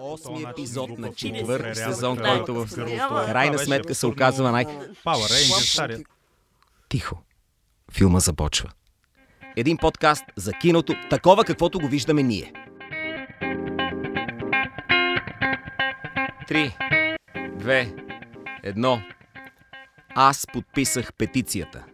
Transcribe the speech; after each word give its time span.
Осми 0.00 0.42
епизод 0.50 0.98
на 0.98 1.14
Четвърти 1.14 1.78
сезон, 1.78 2.18
който 2.18 2.54
в 2.54 2.68
сериала. 2.68 3.26
крайна 3.26 3.52
Това 3.52 3.58
беше 3.58 3.64
сметка 3.64 3.94
се 3.94 4.06
абсурдно. 4.06 4.12
оказва 4.12 4.52
най... 4.52 4.64
Power 4.64 4.94
Rangers, 5.04 5.72
стария. 5.72 5.98
Тихо. 6.88 7.22
Филма 7.92 8.18
започва. 8.18 8.70
Един 9.56 9.76
подкаст 9.76 10.24
за 10.36 10.52
киното, 10.52 10.94
такова 11.10 11.44
каквото 11.44 11.80
го 11.80 11.88
виждаме 11.88 12.22
ние. 12.22 12.52
Три, 16.48 16.76
две, 17.58 17.94
едно. 18.62 19.02
Аз 20.14 20.46
подписах 20.52 21.12
петицията. 21.12 21.84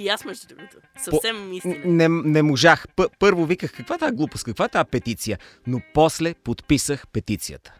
И 0.00 0.08
аз 0.08 0.24
между 0.24 0.46
другото. 0.46 0.76
Съвсем 1.04 1.52
истина. 1.52 1.76
Не, 1.84 2.08
не 2.08 2.42
можах. 2.42 2.86
П- 2.96 3.08
първо 3.18 3.46
виках, 3.46 3.72
каква 3.76 3.98
тази 3.98 4.16
глупост, 4.16 4.44
каква 4.44 4.68
тази 4.68 4.90
петиция? 4.90 5.38
Но 5.66 5.80
после 5.94 6.34
подписах 6.34 7.08
петицията. 7.08 7.74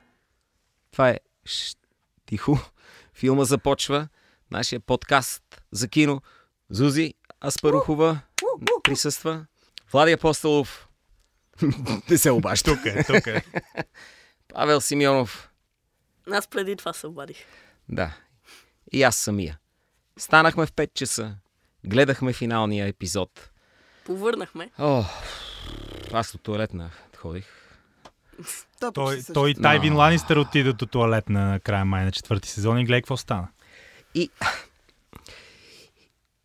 Това 0.92 1.10
е... 1.10 1.18
Ш, 1.44 1.76
тихо. 2.26 2.58
Филма 3.14 3.44
започва. 3.44 4.08
Нашия 4.50 4.80
подкаст 4.80 5.62
за 5.72 5.88
кино. 5.88 6.22
Зузи 6.70 7.14
Аспарухова 7.44 8.20
присъства. 8.82 9.46
Влади 9.92 10.12
Апостолов. 10.12 10.88
не 12.10 12.18
се 12.18 12.30
обажда. 12.30 12.74
Тук 12.74 12.86
е, 12.86 13.04
тук 13.04 13.26
е. 13.26 13.44
Павел 14.54 14.80
Симеонов. 14.80 15.50
Аз 16.30 16.48
преди 16.48 16.76
това 16.76 16.92
се 16.92 17.06
обадих. 17.06 17.44
Да. 17.88 18.16
И 18.92 19.02
аз 19.02 19.16
самия. 19.16 19.58
Станахме 20.18 20.66
в 20.66 20.72
5 20.72 20.94
часа. 20.94 21.36
Гледахме 21.84 22.32
финалния 22.32 22.86
епизод. 22.86 23.50
Повърнахме. 24.04 24.70
О, 24.78 25.04
аз 26.12 26.32
до 26.32 26.38
туалетна 26.38 26.90
ходих. 27.16 27.46
Той, 28.94 29.20
той 29.34 29.54
Тайвин 29.54 29.96
Ланистър 29.96 30.36
отиде 30.36 30.72
до 30.72 30.86
туалет 30.86 31.28
на 31.28 31.60
края 31.64 31.84
май 31.84 32.04
на 32.04 32.12
четвърти 32.12 32.48
сезон 32.48 32.78
и 32.78 32.84
гледай 32.84 33.00
какво 33.00 33.16
стана. 33.16 33.48
И, 34.14 34.30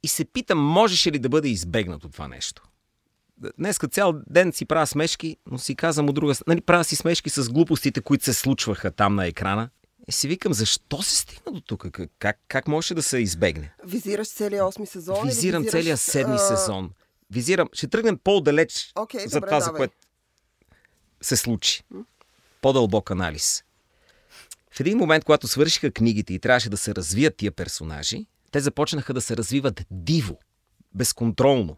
и 0.04 0.08
се 0.08 0.26
питам, 0.26 0.60
можеше 0.60 1.12
ли 1.12 1.20
да 1.20 1.30
бъде 1.30 1.48
избегнато 1.48 2.10
това 2.10 2.28
нещо? 2.28 2.64
Днеска 3.58 3.88
цял 3.88 4.14
ден 4.30 4.52
си 4.54 4.66
правя 4.66 4.88
смешки, 4.88 5.38
но 5.52 5.58
си 5.58 5.76
казвам 5.76 6.10
от 6.10 6.16
друга 6.16 6.36
страна, 6.36 6.54
нали, 6.54 6.62
правя 6.62 6.84
си 6.84 6.96
смешки 6.96 7.30
с 7.30 7.50
глупостите, 7.50 8.02
които 8.02 8.24
се 8.24 8.34
случваха 8.34 8.92
там 8.92 9.16
на 9.16 9.28
екрана. 9.28 9.70
И 10.08 10.12
си 10.12 10.28
викам, 10.28 10.54
защо 10.54 11.02
се 11.02 11.16
стигна 11.16 11.52
до 11.52 11.62
тук? 11.62 11.88
Как, 12.20 12.40
как, 12.48 12.68
можеше 12.68 12.94
да 12.94 13.04
се 13.04 13.18
избегне? 13.18 13.74
Визираш 13.86 14.28
целия 14.28 14.64
8 14.64 14.86
сезон? 14.86 15.28
Визирам 15.28 15.64
визираш, 15.64 15.72
целия 15.72 15.98
седми 15.98 16.36
а, 16.36 16.40
сезон. 16.40 16.92
Визирам, 17.32 17.70
ще 17.74 17.88
тръгнем 17.88 18.18
по-далеч 18.24 18.92
Окей, 18.96 19.28
за 19.28 19.38
добре, 19.38 19.48
това, 19.48 19.60
за 19.60 19.66
давай. 19.66 19.78
което 19.80 19.96
се 21.22 21.36
случи. 21.36 21.84
По-дълбок 22.62 23.12
анализ. 23.12 23.64
В 24.72 24.80
един 24.80 24.98
момент, 24.98 25.24
когато 25.24 25.48
свършиха 25.48 25.92
книгите 25.92 26.34
и 26.34 26.40
трябваше 26.40 26.70
да 26.70 26.78
се 26.78 26.96
развият 26.96 27.36
тия 27.38 27.52
персонажи, 27.52 28.26
те 28.52 28.60
започнаха 28.60 29.14
да 29.14 29.22
се 29.22 29.38
развиват 29.38 29.82
диво, 29.92 30.40
безконтролно. 30.94 31.78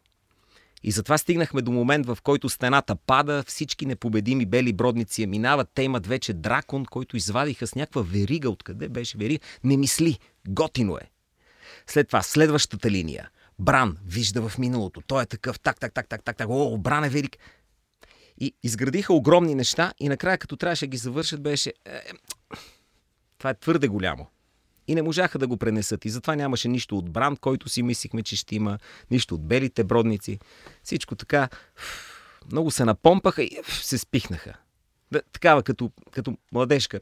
И 0.84 0.92
затова 0.92 1.18
стигнахме 1.18 1.62
до 1.62 1.72
момент, 1.72 2.06
в 2.06 2.18
който 2.24 2.50
стената 2.50 2.96
пада, 2.96 3.44
всички 3.48 3.86
непобедими 3.86 4.46
бели 4.46 4.74
бродници 4.74 5.22
я 5.22 5.28
минават, 5.28 5.70
те 5.74 5.84
имат 5.84 6.08
вече 6.08 6.34
дракон, 6.34 6.86
който 6.86 7.18
извадиха 7.18 7.68
с 7.68 7.76
някаква 7.76 8.02
верига. 8.02 8.50
Откъде 8.50 8.90
беше 8.90 9.18
верига? 9.18 9.46
Не 9.64 9.78
мисли. 9.78 10.20
Готино 10.48 10.98
е. 10.98 11.12
След 11.88 12.08
това, 12.08 12.22
следващата 12.22 12.92
линия. 12.92 13.30
Бран 13.60 13.98
вижда 14.06 14.50
в 14.50 14.58
миналото. 14.58 15.02
Той 15.08 15.24
е 15.24 15.26
такъв, 15.26 15.60
так, 15.60 15.80
так, 15.80 15.94
так, 15.94 16.08
так, 16.08 16.24
так, 16.24 16.38
так. 16.38 16.48
О, 16.50 16.78
Бран 16.78 17.04
е 17.04 17.10
велик. 17.10 17.38
И 18.38 18.54
изградиха 18.64 19.14
огромни 19.14 19.56
неща 19.56 19.94
и 20.00 20.10
накрая, 20.10 20.38
като 20.38 20.58
трябваше 20.58 20.86
да 20.86 20.90
ги 20.90 20.98
завършат, 20.98 21.42
беше... 21.42 21.74
Е, 21.86 22.02
това 23.38 23.50
е 23.50 23.60
твърде 23.60 23.88
голямо. 23.88 24.28
И 24.88 24.96
не 24.96 25.02
можаха 25.02 25.40
да 25.40 25.48
го 25.48 25.58
пренесат. 25.58 26.06
И 26.06 26.10
затова 26.10 26.36
нямаше 26.36 26.68
нищо 26.68 26.98
от 26.98 27.12
Бран, 27.12 27.38
който 27.38 27.70
си 27.70 27.84
мислихме, 27.84 28.24
че 28.24 28.36
ще 28.36 28.56
има, 28.56 28.80
нищо 29.12 29.36
от 29.36 29.48
белите 29.48 29.84
бродници. 29.84 30.40
Всичко 30.84 31.16
така... 31.16 31.50
Много 32.52 32.72
се 32.72 32.86
напомпаха 32.86 33.44
и 33.44 33.60
се 33.66 33.98
спихнаха. 33.98 34.54
Да, 35.12 35.22
такава 35.32 35.64
като, 35.64 35.92
като 36.12 36.38
младежка 36.52 37.00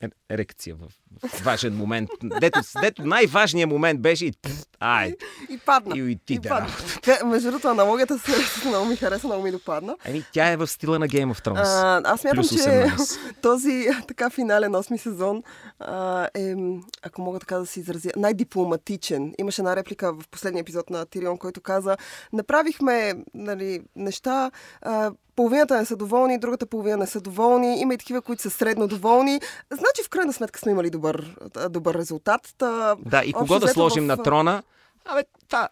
е- 0.00 0.08
ерекция 0.30 0.76
в 0.76 0.92
важен 1.42 1.76
момент. 1.76 2.10
Дето, 2.40 2.60
дето 2.80 3.06
най-важният 3.06 3.70
момент 3.70 4.00
беше 4.00 4.26
и... 4.26 4.32
Ай, 4.80 5.14
И 5.50 5.58
падна. 5.58 5.98
и 5.98 6.02
уйти 6.02 6.38
да 6.38 6.48
падна. 6.48 6.68
работа. 6.68 7.00
Те, 7.02 7.24
между 7.24 7.48
другото, 7.50 7.68
аналогията 7.68 8.18
се 8.18 8.68
много 8.68 8.86
ми 8.86 8.96
хареса, 8.96 9.26
много 9.26 9.42
ми 9.42 9.50
допадна. 9.50 9.96
Еми, 10.04 10.24
тя 10.32 10.48
е 10.48 10.56
в 10.56 10.66
стила 10.66 10.98
на 10.98 11.08
Game 11.08 11.34
of 11.34 11.46
Thrones. 11.46 11.62
А, 11.64 12.02
аз 12.04 12.20
смятам, 12.20 12.38
Плюс 12.38 12.48
че 12.48 12.68
18. 12.68 13.40
този 13.42 13.88
така 14.08 14.30
финален 14.30 14.72
8 14.72 14.96
сезон 14.96 15.42
а, 15.80 16.28
е, 16.34 16.54
ако 17.02 17.22
мога 17.22 17.40
така 17.40 17.58
да 17.58 17.66
се 17.66 17.80
изразя, 17.80 18.10
най-дипломатичен. 18.16 19.34
Имаше 19.38 19.60
една 19.60 19.76
реплика 19.76 20.12
в 20.12 20.28
последния 20.30 20.60
епизод 20.60 20.90
на 20.90 21.06
Тирион, 21.06 21.38
който 21.38 21.60
каза, 21.60 21.96
направихме 22.32 23.14
нали, 23.34 23.80
неща, 23.96 24.50
а, 24.82 25.12
половината 25.36 25.78
не 25.78 25.84
са 25.84 25.96
доволни, 25.96 26.38
другата 26.38 26.66
половина 26.66 26.96
не 26.96 27.06
са 27.06 27.20
доволни, 27.20 27.80
има 27.80 27.94
и 27.94 27.98
такива, 27.98 28.22
които 28.22 28.42
са 28.42 28.50
средно 28.50 28.88
доволни. 28.88 29.40
Значи, 29.70 30.02
в 30.04 30.08
крайна 30.08 30.32
сметка 30.32 30.60
сме 30.60 30.72
имали 30.72 30.90
добър, 31.04 31.36
добър 31.70 31.94
резултат. 31.94 32.54
Та, 32.58 32.96
Да, 32.98 33.22
и 33.24 33.32
кого 33.32 33.58
да 33.58 33.68
сложим 33.68 34.04
в, 34.04 34.06
на 34.06 34.22
трона? 34.22 34.62
Абе, 35.04 35.24
та... 35.48 35.68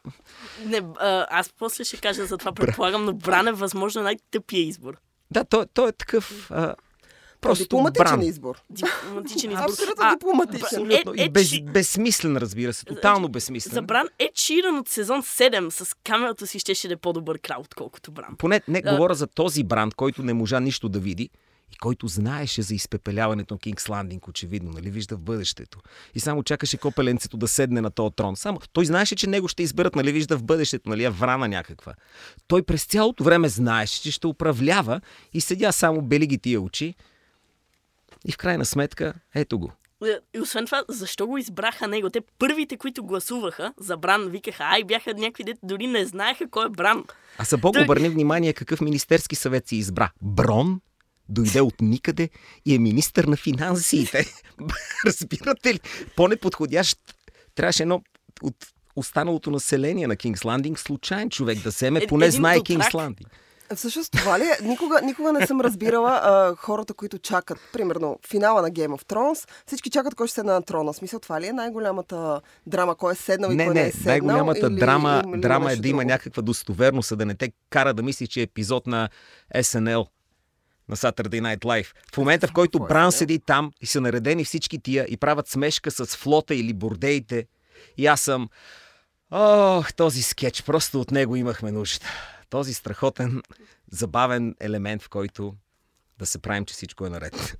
Не, 0.65 0.82
а, 0.98 1.26
аз 1.31 1.50
после 1.59 1.84
ще 1.84 1.97
кажа 1.97 2.26
за 2.26 2.38
това, 2.38 2.53
предполагам, 2.53 3.04
но 3.04 3.12
Бран 3.12 3.48
е 3.48 3.53
възможно 3.53 4.03
най-тъпия 4.03 4.60
избор. 4.62 4.97
Да, 5.31 5.44
той, 5.44 5.66
той 5.75 5.88
е 5.88 5.92
такъв... 5.92 6.50
А, 6.50 6.75
просто 7.41 7.65
дипломатичен 7.65 8.04
бран. 8.06 8.22
избор. 8.22 8.62
Дипломатичен 8.71 9.50
избор. 9.50 9.65
Абсолютно 9.65 9.94
А, 10.04 10.15
дипломатичен. 10.15 10.65
Абсолютно. 10.65 11.12
Е, 11.12 11.16
И 11.16 11.22
е, 11.22 11.28
без, 11.28 11.60
безсмислен, 11.60 12.37
разбира 12.37 12.72
се. 12.72 12.84
Тотално 12.84 13.26
За 13.26 13.31
безсмислен. 13.31 13.87
Бран 13.87 14.06
е 14.19 14.31
Ширан 14.34 14.78
от 14.78 14.88
сезон 14.88 15.22
7 15.22 15.71
с 15.71 15.94
камерата 16.04 16.47
си 16.47 16.59
щеше 16.59 16.88
да 16.88 16.94
е 16.94 16.97
по-добър 16.97 17.38
крал, 17.38 17.60
отколкото 17.60 18.10
Бран. 18.12 18.37
Поне 18.38 18.60
не 18.69 18.82
А- 18.87 18.91
говоря 18.92 19.15
за 19.15 19.26
този 19.26 19.65
бранд, 19.65 19.94
който 19.94 20.22
не 20.22 20.34
можа 20.34 20.60
нищо 20.60 20.88
да 20.88 20.98
види 20.98 21.31
и 21.72 21.77
който 21.77 22.06
знаеше 22.09 22.62
за 22.62 22.75
изпепеляването 22.75 23.55
на 23.55 23.59
Кингс 23.59 23.88
Ландинг, 23.88 24.28
очевидно, 24.28 24.71
нали, 24.71 24.91
вижда 24.91 25.16
в 25.16 25.21
бъдещето. 25.21 25.78
И 26.15 26.21
само 26.21 26.43
чакаше 26.43 26.77
копеленцето 26.77 27.37
да 27.37 27.49
седне 27.49 27.81
на 27.81 27.91
този 27.91 28.15
трон. 28.15 28.37
Само 28.37 28.60
той 28.72 28.84
знаеше, 28.87 29.16
че 29.16 29.27
него 29.27 29.49
ще 29.49 29.62
изберат, 29.62 29.97
нали, 29.97 30.12
вижда 30.12 30.38
в 30.38 30.43
бъдещето, 30.43 30.91
нали, 30.91 31.05
е 31.05 31.10
врана 31.10 31.49
някаква. 31.49 31.94
Той 32.47 32.62
през 32.62 32.84
цялото 32.84 33.25
време 33.25 33.49
знаеше, 33.49 34.03
че 34.03 34.10
ще 34.12 34.27
управлява 34.27 35.00
и 35.33 35.41
седя 35.41 35.72
само 35.72 36.03
бели 36.03 36.27
ги 36.27 36.38
тия 36.38 36.60
очи. 36.60 36.94
И 38.27 38.33
в 38.33 38.37
крайна 38.37 38.65
сметка, 38.65 39.15
ето 39.34 39.59
го. 39.59 39.72
Е, 40.04 40.39
И 40.39 40.41
освен 40.41 40.66
това, 40.66 40.84
защо 40.89 41.27
го 41.27 41.39
избраха 41.39 41.89
него? 41.89 42.10
Те 42.10 42.21
първите, 42.39 42.77
които 42.77 43.04
гласуваха 43.04 43.72
за 43.81 43.97
Бран, 43.97 44.28
викаха, 44.28 44.65
ай, 44.65 44.84
бяха 44.84 45.15
някакви 45.15 45.44
дете, 45.44 45.60
дори 45.62 45.87
не 45.87 46.06
знаеха 46.06 46.50
кой 46.50 46.66
е 46.66 46.69
Бран. 46.69 47.04
А 47.39 47.44
за 47.44 47.59
Бог 47.59 47.75
Той- 47.75 47.83
обърни 47.83 48.09
внимание 48.09 48.53
какъв 48.53 48.81
министерски 48.81 49.37
съвет 49.37 49.69
си 49.69 49.77
избра. 49.77 50.10
Брон 50.22 50.81
дойде 51.32 51.60
от 51.60 51.75
никъде 51.81 52.28
и 52.66 52.75
е 52.75 52.78
министър 52.78 53.25
на 53.25 53.37
финансите. 53.37 54.26
Разбирате 55.06 55.75
ли? 55.75 55.81
По-неподходящ 56.16 56.98
трябваше 57.54 57.82
едно 57.82 58.03
от 58.43 58.54
останалото 58.97 59.50
население 59.50 60.06
на 60.06 60.16
Кингс 60.16 60.44
Ландинг 60.44 60.78
случайен 60.78 61.31
човек 61.31 61.59
да 61.59 61.69
вземе, 61.69 62.00
Е- 62.03 62.06
поне 62.06 62.26
един 62.26 62.37
знае. 62.37 62.60
Кингс 62.60 62.94
Ландинг. 62.94 63.28
Всъщност 63.76 64.12
това 64.12 64.38
ли 64.38 64.42
е? 64.42 64.65
Никога, 64.65 65.00
никога 65.03 65.32
не 65.32 65.47
съм 65.47 65.60
разбирала 65.60 66.21
а, 66.22 66.56
хората, 66.56 66.94
които 66.94 67.19
чакат, 67.19 67.59
примерно, 67.72 68.19
финала 68.28 68.62
на 68.62 68.71
Game 68.71 68.88
of 68.88 69.04
Thrones, 69.04 69.48
всички 69.66 69.91
чакат 69.91 70.15
кой 70.15 70.26
ще 70.26 70.34
седне 70.34 70.53
на 70.53 70.62
трона. 70.62 70.92
В 70.92 70.97
Смисъл, 70.97 71.21
това 71.21 71.41
ли 71.41 71.47
е 71.47 71.53
най-голямата 71.53 72.41
драма? 72.66 72.94
Кой 72.94 73.12
е 73.12 73.16
седнал 73.16 73.50
и 73.50 73.54
Не, 73.54 73.65
кой 73.65 73.75
не, 73.75 73.82
не, 73.82 73.88
е 73.88 73.92
седнал? 73.92 74.06
най-голямата 74.06 74.66
или, 74.66 74.76
драма, 74.76 75.22
има 75.25 75.37
ли 75.37 75.41
драма 75.41 75.72
е 75.72 75.76
да 75.76 75.88
има 75.88 75.98
друго? 75.98 76.09
някаква 76.09 76.42
достоверност, 76.42 77.12
а 77.12 77.16
да 77.16 77.26
не 77.26 77.34
те 77.34 77.53
кара 77.71 77.94
да 77.94 78.03
мислиш, 78.03 78.28
че 78.28 78.41
е 78.41 78.42
епизод 78.42 78.87
на 78.87 79.09
SNL 79.56 80.06
на 80.88 80.97
Saturday 80.97 81.41
Night 81.41 81.59
Live. 81.59 81.87
В 82.15 82.16
момента, 82.16 82.48
в 82.48 82.53
който 82.53 82.78
е 82.78 82.88
Бран 82.88 83.12
седи 83.12 83.39
там 83.39 83.72
и 83.80 83.86
са 83.86 84.01
наредени 84.01 84.45
всички 84.45 84.78
тия 84.78 85.07
и 85.09 85.16
правят 85.16 85.48
смешка 85.48 85.91
с 85.91 86.07
флота 86.07 86.54
или 86.54 86.72
бордеите, 86.72 87.47
и 87.97 88.07
аз 88.07 88.21
съм... 88.21 88.48
Ох, 89.30 89.92
този 89.92 90.22
скетч, 90.22 90.62
просто 90.62 91.01
от 91.01 91.10
него 91.10 91.36
имахме 91.36 91.72
нужда. 91.72 92.07
Този 92.51 92.74
страхотен, 92.74 93.42
забавен 93.91 94.54
елемент, 94.60 95.03
в 95.03 95.09
който 95.09 95.54
да 96.18 96.27
се 96.27 96.39
правим, 96.39 96.65
че 96.65 96.74
всичко 96.74 97.07
е 97.07 97.10
наред. 97.10 97.59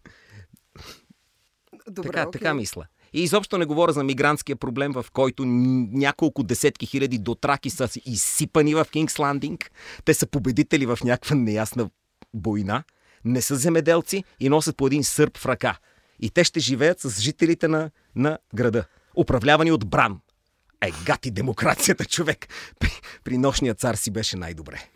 Добре, 1.91 2.09
така, 2.09 2.29
окей. 2.29 2.41
така 2.41 2.55
мисля. 2.55 2.87
И 3.13 3.23
изобщо 3.23 3.59
не 3.59 3.65
говоря 3.65 3.93
за 3.93 4.05
мигрантския 4.05 4.57
проблем, 4.57 4.93
в 4.93 5.07
който 5.13 5.45
няколко 5.45 6.43
десетки 6.43 6.87
хиляди 6.87 7.19
дотраки 7.19 7.71
са 7.71 7.89
си 7.89 8.03
изсипани 8.05 8.75
в 8.75 8.87
Кингс 8.91 9.19
Ландинг. 9.19 9.71
Те 10.05 10.15
са 10.15 10.27
победители 10.27 10.87
в 10.87 10.99
някаква 11.05 11.37
неясна 11.37 11.91
война. 12.35 12.85
Не 13.25 13.43
са 13.43 13.57
земеделци 13.57 14.25
и 14.41 14.49
носят 14.49 14.77
по 14.77 14.87
един 14.87 15.05
сърп 15.05 15.39
в 15.39 15.47
ръка. 15.47 15.79
И 16.21 16.31
те 16.31 16.45
ще 16.45 16.61
живеят 16.61 17.01
с 17.01 17.21
жителите 17.21 17.69
на, 17.69 17.91
на 18.17 18.39
града. 18.55 18.85
Управлявани 19.17 19.73
от 19.73 19.89
Бран. 19.89 20.21
Е, 20.81 20.91
гати 21.07 21.31
демокрацията, 21.31 22.05
човек. 22.05 22.49
При, 22.81 22.91
при 23.25 23.39
нощния 23.39 23.75
цар 23.75 23.95
си 23.95 24.11
беше 24.11 24.37
най-добре. 24.37 24.89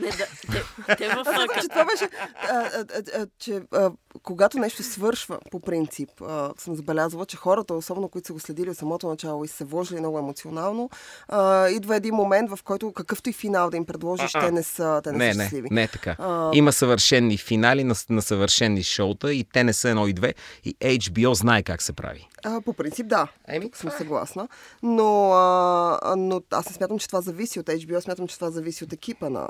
Не, 0.00 0.08
да, 0.08 0.26
те, 0.52 0.96
те 0.96 1.08
в... 1.08 1.24
Аз 1.26 1.62
че 1.62 1.68
това 1.68 1.84
беше, 1.84 2.08
а, 2.50 2.70
а, 2.74 2.84
а, 3.14 3.26
че 3.38 3.60
а, 3.72 3.90
когато 4.22 4.58
нещо 4.58 4.82
свършва, 4.82 5.38
по 5.50 5.60
принцип, 5.60 6.10
а, 6.22 6.52
съм 6.58 6.74
забелязала, 6.74 7.26
че 7.26 7.36
хората, 7.36 7.74
особено 7.74 8.08
които 8.08 8.26
са 8.26 8.32
го 8.32 8.40
следили 8.40 8.70
от 8.70 8.76
самото 8.76 9.08
начало 9.08 9.44
и 9.44 9.48
се 9.48 9.64
вложили 9.64 10.00
много 10.00 10.18
емоционално, 10.18 10.90
а, 11.28 11.68
идва 11.68 11.96
един 11.96 12.14
момент, 12.14 12.50
в 12.50 12.58
който 12.64 12.92
какъвто 12.92 13.30
и 13.30 13.32
финал 13.32 13.70
да 13.70 13.76
им 13.76 13.84
предложиш, 13.84 14.32
те 14.32 14.50
не 14.50 14.62
са, 14.62 15.00
те 15.04 15.12
не, 15.12 15.18
не 15.18 15.34
са 15.34 15.40
щастливи. 15.40 15.68
Не, 15.70 15.80
не 15.80 15.88
така. 15.88 16.16
А... 16.18 16.50
Има 16.54 16.72
съвършенни 16.72 17.38
финали 17.38 17.84
на, 17.84 17.94
на 18.10 18.22
съвършенни 18.22 18.82
шоута 18.82 19.34
и 19.34 19.44
те 19.44 19.64
не 19.64 19.72
са 19.72 19.88
едно 19.88 20.06
и 20.06 20.12
две 20.12 20.34
и 20.64 20.74
HBO 20.74 21.32
знае 21.32 21.62
как 21.62 21.82
се 21.82 21.92
прави. 21.92 22.28
А, 22.44 22.60
по 22.60 22.72
принцип, 22.72 23.06
да. 23.06 23.28
Еми, 23.48 23.70
съм 23.74 23.88
е. 23.88 23.92
съгласна. 23.92 24.48
Но, 24.82 25.32
а, 25.32 26.14
но 26.16 26.42
аз 26.50 26.66
не 26.66 26.72
смятам, 26.72 26.98
че 26.98 27.06
това 27.06 27.20
зависи 27.20 27.60
от 27.60 27.66
HBO, 27.66 28.00
смятам, 28.00 28.28
че 28.28 28.34
това 28.34 28.50
зависи 28.50 28.84
от 28.84 28.92
екипа 28.92 29.30
на, 29.30 29.48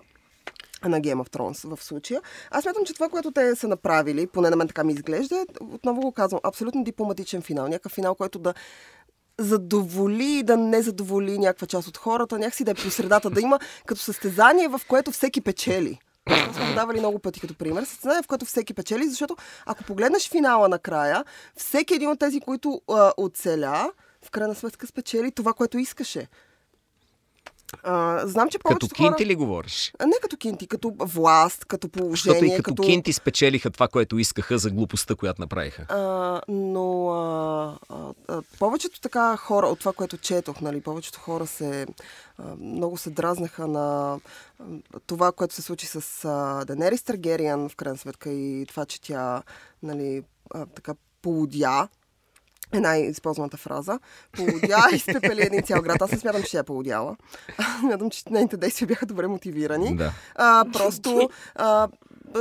на 0.88 1.00
Game 1.00 1.24
of 1.24 1.30
Thrones 1.30 1.76
в 1.76 1.84
случая. 1.84 2.20
Аз 2.50 2.62
смятам, 2.62 2.84
че 2.84 2.94
това, 2.94 3.08
което 3.08 3.30
те 3.30 3.56
са 3.56 3.68
направили, 3.68 4.26
поне 4.26 4.50
на 4.50 4.56
мен 4.56 4.68
така 4.68 4.84
ми 4.84 4.92
изглежда, 4.92 5.46
отново 5.60 6.00
го 6.00 6.12
казвам, 6.12 6.40
абсолютно 6.44 6.84
дипломатичен 6.84 7.42
финал. 7.42 7.68
Някакъв 7.68 7.92
финал, 7.92 8.14
който 8.14 8.38
да 8.38 8.54
задоволи 9.38 10.38
и 10.38 10.42
да 10.42 10.56
не 10.56 10.82
задоволи 10.82 11.38
някаква 11.38 11.66
част 11.66 11.88
от 11.88 11.96
хората, 11.96 12.38
някакси 12.38 12.64
да 12.64 12.70
е 12.70 12.74
по 12.74 12.90
средата, 12.90 13.30
да 13.30 13.40
има 13.40 13.58
като 13.86 14.00
състезание, 14.00 14.68
в 14.68 14.80
което 14.88 15.10
всеки 15.10 15.40
печели. 15.40 15.98
Това 16.26 16.52
сме 16.52 16.74
давали 16.74 16.98
много 16.98 17.18
пъти 17.18 17.40
като 17.40 17.54
пример. 17.54 17.84
Състезание, 17.84 18.22
в 18.22 18.26
което 18.26 18.44
всеки 18.44 18.74
печели, 18.74 19.08
защото 19.08 19.36
ако 19.66 19.84
погледнеш 19.84 20.30
финала 20.30 20.68
накрая, 20.68 21.24
всеки 21.56 21.94
един 21.94 22.10
от 22.10 22.18
тези, 22.18 22.40
които 22.40 22.80
оцеля, 23.16 23.90
в 24.22 24.30
крайна 24.30 24.54
сметка 24.54 24.86
спечели 24.86 25.30
това, 25.30 25.52
което 25.52 25.78
искаше. 25.78 26.28
А, 27.82 28.26
знам, 28.26 28.48
че 28.48 28.58
Като 28.58 28.88
кинти 28.88 29.24
хора... 29.24 29.26
ли 29.26 29.34
говориш? 29.34 29.92
А, 29.98 30.06
не 30.06 30.12
като 30.22 30.36
кинти, 30.36 30.66
като 30.66 30.92
власт, 30.98 31.64
като 31.64 31.88
положение. 31.88 32.38
Защото 32.40 32.44
и 32.44 32.56
като, 32.56 32.70
като... 32.70 32.82
кинти 32.82 33.12
спечелиха 33.12 33.70
това, 33.70 33.88
което 33.88 34.18
искаха 34.18 34.58
за 34.58 34.70
глупостта, 34.70 35.14
която 35.14 35.40
направиха. 35.40 35.86
А, 35.88 36.40
но 36.48 37.10
а, 37.10 37.78
а, 37.88 38.12
а, 38.28 38.42
повечето 38.58 39.00
така 39.00 39.36
хора, 39.36 39.66
от 39.66 39.78
това, 39.78 39.92
което 39.92 40.16
четох, 40.16 40.60
нали, 40.60 40.80
повечето 40.80 41.18
хора 41.20 41.46
се 41.46 41.86
а, 42.38 42.42
много 42.58 42.96
се 42.96 43.10
дразнаха 43.10 43.66
на 43.66 44.18
а, 44.60 44.64
това, 45.06 45.32
което 45.32 45.54
се 45.54 45.62
случи 45.62 45.86
с 45.86 46.24
а, 46.24 46.64
Денерис 46.64 47.02
Таргериан, 47.02 47.68
в 47.68 47.76
крайна 47.76 47.98
сметка, 47.98 48.30
и 48.30 48.66
това, 48.68 48.84
че 48.84 49.00
тя 49.00 49.42
нали, 49.82 50.22
а, 50.54 50.66
така 50.66 50.94
полудя 51.22 51.88
е 52.72 52.80
най-използваната 52.80 53.56
фраза. 53.56 53.98
Полудя 54.32 54.88
и 54.94 54.98
спепели 54.98 55.42
един 55.42 55.62
цял 55.62 55.82
град. 55.82 56.02
Аз 56.02 56.12
не 56.12 56.18
смятам, 56.18 56.42
че 56.42 56.50
тя 56.50 56.58
е 56.58 56.62
полудяла. 56.62 57.16
Смятам, 57.80 58.10
че 58.10 58.22
нейните 58.30 58.56
действия 58.56 58.88
бяха 58.88 59.06
добре 59.06 59.26
мотивирани. 59.26 59.96
Да. 59.96 60.12
А, 60.34 60.64
просто 60.72 61.30
а, 61.54 61.88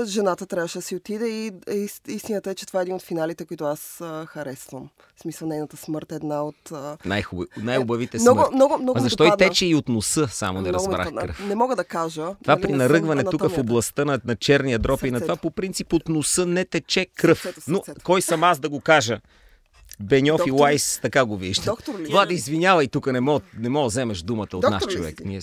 жената 0.05 0.45
трябваше 0.45 0.77
да 0.77 0.81
си 0.81 0.95
отиде 0.95 1.27
и, 1.27 1.51
и 1.71 1.89
истината 2.07 2.51
е, 2.51 2.55
че 2.55 2.65
това 2.65 2.79
е 2.79 2.83
един 2.83 2.95
от 2.95 3.01
финалите, 3.01 3.45
които 3.45 3.65
аз 3.65 4.01
а, 4.01 4.25
харесвам. 4.25 4.89
В 5.15 5.21
смисъл, 5.21 5.47
нейната 5.47 5.77
смърт 5.77 6.11
е 6.11 6.15
една 6.15 6.43
от... 6.43 6.71
А... 6.71 6.97
Най-хубав, 7.05 7.47
най-убавите 7.57 8.17
е, 8.17 8.19
смърт. 8.19 8.35
Много, 8.35 8.55
много, 8.55 8.77
много 8.77 8.99
а 8.99 9.01
защо 9.01 9.25
и 9.25 9.31
тече 9.37 9.65
и 9.65 9.75
от 9.75 9.89
носа, 9.89 10.27
само 10.27 10.61
не 10.61 10.73
разбрах 10.73 11.13
кръв? 11.15 11.47
Не 11.47 11.55
мога 11.55 11.75
да 11.75 11.83
кажа. 11.83 12.35
Това 12.41 12.55
нали, 12.55 12.61
при 12.61 12.73
наръгване 12.73 13.23
тук 13.23 13.49
в 13.49 13.57
областта 13.57 14.05
на, 14.05 14.19
на 14.25 14.35
черния 14.35 14.79
дроп 14.79 15.03
и 15.03 15.11
на 15.11 15.21
това, 15.21 15.35
по 15.35 15.51
принцип 15.51 15.93
от 15.93 16.09
носа 16.09 16.45
не 16.45 16.65
тече 16.65 17.05
кръв. 17.05 17.41
Сърцето, 17.41 17.61
сърцето. 17.61 17.91
Но 17.97 18.03
кой 18.03 18.21
съм 18.21 18.43
аз 18.43 18.59
да 18.59 18.69
го 18.69 18.79
кажа? 18.79 19.19
Беньов 19.99 20.37
Доктор... 20.37 20.47
и 20.47 20.51
Лайс 20.51 20.99
така 21.01 21.25
го 21.25 21.37
виждат. 21.37 21.65
Доктор 21.65 21.99
ли? 21.99 22.05
Влади, 22.05 22.33
извинявай, 22.33 22.87
тук 22.87 23.07
не 23.07 23.21
мога, 23.21 23.45
не 23.59 23.69
мога 23.69 23.83
да 23.83 23.87
вземеш 23.87 24.21
думата 24.21 24.43
от 24.43 24.61
Доктор 24.61 24.71
наш 24.71 24.83
човек. 24.93 25.21
Ние... 25.25 25.41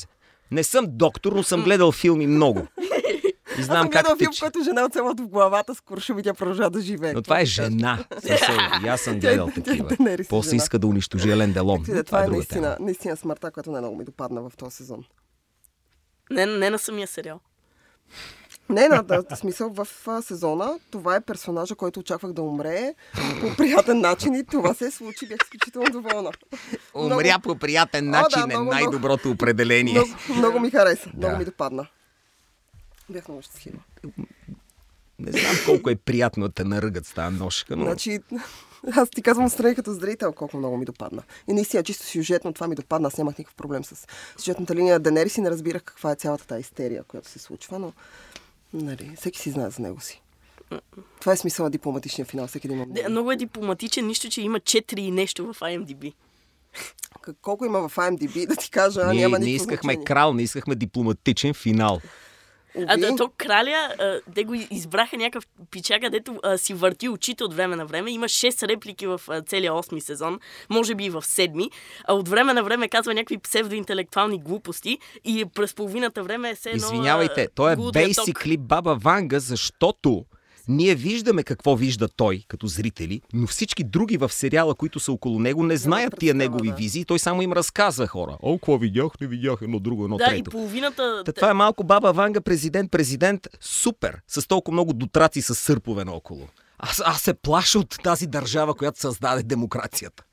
Не 0.51 0.65
съм 0.65 0.87
доктор, 0.89 1.33
но 1.33 1.43
съм 1.43 1.63
гледал 1.63 1.93
филми 1.93 2.27
много. 2.27 2.67
И 3.59 3.63
знам 3.63 3.77
Аз 3.77 3.83
съм 3.83 3.91
гледал 3.91 4.17
филм, 4.17 4.33
който 4.41 4.63
жена 4.65 4.85
от 4.85 5.19
в 5.19 5.29
главата 5.29 5.75
с 5.75 5.81
куршум 5.81 6.19
и 6.19 6.23
тя 6.23 6.35
продължава 6.35 6.71
да 6.71 6.81
живее. 6.81 7.13
Но 7.13 7.23
това 7.23 7.41
е 7.41 7.45
жена. 7.45 8.05
и 8.85 8.89
аз 8.89 9.01
съм 9.01 9.21
гледал 9.21 9.51
такива. 9.55 9.97
После 10.29 10.57
иска 10.57 10.79
да 10.79 10.87
унищожи 10.87 11.31
Елен 11.31 11.53
Делон. 11.53 11.85
Това, 11.85 12.03
това 12.03 12.23
е, 12.23 12.25
е 12.25 12.29
наистина, 12.29 12.77
наистина 12.81 13.17
смъртта, 13.17 13.51
която 13.51 13.73
не 13.73 13.81
много 13.81 13.97
ми 13.97 14.05
допадна 14.05 14.43
в 14.43 14.53
този 14.57 14.77
сезон. 14.77 15.05
Не, 16.31 16.47
не 16.47 16.71
на 16.71 16.79
самия 16.79 17.07
сериал. 17.07 17.41
Не, 18.69 18.89
на 18.89 19.03
да, 19.03 19.37
смисъл 19.37 19.71
в 19.71 19.89
сезона. 20.23 20.79
Това 20.91 21.17
е 21.17 21.21
персонажа, 21.21 21.75
който 21.75 22.01
очаквах 22.01 22.33
да 22.33 22.43
умре 22.43 22.95
по 23.41 23.57
приятен 23.57 24.01
начин 24.01 24.35
и 24.35 24.45
това 24.45 24.75
се 24.75 24.87
е 24.87 24.91
случи. 24.91 25.27
Бях 25.27 25.39
изключително 25.45 25.91
доволна. 25.91 26.31
Умря 26.95 27.25
много... 27.25 27.43
по 27.43 27.57
приятен 27.57 28.11
начин 28.11 28.43
О, 28.43 28.47
да, 28.47 28.55
е 28.55 28.59
най-доброто 28.59 29.29
много, 29.29 29.35
определение. 29.35 29.93
Много, 29.93 30.39
много 30.39 30.61
ми 30.61 30.71
хареса. 30.71 31.11
Да. 31.15 31.27
Много 31.27 31.39
ми 31.39 31.45
допадна. 31.45 31.87
Бях 33.09 33.29
много 33.29 33.43
щастлива. 33.43 33.79
Не 35.19 35.33
знам 35.33 35.57
колко 35.67 35.91
е 35.91 35.97
приятно 35.97 36.49
да 36.49 36.55
те 36.55 36.65
наръгат 36.65 37.07
с 37.07 37.13
тази 37.13 37.37
ножка, 37.37 37.77
но... 37.77 37.85
Значи, 37.85 38.21
аз 38.93 39.11
ти 39.11 39.23
казвам 39.23 39.49
страни 39.49 39.75
като 39.75 39.93
зрител 39.93 40.33
колко 40.33 40.57
много 40.57 40.77
ми 40.77 40.85
допадна. 40.85 41.23
И 41.49 41.53
наистина, 41.53 41.83
чисто 41.83 42.07
сюжетно 42.07 42.53
това 42.53 42.69
ми 42.69 42.75
допадна. 42.75 43.09
Аз 43.09 43.19
нямах 43.19 43.39
никакъв 43.39 43.57
проблем 43.57 43.85
с 43.85 44.07
сюжетната 44.37 44.75
линия. 44.75 44.99
Денерис 44.99 45.37
и 45.37 45.41
не 45.41 45.51
разбирах 45.51 45.83
каква 45.83 46.13
е 46.13 46.17
цялата 46.17 46.47
тази 46.47 46.61
истерия, 46.61 47.05
която 47.05 47.29
се 47.29 47.39
случва, 47.39 47.79
но 47.79 47.93
Нали, 48.73 49.13
всеки 49.17 49.39
си 49.39 49.51
знае 49.51 49.71
за 49.71 49.83
него 49.83 50.01
си. 50.01 50.23
Това 51.21 51.33
е 51.33 51.37
смисъл 51.37 51.65
на 51.65 51.71
дипломатичния 51.71 52.27
финал. 52.27 52.47
Всеки 52.47 52.69
да 52.69 52.75
има 52.75 52.87
мнение. 52.87 53.09
Много 53.09 53.33
е 53.33 53.37
дипломатичен, 53.37 54.07
нищо, 54.07 54.29
че 54.29 54.43
има 54.43 54.61
4 54.61 54.99
и 54.99 55.11
нещо 55.11 55.53
в 55.53 55.61
IMDb. 55.61 56.13
Колко 57.43 57.65
има 57.65 57.89
в 57.89 57.97
IMDb, 57.97 58.47
да 58.47 58.57
ти 58.57 58.71
кажа, 58.71 59.07
ние, 59.07 59.21
няма 59.21 59.39
не 59.39 59.51
искахме 59.51 59.93
значение. 59.93 60.05
крал, 60.05 60.35
не 60.35 60.43
искахме 60.43 60.75
дипломатичен 60.75 61.55
финал. 61.55 62.01
А 62.87 62.97
да, 62.97 63.17
то 63.17 63.31
краля, 63.37 63.95
а, 63.99 64.21
те 64.35 64.45
го 64.45 64.55
избраха 64.71 65.17
някакъв 65.17 65.45
пичага, 65.71 66.11
дето 66.11 66.41
а, 66.43 66.59
си 66.59 66.75
върти 66.75 67.09
очите 67.09 67.45
от 67.45 67.55
време 67.55 67.77
на 67.77 67.87
време. 67.87 68.11
Има 68.11 68.27
6 68.27 68.69
реплики 68.69 69.07
в 69.07 69.21
а, 69.29 69.43
целия 69.43 69.73
8 69.73 69.99
сезон, 69.99 70.39
може 70.71 70.95
би 70.95 71.05
и 71.05 71.11
в 71.11 71.23
7. 71.23 71.71
А 72.05 72.15
от 72.15 72.29
време 72.29 72.53
на 72.53 72.63
време 72.63 72.89
казва 72.89 73.15
някакви 73.15 73.39
псевдоинтелектуални 73.39 74.39
глупости 74.39 74.99
и 75.25 75.45
през 75.55 75.75
половината 75.75 76.23
време 76.23 76.51
е 76.51 76.55
все 76.55 76.71
едно... 76.71 76.87
Извинявайте, 76.87 77.49
той 77.55 77.73
е 77.73 77.77
basically 77.77 78.59
Баба 78.59 78.95
Ванга, 78.95 79.39
защото 79.39 80.25
ние 80.69 80.95
виждаме 80.95 81.43
какво 81.43 81.77
вижда 81.77 82.09
той 82.09 82.45
като 82.49 82.67
зрители, 82.67 83.21
но 83.33 83.47
всички 83.47 83.85
други 83.85 84.17
в 84.17 84.33
сериала, 84.33 84.75
които 84.75 85.01
са 85.01 85.13
около 85.13 85.39
него, 85.39 85.63
не 85.63 85.77
знаят 85.77 86.15
тия 86.21 86.35
негови 86.35 86.69
да. 86.69 86.75
визии. 86.75 87.05
Той 87.05 87.19
само 87.19 87.43
им 87.43 87.53
разказва 87.53 88.07
хора. 88.07 88.37
О, 88.43 88.59
какво 88.59 88.79
видях, 88.79 89.13
не 89.21 89.27
видях 89.27 89.59
едно 89.63 89.79
друго, 89.79 90.05
едно 90.05 90.17
да, 90.17 90.25
трето. 90.25 90.39
И 90.39 90.43
половината... 90.43 91.23
Та, 91.25 91.33
това 91.33 91.51
е 91.51 91.55
малко 91.55 91.85
баба 91.85 92.13
Ванга, 92.13 92.41
президент, 92.41 92.91
президент. 92.91 93.49
Супер! 93.61 94.21
С 94.29 94.49
толкова 94.49 94.73
много 94.73 94.93
дотраци 94.93 95.43
с 95.43 95.55
сърпове 95.55 96.05
наоколо. 96.05 96.49
Аз, 96.79 97.03
аз 97.05 97.21
се 97.21 97.35
плаша 97.35 97.79
от 97.79 97.99
тази 98.03 98.27
държава, 98.27 98.75
която 98.75 99.01
създаде 99.01 99.43
демокрацията. 99.43 100.25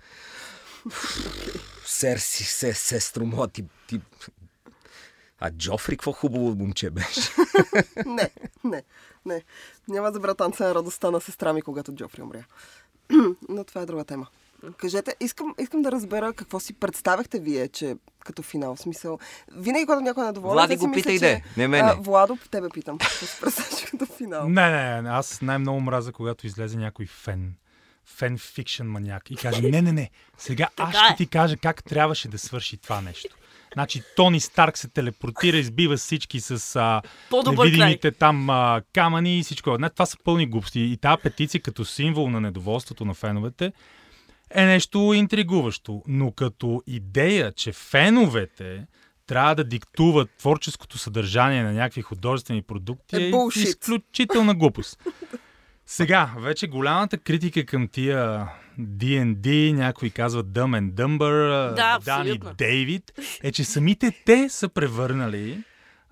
Серси, 1.85 2.43
се, 2.43 2.73
сестро 2.73 3.25
моя, 3.25 3.47
ти, 3.47 3.63
ти... 3.87 4.01
А 5.39 5.51
Джофри, 5.51 5.97
какво 5.97 6.11
хубаво 6.11 6.55
момче 6.55 6.89
беше. 6.89 7.31
не, 8.05 8.29
не. 8.63 8.83
Не, 9.25 9.43
няма 9.87 10.11
да 10.11 10.19
братанца 10.19 10.67
на 10.67 10.75
радостта 10.75 11.11
на 11.11 11.21
сестра 11.21 11.53
ми, 11.53 11.61
когато 11.61 11.95
Джофри 11.95 12.21
умря. 12.21 12.43
Но 13.49 13.63
това 13.63 13.81
е 13.81 13.85
друга 13.85 14.03
тема. 14.03 14.27
Кажете, 14.77 15.15
искам, 15.19 15.55
искам 15.59 15.81
да 15.81 15.91
разбера 15.91 16.33
какво 16.33 16.59
си 16.59 16.73
представяхте 16.73 17.39
вие, 17.39 17.67
че 17.67 17.95
като 18.25 18.41
финал. 18.41 18.75
В 18.75 18.79
смисъл, 18.79 19.19
винаги 19.51 19.85
когато 19.85 20.01
някой 20.01 20.23
е 20.23 20.27
недоволен... 20.27 20.53
Влади 20.53 20.77
го 20.77 20.91
пита 20.91 21.11
иде, 21.11 21.43
не 21.57 21.67
мене. 21.67 21.89
А, 21.89 21.95
Владо, 21.95 22.37
тебе 22.51 22.69
питам. 22.69 22.97
Какво 23.09 23.25
си 23.25 23.37
представяш 23.41 23.85
като 23.91 24.05
финал? 24.05 24.49
Не, 24.49 24.69
не, 24.69 25.01
не, 25.01 25.09
аз 25.09 25.41
най-много 25.41 25.79
мраза, 25.79 26.11
когато 26.11 26.47
излезе 26.47 26.77
някой 26.77 27.05
фен 27.05 27.53
фен 28.15 28.37
фикшн 28.37 28.85
маняк 28.85 29.31
и 29.31 29.35
каже, 29.35 29.61
не, 29.69 29.81
не, 29.81 29.91
не, 29.91 30.09
сега 30.37 30.67
аз 30.77 30.89
ще 30.89 31.13
е. 31.13 31.15
ти 31.15 31.27
кажа 31.27 31.57
как 31.57 31.83
трябваше 31.83 32.27
да 32.27 32.37
свърши 32.37 32.77
това 32.77 33.01
нещо. 33.01 33.35
Значи 33.73 34.01
Тони 34.15 34.39
Старк 34.39 34.77
се 34.77 34.87
телепортира, 34.87 35.57
избива 35.57 35.97
всички 35.97 36.39
с 36.39 36.75
а, 36.75 37.01
невидимите 37.47 38.11
край. 38.11 38.11
там 38.11 38.49
а, 38.49 38.81
камъни 38.93 39.39
и 39.39 39.43
всичко. 39.43 39.77
Не, 39.77 39.89
това 39.89 40.05
са 40.05 40.17
пълни 40.23 40.47
глупости. 40.47 40.79
И 40.79 40.97
тази 40.97 41.21
петиция 41.23 41.61
като 41.61 41.85
символ 41.85 42.29
на 42.29 42.41
недоволството 42.41 43.05
на 43.05 43.13
феновете 43.13 43.73
е 44.51 44.65
нещо 44.65 45.13
интригуващо. 45.13 46.03
Но 46.07 46.31
като 46.31 46.83
идея, 46.87 47.51
че 47.51 47.71
феновете 47.71 48.85
трябва 49.27 49.55
да 49.55 49.63
диктуват 49.63 50.29
творческото 50.39 50.97
съдържание 50.97 51.63
на 51.63 51.71
някакви 51.73 52.01
художествени 52.01 52.61
продукти 52.61 53.15
е, 53.15 53.29
е 53.29 53.59
изключителна 53.59 54.55
глупост. 54.55 55.03
Сега, 55.91 56.31
вече 56.37 56.67
голямата 56.67 57.17
критика 57.17 57.65
към 57.65 57.87
тия 57.87 58.49
D&D, 58.79 59.73
някои 59.73 60.09
казват 60.09 60.47
Dumb 60.47 60.79
and 60.79 60.91
Dumber, 60.91 61.73
да, 61.75 61.99
Дани 62.05 62.39
Дейвид, 62.57 63.11
е, 63.43 63.51
че 63.51 63.63
самите 63.63 64.11
те 64.25 64.49
са 64.49 64.69
превърнали 64.69 65.63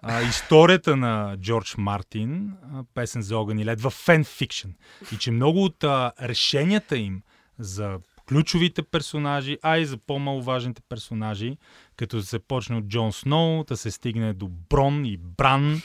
а, 0.02 0.22
историята 0.22 0.96
на 0.96 1.38
Джордж 1.38 1.76
Мартин, 1.78 2.52
а, 2.74 2.84
песен 2.94 3.22
за 3.22 3.38
огън 3.38 3.60
и 3.60 3.66
лед, 3.66 3.82
в 3.82 3.90
фен 3.90 4.24
фикшн. 4.24 4.70
И 5.14 5.18
че 5.18 5.32
много 5.32 5.64
от 5.64 5.84
а, 5.84 6.12
решенията 6.22 6.98
им 6.98 7.22
за 7.60 7.98
ключовите 8.28 8.84
персонажи, 8.84 9.58
а 9.62 9.78
и 9.78 9.86
за 9.86 9.98
по-маловажните 9.98 10.82
персонажи, 10.90 11.58
като 11.96 12.22
се 12.22 12.40
почне 12.40 12.76
от 12.78 12.88
Джон 12.88 13.14
Сноу, 13.14 13.64
да 13.64 13.78
се 13.78 13.92
стигне 13.92 14.34
до 14.34 14.48
Брон 14.70 15.06
и 15.06 15.18
Бран 15.18 15.82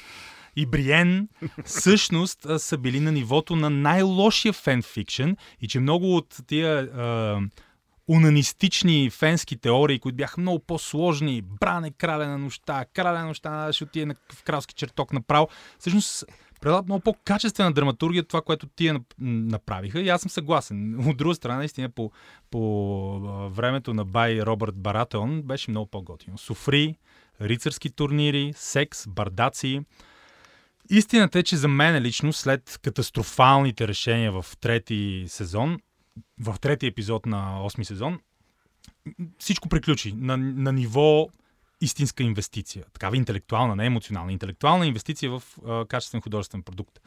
и 0.57 0.67
Бриен, 0.67 1.29
всъщност 1.65 2.47
са 2.59 2.79
били 2.79 3.01
на 3.01 3.13
нивото 3.13 3.57
на 3.57 3.71
най-лошия 3.71 4.53
фенфикшн 4.53 5.31
и 5.61 5.69
че 5.69 5.81
много 5.81 6.17
от 6.17 6.37
тия 6.47 6.79
а, 6.79 7.41
унанистични 8.09 9.11
фенски 9.11 9.57
теории, 9.57 9.99
които 9.99 10.17
бяха 10.17 10.41
много 10.41 10.59
по-сложни, 10.59 11.43
Бран 11.43 11.85
е 11.85 11.91
краля 11.91 12.27
на 12.27 12.39
нощта, 12.39 12.85
краля 12.95 13.19
на 13.19 13.27
нощта 13.27 13.73
ще 13.73 13.85
отиде 13.85 14.15
в 14.33 14.43
кралски 14.43 14.75
чертог 14.75 15.13
направо, 15.13 15.49
всъщност 15.79 16.25
предлагат 16.61 16.87
много 16.87 17.01
по-качествена 17.01 17.73
драматургия 17.73 18.25
това, 18.25 18.43
което 18.43 18.67
тия 18.67 19.01
направиха 19.19 20.01
и 20.01 20.09
аз 20.09 20.21
съм 20.21 20.31
съгласен. 20.31 21.09
От 21.09 21.17
друга 21.17 21.35
страна, 21.35 21.57
наистина, 21.57 21.89
по, 21.89 22.11
по 22.51 23.49
времето 23.49 23.95
на 23.95 24.05
Бай 24.05 24.41
Робърт 24.43 24.75
Баратон 24.77 25.43
беше 25.43 25.71
много 25.71 25.87
по-готино. 25.87 26.39
Суфри, 26.39 26.95
рицарски 27.41 27.91
турнири, 27.91 28.53
секс, 28.57 29.09
бардаци. 29.09 29.81
Истината 30.91 31.39
е, 31.39 31.43
че 31.43 31.57
за 31.57 31.69
мен 31.69 32.03
лично, 32.03 32.33
след 32.33 32.79
катастрофалните 32.83 33.89
решения 33.89 34.33
в 34.33 34.47
трети 34.61 35.25
сезон, 35.29 35.79
в 36.41 36.57
третия 36.61 36.89
епизод 36.89 37.27
на 37.27 37.61
8 37.61 37.83
сезон, 37.83 38.19
всичко 39.39 39.69
приключи 39.69 40.13
на, 40.17 40.37
на 40.37 40.73
ниво 40.73 41.29
истинска 41.81 42.23
инвестиция. 42.23 42.85
Такава 42.93 43.17
интелектуална, 43.17 43.77
не 43.77 43.87
емоционална. 43.87 44.33
Интелектуална 44.33 44.87
инвестиция 44.87 45.31
в 45.31 45.43
а, 45.67 45.85
качествен 45.87 46.21
художествен 46.21 46.63
продукт. 46.63 46.99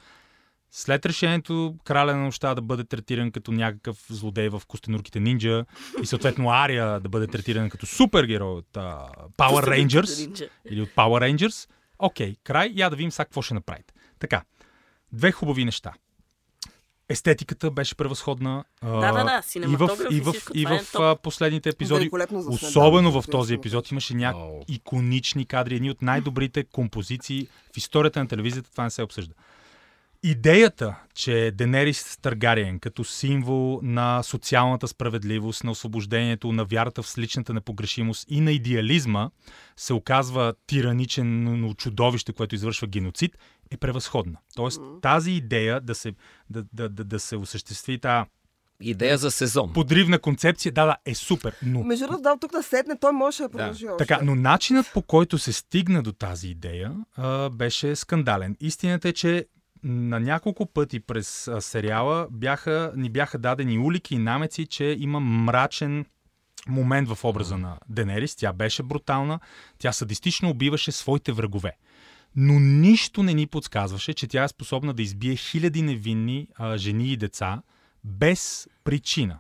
След 0.72 1.06
решението 1.06 1.76
краля 1.84 2.16
на 2.16 2.24
нощта 2.24 2.56
да 2.56 2.62
бъде 2.62 2.84
третиран 2.84 3.32
като 3.32 3.52
някакъв 3.52 4.06
злодей 4.10 4.50
в 4.50 4.62
костенурките 4.68 5.20
нинджа 5.20 5.66
и 6.04 6.06
съответно 6.06 6.50
Ария 6.50 7.00
да 7.00 7.10
бъде 7.10 7.28
третиран 7.28 7.70
като 7.70 7.86
супергерой 7.86 8.50
от 8.50 8.78
а, 8.78 9.08
Power 9.38 9.88
Rangers 9.88 10.50
или 10.70 10.82
от 10.82 10.90
Power 10.90 11.36
Rangers, 11.36 11.70
окей, 12.00 12.34
okay, 12.34 12.38
край, 12.44 12.72
я 12.76 12.90
да 12.90 12.96
видим 12.96 13.12
сега 13.12 13.26
какво 13.26 13.42
ще 13.42 13.54
направите. 13.54 13.94
Така, 14.20 14.42
две 15.12 15.32
хубави 15.32 15.66
неща 15.66 15.94
естетиката 17.10 17.72
беше 17.72 17.96
превъзходна. 17.96 18.64
Да, 18.84 19.12
да, 19.12 19.24
да. 19.24 19.42
И 19.56 19.76
в, 19.76 19.90
и 20.12 20.22
в, 20.22 20.34
и 20.54 20.66
в, 20.66 20.80
в 20.94 21.12
е 21.12 21.22
последните 21.22 21.70
епизоди, 21.70 22.10
особено 22.48 23.22
в 23.22 23.24
този 23.32 23.54
епизод, 23.54 23.92
имаше 23.92 24.14
някакви 24.14 24.46
oh. 24.46 24.66
иконични 24.68 25.46
кадри, 25.46 25.76
едни 25.76 25.92
от 25.92 26.02
най-добрите 26.02 26.64
композиции 26.64 27.48
в 27.74 27.78
историята 27.78 28.20
на 28.20 28.28
телевизията. 28.28 28.72
Това 28.72 28.84
не 28.84 28.90
се 28.90 29.04
обсъжда. 29.04 29.34
Идеята, 30.28 30.96
че 31.14 31.52
Денерис 31.56 32.18
Таргариен 32.22 32.80
като 32.80 33.04
символ 33.04 33.80
на 33.84 34.24
социалната 34.24 34.88
справедливост, 34.88 35.64
на 35.64 35.72
освобождението, 35.72 36.52
на 36.52 36.66
вярата 36.66 37.04
в 37.04 37.18
личната 37.18 37.54
непогрешимост 37.54 38.26
и 38.30 38.42
на 38.42 38.52
идеализма 38.52 39.30
се 39.78 39.94
оказва 39.94 40.54
тираничен 40.68 41.74
чудовище, 41.78 42.34
което 42.34 42.56
извършва 42.56 42.88
геноцид, 42.88 43.38
е 43.72 43.78
превъзходна. 43.78 44.38
Тоест 44.56 44.82
тази 45.02 45.32
идея 45.32 45.82
да 45.82 45.96
се, 45.96 46.14
да, 46.50 46.64
да, 46.74 46.90
да, 46.90 47.04
да 47.04 47.20
се 47.20 47.36
осъществи 47.36 48.00
тази 48.00 48.30
Идея 48.82 49.18
за 49.18 49.32
сезон. 49.32 49.74
Подривна 49.74 50.20
концепция, 50.20 50.72
да, 50.72 50.86
да, 50.86 50.98
е 51.06 51.16
супер. 51.16 51.56
Но... 51.64 51.84
Между 51.84 52.06
другото, 52.06 52.22
да, 52.22 52.38
тук 52.42 52.52
да 52.52 52.64
седне, 52.64 52.98
той 53.02 53.12
може 53.12 53.44
да 53.44 53.50
продължи 53.50 53.86
да. 53.86 53.94
още. 53.94 54.08
Така, 54.08 54.24
но 54.24 54.36
начинът 54.36 54.92
по 54.94 55.02
който 55.02 55.38
се 55.38 55.54
стигна 55.54 56.04
до 56.04 56.12
тази 56.12 56.48
идея 56.48 56.96
а, 57.16 57.50
беше 57.50 57.96
скандален. 57.96 58.58
Истината 58.60 59.10
е, 59.10 59.14
че 59.14 59.46
на 59.86 60.20
няколко 60.20 60.66
пъти 60.66 61.00
през 61.00 61.48
а, 61.48 61.62
сериала 61.62 62.28
бяха, 62.32 62.94
ни 62.96 63.10
бяха 63.10 63.38
дадени 63.38 63.80
улики 63.80 64.16
и 64.16 64.18
намеци, 64.18 64.66
че 64.66 64.96
има 65.00 65.20
мрачен 65.20 66.06
момент 66.68 67.10
в 67.10 67.24
образа 67.24 67.58
на 67.58 67.78
Денерис. 67.90 68.36
Тя 68.36 68.54
беше 68.54 68.84
брутална, 68.84 69.40
тя 69.80 69.92
садистично 69.92 70.50
убиваше 70.50 70.92
своите 70.92 71.32
врагове. 71.32 71.78
Но 72.36 72.60
нищо 72.60 73.24
не 73.24 73.34
ни 73.34 73.48
подсказваше, 73.48 74.14
че 74.14 74.28
тя 74.28 74.44
е 74.44 74.48
способна 74.48 74.94
да 74.94 75.02
избие 75.02 75.36
хиляди 75.36 75.82
невинни 75.82 76.48
а, 76.56 76.78
жени 76.78 77.08
и 77.08 77.18
деца 77.18 77.62
без 78.04 78.68
причина. 78.84 79.40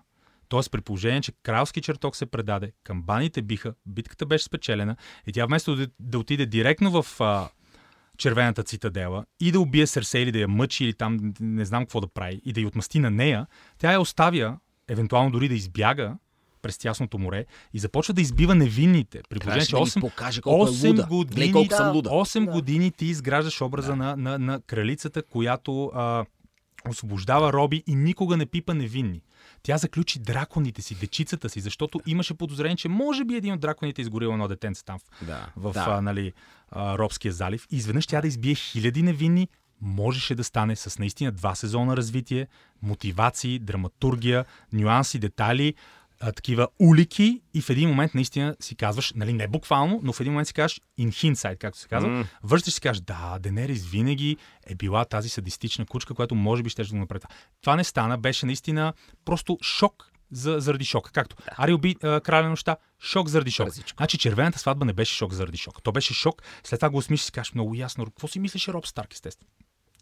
Тоест 0.49 0.71
при 0.71 0.81
положение, 0.81 1.21
че 1.21 1.31
кралски 1.43 1.81
чертог 1.81 2.15
се 2.15 2.25
предаде, 2.25 2.71
камбаните 2.83 3.41
биха, 3.41 3.73
битката 3.85 4.25
беше 4.25 4.45
спечелена 4.45 4.95
и 5.27 5.31
тя 5.31 5.45
вместо 5.45 5.75
да, 5.75 5.87
да 5.99 6.19
отиде 6.19 6.45
директно 6.45 7.03
в 7.03 7.21
а, 7.21 7.49
червената 8.17 8.63
цитадела 8.63 9.25
и 9.39 9.51
да 9.51 9.59
убие 9.59 9.87
Серсе 9.87 10.19
или 10.19 10.31
да 10.31 10.39
я 10.39 10.47
мъчи 10.47 10.83
или 10.83 10.93
там 10.93 11.33
не 11.39 11.65
знам 11.65 11.83
какво 11.83 12.01
да 12.01 12.07
прави 12.07 12.41
и 12.45 12.53
да 12.53 12.61
я 12.61 12.67
отмъсти 12.67 12.99
на 12.99 13.09
нея, 13.09 13.47
тя 13.77 13.91
я 13.91 14.01
оставя, 14.01 14.57
евентуално 14.87 15.31
дори 15.31 15.47
да 15.47 15.55
избяга 15.55 16.15
през 16.61 16.77
тясното 16.77 17.17
море 17.17 17.45
и 17.73 17.79
започва 17.79 18.13
да 18.13 18.21
избива 18.21 18.55
невинните. 18.55 19.21
При 19.29 19.39
положение, 19.39 19.65
че 19.65 19.75
8, 19.75 20.01
покаже 20.01 20.41
колко 20.41 20.67
8 20.67 20.85
е 20.85 20.89
луда. 20.89 21.05
години, 21.05 21.51
колко 21.51 21.73
съм 21.73 21.95
луда. 21.95 22.09
8 22.09 22.45
да. 22.45 22.51
години 22.51 22.91
ти 22.91 23.05
изграждаш 23.05 23.61
образа 23.61 23.87
да. 23.87 23.95
на, 23.95 24.15
на, 24.15 24.39
на 24.39 24.61
кралицата, 24.61 25.23
която 25.23 25.91
а, 25.95 26.25
освобождава 26.89 27.53
роби 27.53 27.83
и 27.87 27.95
никога 27.95 28.37
не 28.37 28.45
пипа 28.45 28.73
невинни. 28.73 29.21
Тя 29.65 29.77
заключи 29.77 30.19
драконите 30.19 30.81
си, 30.81 30.95
дечицата 30.95 31.49
си, 31.49 31.59
защото 31.59 32.01
имаше 32.05 32.33
подозрение, 32.33 32.75
че 32.75 32.89
може 32.89 33.25
би 33.25 33.35
един 33.35 33.53
от 33.53 33.59
драконите 33.59 34.01
е 34.01 34.03
изгорил 34.03 34.27
едно 34.27 34.47
детенце 34.47 34.85
там 34.85 34.99
в, 34.99 35.25
да, 35.25 35.49
в 35.55 35.71
да. 35.73 35.85
А, 35.87 36.01
нали, 36.01 36.33
а, 36.71 36.97
Робския 36.97 37.33
залив. 37.33 37.67
И 37.71 37.75
изведнъж 37.75 38.07
тя 38.07 38.21
да 38.21 38.27
избие 38.27 38.55
хиляди 38.55 39.03
невинни, 39.03 39.47
можеше 39.81 40.35
да 40.35 40.43
стане 40.43 40.75
с 40.75 40.99
наистина 40.99 41.31
два 41.31 41.55
сезона 41.55 41.97
развитие, 41.97 42.47
мотивации, 42.81 43.59
драматургия, 43.59 44.45
нюанси, 44.73 45.19
детайли, 45.19 45.73
а, 46.19 46.31
такива 46.31 46.67
улики 46.79 47.41
и 47.53 47.61
в 47.61 47.69
един 47.69 47.89
момент 47.89 48.15
наистина 48.15 48.55
си 48.59 48.75
казваш, 48.75 49.13
нали 49.15 49.33
не 49.33 49.47
буквално, 49.47 49.99
но 50.03 50.13
в 50.13 50.19
един 50.19 50.33
момент 50.33 50.47
си 50.47 50.53
казваш 50.53 50.81
in 50.99 51.07
hindsight, 51.07 51.57
както 51.57 51.79
се 51.79 51.87
казва, 51.87 52.09
mm. 52.09 52.25
връщаш 52.43 52.73
си 52.73 52.81
кажеш, 52.81 53.01
да, 53.01 53.39
Денерис 53.39 53.85
винаги 53.85 54.37
е 54.67 54.75
била 54.75 55.05
тази 55.05 55.29
садистична 55.29 55.85
кучка, 55.85 56.13
която 56.13 56.35
може 56.35 56.63
би 56.63 56.69
ще 56.69 56.83
да 56.83 56.89
го 56.89 56.97
направи. 56.97 57.21
Това 57.61 57.75
не 57.75 57.83
стана, 57.83 58.17
беше 58.17 58.45
наистина 58.45 58.93
просто 59.25 59.57
шок 59.61 60.11
за, 60.31 60.59
заради 60.59 60.85
шока. 60.85 61.11
Както 61.11 61.35
да. 61.35 61.43
Ари 61.57 61.73
уби 61.73 61.95
а, 62.03 62.21
краля 62.21 62.49
нощта, 62.49 62.77
шок 62.99 63.27
заради 63.27 63.51
шок. 63.51 63.67
Разичко. 63.67 63.97
Значи 63.97 64.17
червената 64.17 64.59
сватба 64.59 64.85
не 64.85 64.93
беше 64.93 65.15
шок 65.15 65.33
заради 65.33 65.57
шок. 65.57 65.83
То 65.83 65.91
беше 65.91 66.13
шок, 66.13 66.41
след 66.63 66.79
това 66.79 66.89
го 66.89 66.97
осмислиш 66.97 67.23
и 67.23 67.25
си 67.25 67.31
кажеш 67.31 67.53
много 67.53 67.75
ясно. 67.75 68.05
Какво 68.05 68.27
си 68.27 68.39
мислеше 68.39 68.73
Роб 68.73 68.87
Старк, 68.87 69.13
естествено? 69.13 69.49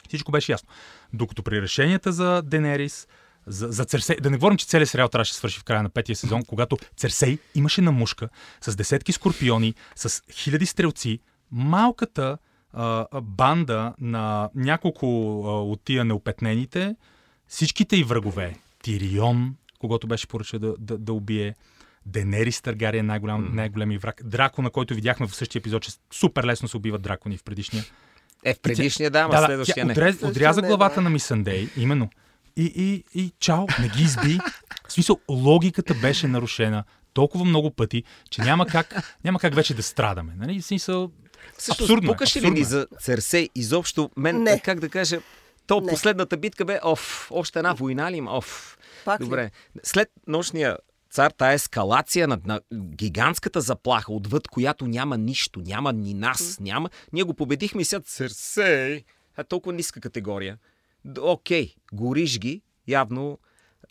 Всичко 0.08 0.32
беше 0.32 0.52
ясно. 0.52 0.70
Докато 1.14 1.44
при 1.44 1.62
решенията 1.62 2.12
за 2.12 2.42
Денерис, 2.42 3.08
за, 3.48 3.68
за 3.68 3.86
Церсей. 3.86 4.16
Да 4.16 4.30
не 4.30 4.38
говорим, 4.38 4.58
че 4.58 4.66
целият 4.66 4.90
сериал 4.90 5.08
трябваше 5.08 5.32
да 5.32 5.36
свърши 5.36 5.60
в 5.60 5.64
края 5.64 5.84
на 5.84 5.90
петия 5.90 6.16
сезон, 6.16 6.44
когато 6.48 6.78
Церсей 6.98 7.38
имаше 7.56 7.82
на 7.82 7.92
мушка 7.92 8.30
с 8.62 8.76
десетки 8.76 9.12
скорпиони, 9.12 9.74
с 9.96 10.22
хиляди 10.32 10.66
стрелци, 10.66 11.20
малката 11.52 12.38
а, 12.74 13.08
банда 13.22 13.94
на 14.00 14.50
няколко 14.56 15.08
а, 15.46 15.62
от 15.62 15.82
тия 15.84 16.06
неопетнените, 16.06 16.96
всичките 17.48 17.98
и 17.98 18.04
врагове, 18.04 18.56
Тирион, 18.84 19.56
когато 19.80 20.08
беше 20.08 20.28
поръча 20.28 20.60
да, 20.60 20.76
да, 20.80 20.98
да 20.98 21.14
убие, 21.14 21.56
Денерис 22.06 22.62
Таргария, 22.62 23.04
най-голям, 23.04 23.46
mm. 23.46 23.54
най-големи 23.54 23.98
враг, 23.98 24.22
Драко, 24.26 24.62
на 24.62 24.70
който 24.70 24.96
видяхме 24.96 25.28
в 25.28 25.36
същия 25.36 25.60
епизод, 25.60 25.84
че 25.84 25.92
супер 26.14 26.44
лесно 26.44 26.68
се 26.68 26.78
убиват 26.78 27.02
дракони 27.02 27.38
в 27.38 27.44
предишния. 27.44 27.84
Е, 28.44 28.54
в 28.54 28.60
предишния, 28.60 29.12
да, 29.12 29.28
да, 29.28 29.46
следващия 29.46 29.86
не. 29.86 29.92
Отрез, 29.92 30.24
отряза 30.24 30.62
главата 30.62 30.96
да. 30.96 31.02
на 31.02 31.10
Мисандей, 31.10 31.70
именно 31.78 32.10
и, 32.58 32.64
и, 32.66 33.22
и 33.22 33.32
чао, 33.40 33.66
не 33.80 33.90
ги 33.90 34.04
изби. 34.04 34.40
В 34.88 34.94
смисъл, 34.94 35.20
логиката 35.30 35.94
беше 35.94 36.28
нарушена 36.28 36.84
толкова 37.14 37.46
много 37.46 37.72
пъти, 37.72 38.04
че 38.30 38.42
няма 38.42 38.66
как, 38.66 39.18
няма 39.24 39.40
как 39.40 39.56
вече 39.56 39.74
да 39.74 39.84
страдаме. 39.84 40.34
Нали? 40.38 40.62
В 40.62 40.66
смисъл, 40.66 41.12
Също, 41.58 41.84
абсурдно 41.84 42.12
Пукаше 42.12 42.42
ли 42.42 42.50
ни 42.50 42.64
за 42.64 42.88
Церсей 43.00 43.50
изобщо? 43.56 44.10
Мен, 44.18 44.44
не. 44.44 44.60
как 44.60 44.80
да 44.80 44.90
кажа, 44.90 45.20
то 45.68 45.82
не. 45.82 45.92
последната 45.92 46.38
битка 46.38 46.66
бе, 46.66 46.80
оф, 46.84 47.28
още 47.32 47.60
една 47.60 47.74
война 47.74 48.12
ли 48.12 48.16
има? 48.16 48.38
Оф. 48.38 48.78
Пак 49.06 49.20
Добре. 49.20 49.44
Ли? 49.44 49.80
След 49.84 50.10
нощния 50.28 50.78
цар, 51.12 51.32
тая 51.32 51.54
ескалация 51.54 52.28
на, 52.28 52.40
на 52.46 52.62
гигантската 52.74 53.62
заплаха, 53.62 54.14
отвъд 54.14 54.48
която 54.48 54.88
няма 54.88 55.18
нищо, 55.18 55.62
няма 55.66 55.94
ни 55.94 56.14
нас, 56.14 56.60
няма. 56.60 56.90
Ние 57.14 57.24
го 57.24 57.34
победихме 57.34 57.82
и 57.82 57.86
сега 57.86 58.00
Церсей. 58.00 59.04
е 59.38 59.44
толкова 59.44 59.74
ниска 59.74 60.00
категория 60.00 60.58
окей, 61.20 61.76
гориш 61.94 62.40
ги, 62.40 62.62
явно 62.88 63.40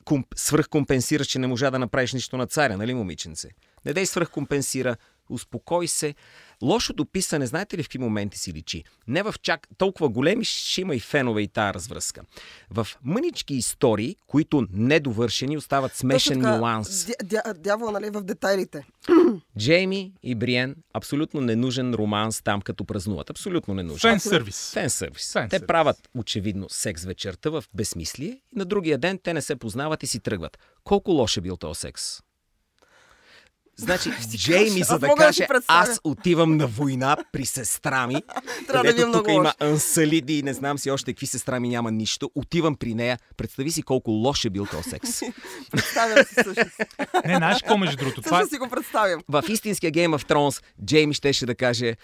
комп, 0.04 0.26
свръхкомпенсираш, 0.37 1.26
че 1.26 1.38
не 1.38 1.47
можа 1.47 1.71
да 1.71 1.78
направиш 1.78 2.12
нищо 2.12 2.37
на 2.37 2.47
царя, 2.47 2.76
нали, 2.76 2.95
момиченце? 2.95 3.49
Не 3.85 3.92
дей 3.92 4.07
свръхкомпенсира, 4.07 4.97
успокой 5.28 5.88
се. 5.88 6.14
Лошото 6.62 7.04
писане, 7.04 7.47
знаете 7.47 7.78
ли 7.78 7.83
в 7.83 7.87
какви 7.87 7.99
моменти 7.99 8.38
си 8.38 8.52
личи? 8.52 8.85
Не 9.09 9.23
в 9.23 9.35
чак 9.42 9.69
толкова 9.78 10.09
големи, 10.09 10.45
ще 10.45 10.81
има 10.81 10.95
и 10.95 11.00
фенове 11.00 11.42
и 11.42 11.49
тая 11.49 11.75
развръзка. 11.75 12.23
В 12.71 12.87
мънички 13.04 13.54
истории, 13.54 14.16
които 14.26 14.66
недовършени, 14.73 15.57
остават 15.57 15.97
смешен 15.97 16.40
така, 16.40 16.57
нюанс. 16.57 17.07
Дя, 17.07 17.14
дя, 17.25 17.54
дявол, 17.54 17.90
нали, 17.90 18.11
в 18.11 18.23
детайлите. 18.23 18.87
Джейми 19.59 20.12
и 20.23 20.35
Бриен, 20.35 20.76
абсолютно 20.95 21.40
ненужен 21.40 21.95
романс 21.95 22.42
там, 22.42 22.61
като 22.61 22.85
празнуват. 22.85 23.31
Абсолютно 23.31 23.75
ненужен. 23.75 24.11
Фен 24.11 24.21
сервис. 24.21 24.73
Фен 24.73 24.90
сервис. 24.90 25.37
Те 25.50 25.66
правят 25.66 26.09
очевидно 26.14 26.66
секс 26.69 27.04
вечерта 27.04 27.50
в 27.50 27.64
безсмислие 27.75 28.28
и 28.28 28.59
на 28.59 28.64
другия 28.64 28.99
ден 28.99 29.19
те 29.23 29.35
не 29.35 29.42
се 29.42 29.57
познават 29.57 30.02
и 30.02 30.07
си 30.07 30.21
тръгват. 30.21 30.59
Колко 30.85 31.11
лош 31.11 31.37
е 31.37 31.40
бил 31.40 31.57
този 31.57 31.81
секс? 31.81 32.21
Значи, 33.76 34.11
Джейми, 34.37 34.83
за 34.83 34.99
да 34.99 35.09
да 35.09 35.14
каже, 35.14 35.47
представя. 35.49 35.81
аз 35.81 36.00
отивам 36.05 36.57
на 36.57 36.67
война 36.67 37.17
при 37.33 37.47
сестра 37.47 38.07
ми, 38.07 38.14
да 38.67 38.73
където 38.73 39.09
много 39.09 39.19
тук 39.19 39.33
има 39.33 39.55
ансалиди 39.61 40.38
и 40.38 40.43
не 40.43 40.55
знам 40.55 40.79
си 40.79 40.91
още 40.91 41.12
какви 41.12 41.26
сестра 41.26 41.61
ми 41.61 41.69
няма 41.69 41.91
нищо, 41.91 42.31
отивам 42.35 42.75
при 42.75 42.95
нея, 42.95 43.19
представи 43.37 43.71
си 43.71 43.83
колко 43.83 44.11
лош 44.11 44.45
е 44.45 44.50
бил 44.50 44.67
този 44.67 44.91
секс. 44.91 45.21
Представям 45.71 46.25
си 46.25 46.35
също. 46.35 46.64
Не, 47.25 47.37
знаеш 47.37 47.59
какво 47.59 47.79
между 47.79 47.97
другото? 47.97 48.23
Това 48.23 48.38
е... 48.38 48.41
Също 48.41 48.55
си 48.55 48.59
го 48.59 48.69
представям. 48.69 49.21
В 49.29 49.45
истинския 49.49 49.93
Game 49.93 50.19
of 50.19 50.29
Thrones 50.31 50.62
Джейми 50.85 51.14
щеше 51.14 51.47
да 51.47 51.55
каже 51.55 51.97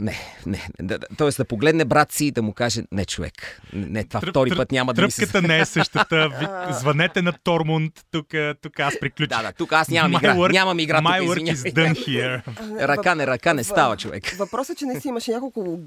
не, 0.00 0.14
не, 0.46 0.60
да, 0.80 0.98
да, 0.98 1.06
т.е. 1.08 1.28
да 1.28 1.44
погледне 1.44 1.84
брат 1.84 2.12
си 2.12 2.24
и 2.24 2.30
да 2.30 2.42
му 2.42 2.52
каже, 2.52 2.82
не 2.92 3.04
човек, 3.04 3.32
не, 3.72 4.04
това 4.04 4.20
Тръп- 4.20 4.30
втори 4.30 4.50
тръп- 4.50 4.56
път 4.56 4.72
няма 4.72 4.94
да 4.94 5.02
ми 5.02 5.10
се... 5.10 5.20
Тръпката 5.20 5.42
не 5.42 5.58
е 5.58 5.64
същата. 5.64 6.28
Ви- 6.30 6.46
Звънете 6.72 7.22
на 7.22 7.32
Тормунд. 7.34 7.92
Тук, 8.10 8.26
тук 8.62 8.80
аз 8.80 8.94
приключих. 9.00 9.28
Да, 9.28 9.42
да, 9.42 9.52
тук 9.52 9.72
аз 9.72 9.88
нямам 9.88 10.12
My 10.12 10.18
игра, 10.18 10.34
work- 10.34 10.52
нямам 10.52 10.78
игра 10.78 10.98
тук, 10.98 11.06
My 11.06 11.22
work 11.22 11.54
is 11.54 11.72
done 11.72 11.94
here. 11.98 12.42
Ръка 12.80 13.14
не 13.14 13.26
ръка 13.26 13.54
не 13.54 13.64
става 13.64 13.96
човек. 13.96 14.24
Въпросът 14.28 14.76
е, 14.76 14.78
че 14.78 14.84
наистина 14.84 15.10
имаше 15.10 15.30
няколко 15.30 15.78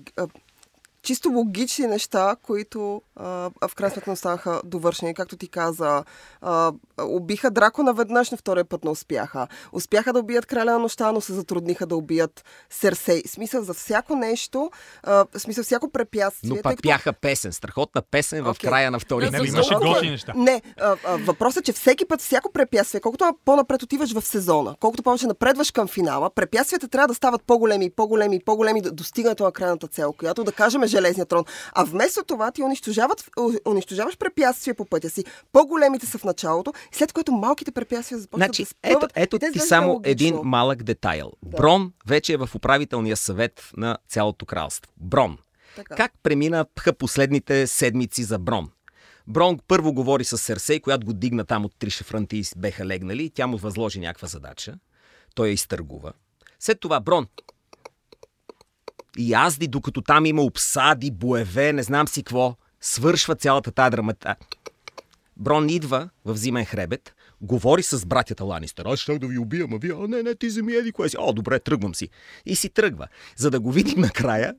чисто 1.02 1.30
логични 1.30 1.88
неща, 1.88 2.36
които 2.44 3.02
а, 3.16 3.26
в 3.68 3.76
крайна 3.76 3.94
сметка 3.94 4.12
останаха 4.12 4.62
довършени. 4.66 5.14
Както 5.14 5.38
ти 5.38 5.48
каза, 5.48 6.04
а, 6.42 6.72
убиха 7.02 7.52
дракона 7.52 7.94
веднъж, 7.94 8.32
на 8.32 8.38
втория 8.38 8.66
път 8.66 8.84
не 8.84 8.90
успяха. 8.90 9.48
Успяха 9.72 10.14
да 10.14 10.20
убият 10.20 10.46
краля 10.46 10.72
на 10.72 10.80
нощта, 10.80 11.12
но 11.12 11.22
се 11.22 11.34
затрудниха 11.34 11.86
да 11.86 11.96
убият 11.96 12.46
Серсей. 12.70 13.24
Смисъл 13.28 13.64
за 13.64 13.74
всяко 13.74 14.16
нещо, 14.16 14.72
а, 15.04 15.26
смисъл 15.38 15.64
всяко 15.64 15.92
препятствие. 15.92 16.50
Но 16.50 16.62
пак 16.62 16.76
като- 16.76 16.90
пяха 16.90 17.14
песен, 17.14 17.54
страхотна 17.54 18.02
песен 18.02 18.44
в 18.44 18.50
Окей. 18.50 18.70
края 18.70 18.92
на 18.92 19.00
втория 19.00 19.32
Не, 19.32 19.40
Не, 19.40 19.48
имаше 19.48 19.76
готини 19.76 20.12
неща. 20.12 20.34
Не, 20.36 20.62
а, 20.82 20.96
а, 21.06 21.18
въпросът 21.18 21.62
е, 21.62 21.66
че 21.66 21.74
всеки 21.74 22.06
път, 22.06 22.22
всяко 22.22 22.52
препятствие, 22.52 23.02
колкото 23.02 23.38
по-напред 23.46 23.84
отиваш 23.84 24.14
в 24.14 24.22
сезона, 24.22 24.76
колкото 24.80 25.04
повече 25.04 25.28
напредваш 25.28 25.72
към 25.72 25.88
финала, 25.88 26.30
препятствията 26.30 26.88
трябва 26.88 27.08
да 27.08 27.14
стават 27.14 27.44
по-големи, 27.44 27.86
и 27.86 27.90
по-големи, 27.90 28.36
и 28.36 28.40
по-големи 28.46 28.82
до 28.82 28.92
достигането 28.92 29.44
на 29.44 29.52
крайната 29.52 29.88
цел, 29.88 30.14
която 30.14 30.44
да 30.44 30.52
кажем 30.52 30.84
е 30.84 30.88
железния 30.90 31.26
трон. 31.26 31.44
А 31.74 31.84
вместо 31.84 32.24
това 32.24 32.52
ти 32.52 32.64
унищожават, 32.64 33.30
унищожаваш 33.68 34.18
препятствия 34.18 34.76
по 34.76 34.86
пътя 34.86 35.10
си. 35.10 35.24
По-големите 35.52 36.06
са 36.06 36.18
в 36.18 36.24
началото, 36.24 36.74
след 36.92 37.14
което 37.14 37.32
малките 37.32 37.72
препятствия 37.72 38.20
започват 38.20 38.48
Значи, 38.48 38.64
да 38.64 38.70
ето, 38.84 38.98
спъват. 38.98 39.12
ето 39.16 39.40
те 39.40 39.52
ти 39.52 39.60
само 39.60 39.94
логично. 39.94 40.12
един 40.12 40.40
малък 40.44 40.84
детайл. 40.84 41.32
Брон 41.46 41.94
вече 42.08 42.34
е 42.34 42.38
в 42.38 42.50
управителния 42.56 43.18
съвет 43.18 43.70
на 43.78 43.98
цялото 44.08 44.46
кралство. 44.46 44.92
Брон. 44.98 45.38
Така. 45.76 45.96
Как 45.96 46.12
преминаха 46.24 46.94
последните 46.94 47.68
седмици 47.68 48.24
за 48.24 48.40
Брон? 48.40 48.70
Брон 49.28 49.60
първо 49.68 49.94
говори 49.94 50.24
с 50.24 50.38
Серсей, 50.38 50.80
която 50.80 51.06
го 51.06 51.14
дигна 51.14 51.46
там 51.46 51.66
от 51.66 51.76
три 51.80 51.90
шефранти 51.90 52.38
и 52.38 52.44
беха 52.58 52.86
легнали. 52.86 53.30
Тя 53.30 53.48
му 53.48 53.58
възложи 53.58 54.00
някаква 54.00 54.28
задача. 54.28 54.76
Той 55.36 55.48
я 55.48 55.54
изтъргува. 55.54 56.14
След 56.60 56.80
това 56.80 57.00
Брон 57.00 57.28
и 59.18 59.32
язди, 59.32 59.68
докато 59.68 60.02
там 60.02 60.26
има 60.26 60.42
обсади, 60.42 61.12
боеве, 61.12 61.74
не 61.74 61.84
знам 61.84 62.08
си 62.08 62.24
какво, 62.24 62.56
свършва 62.82 63.36
цялата 63.36 63.72
тази 63.72 63.92
драмата. 63.92 64.36
Брон 65.38 65.70
идва 65.70 66.10
в 66.26 66.38
зимен 66.38 66.66
хребет, 66.66 67.16
говори 67.42 67.84
с 67.84 68.06
братята 68.06 68.44
Ланистър. 68.44 68.86
Аз 68.86 69.00
щях 69.00 69.20
да 69.20 69.28
ви 69.28 69.38
убия, 69.38 69.68
ма 69.68 69.78
вие, 69.78 69.92
а 69.92 70.08
не, 70.08 70.24
не, 70.24 70.36
ти 70.36 70.48
вземи 70.48 70.74
еди 70.74 70.92
кое 70.92 71.10
си. 71.10 71.16
О, 71.20 71.34
добре, 71.34 71.60
тръгвам 71.60 71.96
си. 71.96 72.10
И 72.46 72.56
си 72.56 72.70
тръгва. 72.70 73.08
За 73.36 73.52
да 73.52 73.60
го 73.60 73.72
видим 73.72 74.02
накрая, 74.02 74.56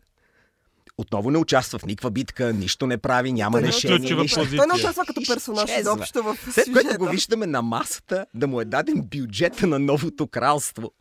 отново 0.99 1.31
не 1.31 1.39
участва 1.39 1.79
в 1.79 1.87
никаква 1.87 2.11
битка, 2.11 2.53
нищо 2.53 2.87
не 2.87 2.99
прави, 2.99 3.33
няма 3.33 3.61
Той 3.61 3.69
решение. 3.69 4.15
нищо. 4.15 4.47
Той 4.57 4.67
не 4.67 4.75
участва 4.75 5.07
като 5.07 5.23
персонаж 5.29 5.71
изобщо 5.81 6.23
в 6.23 6.37
След 6.53 6.73
което 6.73 6.99
го 6.99 7.09
виждаме 7.09 7.47
на 7.47 7.63
масата 7.63 8.27
да 8.35 8.47
му 8.47 8.61
е 8.61 8.65
даден 8.65 9.03
бюджета 9.03 9.67
на 9.67 9.79
новото 9.79 10.27
кралство. 10.27 10.93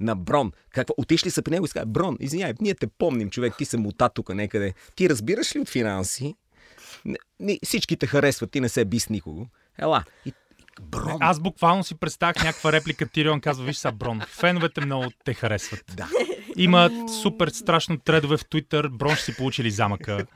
На 0.00 0.16
Брон. 0.16 0.52
Какво? 0.70 0.94
Отишли 0.96 1.30
са 1.30 1.42
при 1.42 1.52
него 1.52 1.64
и 1.64 1.68
сказали, 1.68 1.90
Брон, 1.90 2.16
извиняй, 2.20 2.52
ние 2.60 2.74
те 2.74 2.86
помним, 2.86 3.30
човек, 3.30 3.54
ти 3.58 3.64
се 3.64 3.76
мута 3.76 4.08
тук 4.08 4.34
някъде. 4.34 4.74
Ти 4.96 5.10
разбираш 5.10 5.56
ли 5.56 5.60
от 5.60 5.68
финанси? 5.68 6.34
Не, 7.04 7.16
не, 7.40 7.58
всички 7.64 7.96
те 7.96 8.06
харесват, 8.06 8.50
ти 8.50 8.60
не 8.60 8.68
се 8.68 8.84
би 8.84 9.00
с 9.00 9.08
никого. 9.08 9.46
Ела. 9.78 10.04
И, 10.26 10.32
Брон. 10.82 11.16
Аз 11.20 11.40
буквално 11.40 11.84
си 11.84 11.94
представях 11.94 12.44
някаква 12.44 12.72
реплика. 12.72 13.08
Тирион 13.08 13.40
казва, 13.40 13.64
виж 13.64 13.76
са 13.76 13.92
Брон. 13.92 14.20
Феновете 14.20 14.86
много 14.86 15.10
те 15.24 15.34
харесват. 15.34 15.84
Да. 15.96 16.08
Има 16.56 16.90
супер 17.22 17.48
страшно 17.48 17.98
тредове 17.98 18.36
в 18.36 18.44
Twitter. 18.44 18.88
Брон 18.88 19.14
ще 19.14 19.24
си 19.24 19.36
получили 19.36 19.70
замъка. 19.70 20.26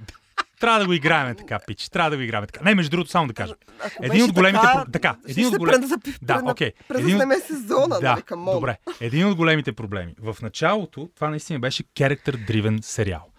Трябва 0.60 0.80
да 0.80 0.86
го 0.86 0.92
играем 0.92 1.36
така, 1.36 1.58
пич. 1.66 1.88
Трябва 1.88 2.10
да 2.10 2.16
го 2.16 2.22
играем 2.22 2.46
така. 2.46 2.64
Не, 2.64 2.74
между 2.74 2.90
другото, 2.90 3.10
само 3.10 3.26
да 3.28 3.34
кажа. 3.34 3.54
Ако 3.84 4.04
Един 4.04 4.24
от 4.24 4.32
големите... 4.32 4.66
така, 4.92 5.16
един 5.28 5.46
от 5.46 5.52
се 5.52 5.58
големите... 5.58 5.94
Да, 6.22 6.42
окей. 6.44 6.72
Презаснеме 6.88 7.36
сезона, 7.38 8.00
да, 8.00 8.22
нали, 8.30 8.54
добре. 8.54 8.78
Един 9.00 9.26
от 9.26 9.36
големите 9.36 9.72
проблеми. 9.72 10.14
В 10.20 10.36
началото 10.42 11.10
това 11.14 11.30
наистина 11.30 11.60
беше 11.60 11.82
character-driven 11.84 12.80
сериал. 12.80 13.30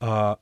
А, 0.00 0.36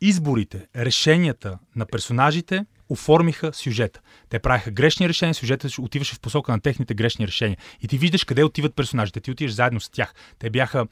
изборите, 0.00 0.66
решенията 0.76 1.58
на 1.76 1.86
персонажите 1.86 2.64
оформиха 2.88 3.52
сюжета. 3.52 4.00
Те 4.28 4.38
правиха 4.38 4.70
грешни 4.70 5.08
решения, 5.08 5.34
сюжетът 5.34 5.78
отиваше 5.78 6.14
в 6.14 6.20
посока 6.20 6.52
на 6.52 6.60
техните 6.60 6.94
грешни 6.94 7.26
решения. 7.26 7.58
И 7.80 7.88
ти 7.88 7.98
виждаш 7.98 8.24
къде 8.24 8.44
отиват 8.44 8.76
персонажите. 8.76 9.20
Ти 9.20 9.30
отиваш 9.30 9.54
заедно 9.54 9.80
с 9.80 9.90
тях. 9.90 10.14
Те 10.38 10.50
бяха... 10.50 10.86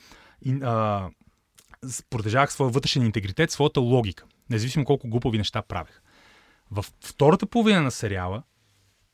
А, 0.63 1.09
продължавах 2.11 2.53
своя 2.53 2.71
вътрешен 2.71 3.07
интегритет, 3.07 3.51
своята 3.51 3.81
логика. 3.81 4.25
Независимо 4.51 4.85
колко 4.85 5.09
глупави 5.09 5.39
неща 5.39 5.63
правех. 5.63 6.03
В 6.71 6.85
втората 7.05 7.47
половина 7.47 7.83
на 7.83 7.91
сериала 7.91 8.43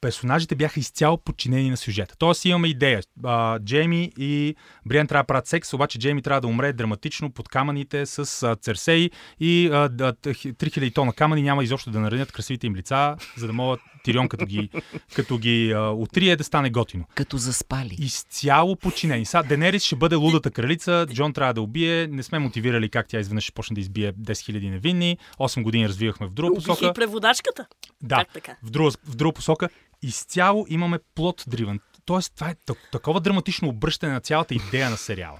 персонажите 0.01 0.55
бяха 0.55 0.81
изцяло 0.81 1.19
подчинени 1.19 1.71
на 1.71 1.77
сюжета. 1.77 2.15
Тоест 2.19 2.45
имаме 2.45 2.69
идея. 2.69 3.03
А, 3.25 3.59
Джейми 3.59 4.13
и 4.19 4.57
Бриан 4.87 5.07
трябва 5.07 5.23
да 5.23 5.27
правят 5.27 5.47
секс, 5.47 5.73
обаче 5.73 5.99
Джейми 5.99 6.23
трябва 6.23 6.41
да 6.41 6.47
умре 6.47 6.73
драматично 6.73 7.31
под 7.31 7.49
камъните 7.49 8.07
с 8.07 8.43
а, 8.43 8.57
Церсей 8.57 9.11
и 9.41 9.71
а, 9.73 9.89
да, 9.89 10.13
т- 10.13 10.31
хи- 10.31 10.53
3000 10.53 10.95
тона 10.95 11.13
камъни 11.13 11.43
няма 11.43 11.65
изобщо 11.65 11.91
да 11.91 12.01
наранят 12.01 12.33
красивите 12.33 12.67
им 12.67 12.77
лица, 12.77 13.17
за 13.37 13.47
да 13.47 13.53
могат 13.53 13.81
Тирион 14.09 14.29
като 14.29 14.47
ги, 14.47 14.71
като 15.15 15.39
ги 15.39 15.73
а, 15.73 15.81
отрие 15.81 16.37
да 16.37 16.45
стане 16.45 16.71
готино. 16.71 17.05
Като 17.15 17.37
заспали. 17.39 17.97
Изцяло 17.99 18.77
подчинени. 18.77 19.25
Сега 19.25 19.43
Денерис 19.43 19.85
ще 19.85 19.97
бъде 19.97 20.15
лудата 20.15 20.51
кралица, 20.51 21.07
Джон 21.09 21.33
трябва 21.33 21.55
да 21.55 21.63
убие, 21.63 22.07
не 22.07 22.23
сме 22.23 22.39
мотивирали 22.39 22.89
как 22.89 23.09
тя 23.09 23.19
изведнъж 23.19 23.45
ще 23.45 23.53
почне 23.53 23.75
да 23.75 23.81
избие 23.81 24.13
10 24.13 24.33
000 24.33 24.71
невинни, 24.71 25.19
8 25.39 25.63
години 25.63 25.89
развивахме 25.89 26.27
в 26.27 26.31
друга 26.31 26.53
Убих 26.53 26.65
посока. 26.65 26.87
и 26.87 26.93
преводачката. 26.95 27.67
Да, 28.03 28.17
Как 28.17 28.33
така? 28.33 28.57
в 28.63 28.71
друга, 28.71 28.91
в 29.05 29.15
друга 29.15 29.33
посока. 29.33 29.69
Изцяло 30.03 30.67
имаме 30.69 30.99
плот 31.15 31.45
дривен. 31.47 31.81
Тоест, 32.05 32.33
това 32.35 32.49
е 32.49 32.55
так- 32.57 32.89
такова 32.93 33.21
драматично 33.21 33.69
обръщане 33.69 34.13
на 34.13 34.21
цялата 34.21 34.55
идея 34.55 34.91
на 34.91 34.97
сериала. 34.97 35.39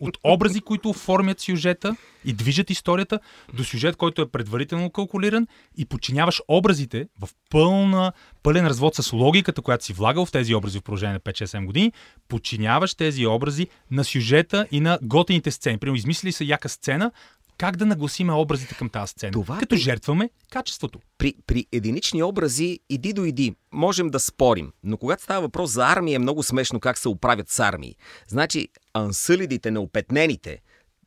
От 0.00 0.18
образи, 0.24 0.60
които 0.60 0.90
оформят 0.90 1.40
сюжета 1.40 1.96
и 2.24 2.32
движат 2.32 2.70
историята, 2.70 3.20
до 3.54 3.64
сюжет, 3.64 3.96
който 3.96 4.22
е 4.22 4.30
предварително 4.30 4.90
калкулиран 4.90 5.46
и 5.76 5.86
подчиняваш 5.86 6.42
образите 6.48 7.08
в 7.20 7.28
пълна, 7.50 8.12
пълен 8.42 8.66
развод 8.66 8.94
с 8.94 9.12
логиката, 9.12 9.62
която 9.62 9.84
си 9.84 9.92
влагал 9.92 10.26
в 10.26 10.32
тези 10.32 10.54
образи 10.54 10.78
в 10.78 10.82
продължение 10.82 11.12
на 11.12 11.20
5-6-7 11.20 11.64
години, 11.64 11.92
подчиняваш 12.28 12.94
тези 12.94 13.26
образи 13.26 13.66
на 13.90 14.04
сюжета 14.04 14.66
и 14.70 14.80
на 14.80 14.98
готените 15.02 15.50
сцени. 15.50 15.78
Примерно, 15.78 15.96
измислили 15.96 16.32
са 16.32 16.44
яка 16.44 16.68
сцена, 16.68 17.10
как 17.60 17.76
да 17.76 17.86
нагласиме 17.86 18.32
образите 18.32 18.74
към 18.74 18.88
тази 18.88 19.10
сцена, 19.10 19.32
Това 19.32 19.58
като 19.58 19.74
при- 19.74 19.78
жертваме 19.78 20.30
качеството. 20.50 21.00
При, 21.18 21.34
при 21.46 21.66
единични 21.72 22.22
образи, 22.22 22.80
иди 22.90 23.12
до 23.12 23.24
иди, 23.24 23.54
можем 23.72 24.08
да 24.08 24.20
спорим. 24.20 24.72
Но 24.84 24.96
когато 24.96 25.22
става 25.22 25.40
въпрос 25.40 25.70
за 25.70 25.86
армия, 25.86 26.16
е 26.16 26.18
много 26.18 26.42
смешно 26.42 26.80
как 26.80 26.98
се 26.98 27.08
оправят 27.08 27.48
с 27.48 27.58
армии. 27.60 27.96
Значи, 28.28 28.68
ансълидите, 28.94 29.70
неопетнените, 29.70 30.58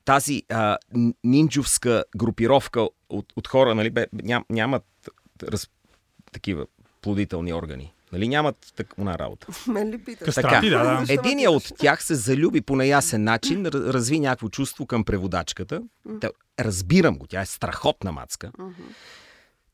тази 0.05 0.43
а, 0.49 0.77
нинджовска 1.23 2.03
групировка 2.17 2.87
от, 3.09 3.33
от 3.35 3.47
хора, 3.47 3.75
нали, 3.75 3.89
бе, 3.89 4.07
ням, 4.23 4.45
нямат 4.49 4.83
раз, 5.43 5.69
такива 6.31 6.65
плодителни 7.01 7.53
органи. 7.53 7.93
Нали, 8.13 8.27
нямат 8.27 8.73
такова 8.75 9.17
работа. 9.19 9.47
Мен 9.67 9.89
ли 9.89 9.97
питаш? 9.97 10.25
Кастрати, 10.25 10.69
да, 10.69 10.83
да. 10.83 10.99
Защо 10.99 11.13
Единият 11.13 11.51
ме 11.51 11.57
от 11.57 11.71
тях 11.77 12.03
се 12.03 12.15
залюби 12.15 12.61
по 12.61 12.75
неясен 12.75 13.23
начин, 13.23 13.65
разви 13.65 14.19
някакво 14.19 14.49
чувство 14.49 14.85
към 14.85 15.03
преводачката. 15.03 15.81
Та, 16.21 16.29
разбирам 16.59 17.17
го, 17.17 17.27
тя 17.27 17.41
е 17.41 17.45
страхотна 17.45 18.11
мацка. 18.11 18.51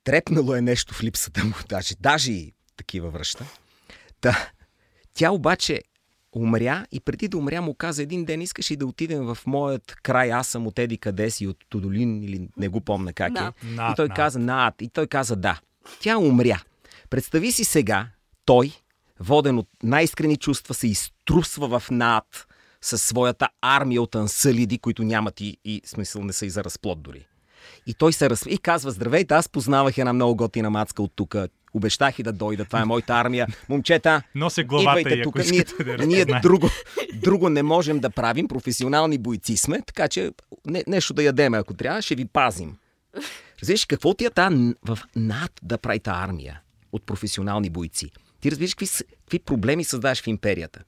Трепнало 0.04 0.56
е 0.56 0.62
нещо 0.62 0.94
в 0.94 1.04
липсата 1.04 1.44
му, 1.44 1.54
даже, 1.70 1.96
даже 2.00 2.32
и 2.32 2.54
такива 2.78 3.10
връща. 3.10 3.46
Та, 4.22 4.50
тя 5.14 5.32
обаче 5.32 5.82
умря 6.32 6.86
и 6.92 7.00
преди 7.00 7.28
да 7.28 7.38
умря 7.38 7.62
му 7.62 7.74
каза 7.74 8.04
един 8.04 8.26
ден, 8.26 8.42
искаш 8.42 8.72
ли 8.72 8.76
да 8.76 8.86
отидем 8.86 9.26
в 9.26 9.38
моят 9.46 9.96
край, 10.04 10.32
аз 10.32 10.48
съм 10.48 10.68
от 10.68 10.80
Еди 10.80 10.98
къде 10.98 11.30
си, 11.30 11.48
от 11.48 11.58
Тодолин 11.70 12.24
или 12.24 12.50
не 12.58 12.68
го 12.68 12.82
помня 12.82 13.14
как 13.14 13.32
е. 13.38 13.66
Над, 13.66 13.94
и 13.94 13.96
той 13.96 14.08
над. 14.08 14.16
каза 14.16 14.40
над. 14.40 14.82
И 14.82 14.90
той 14.90 15.08
каза 15.08 15.36
да. 15.36 15.60
Тя 16.00 16.18
умря. 16.18 16.62
Представи 17.10 17.52
си 17.52 17.64
сега, 17.64 18.08
той, 18.50 18.72
воден 19.20 19.58
от 19.58 19.68
най-искрени 19.84 20.38
чувства, 20.38 20.74
се 20.74 20.88
изтрусва 20.88 21.80
в 21.80 21.92
над 21.92 22.48
със 22.82 23.04
своята 23.04 23.50
армия 23.62 24.02
от 24.02 24.16
ансалиди, 24.16 24.78
които 24.78 25.04
нямат 25.04 25.42
и, 25.42 25.58
и 25.66 25.82
смисъл 25.86 26.24
не 26.24 26.34
са 26.34 26.46
и 26.46 26.50
за 26.50 26.64
разплод 26.64 27.02
дори. 27.02 27.28
И 27.88 27.94
той 27.94 28.14
се 28.14 28.30
раз... 28.30 28.46
и 28.50 28.58
казва, 28.58 28.92
здравейте, 28.92 29.34
аз 29.34 29.50
познавах 29.50 29.98
една 29.98 30.14
много 30.14 30.36
готина 30.36 30.70
мацка 30.70 31.04
от 31.04 31.12
тук. 31.16 31.36
Обещах 31.74 32.20
и 32.20 32.24
да 32.24 32.32
дойда, 32.32 32.66
това 32.66 32.82
е 32.82 32.86
моята 32.86 33.14
армия. 33.14 33.48
Момчета, 33.70 34.22
Нося 34.36 34.64
главата 34.64 35.00
идвайте 35.00 35.22
тук. 35.22 35.36
Ние, 35.36 35.66
да 35.96 36.06
ние 36.06 36.26
друго, 36.26 36.70
друго 37.14 37.50
не 37.50 37.64
можем 37.64 38.00
да 38.00 38.10
правим, 38.10 38.48
професионални 38.48 39.18
бойци 39.18 39.58
сме, 39.58 39.82
така 39.82 40.08
че 40.08 40.32
не, 40.66 40.84
нещо 40.88 41.14
да 41.14 41.24
ядеме, 41.24 41.58
ако 41.58 41.74
трябва, 41.74 42.02
ще 42.02 42.16
ви 42.16 42.26
пазим. 42.26 42.78
Разбираш, 43.62 43.86
какво 43.86 44.14
ти 44.14 44.26
е 44.26 44.30
та 44.30 44.50
в 44.86 45.00
над 45.16 45.52
да 45.64 45.78
прави 45.78 46.00
та 46.00 46.12
армия 46.12 46.62
от 46.92 47.06
професионални 47.06 47.70
бойци? 47.70 48.12
Ти 48.42 48.52
разбираш 48.52 48.74
какви, 48.74 48.88
какви 49.20 49.40
проблеми 49.40 49.84
създаваш 49.84 50.24
в 50.24 50.28
империята? 50.28 50.84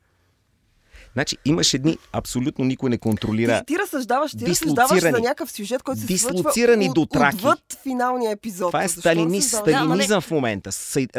Значи 1.13 1.37
имаш 1.45 1.73
едни, 1.73 1.97
абсолютно 2.11 2.65
никой 2.65 2.89
не 2.89 2.97
контролира. 2.97 3.59
Ти, 3.59 3.65
ти 3.65 3.79
разсъждаваш, 3.79 4.31
ти 4.31 4.47
разсъждаваш 4.47 5.01
за 5.01 5.11
някакъв 5.11 5.51
сюжет, 5.51 5.83
който 5.83 6.01
се 6.01 6.07
Дислоцирани 6.07 6.85
случва 6.85 7.01
до 7.01 7.05
траки. 7.05 7.35
отвъд 7.35 7.77
финалния 7.83 8.31
епизод. 8.31 8.69
Това 8.69 8.83
е 8.83 8.87
Защо 8.87 9.01
сталини, 9.01 9.37
разсъждаваш? 9.37 9.65
Да, 9.65 9.79
сталинизъм 9.79 10.21
в 10.21 10.31
момента. 10.31 10.71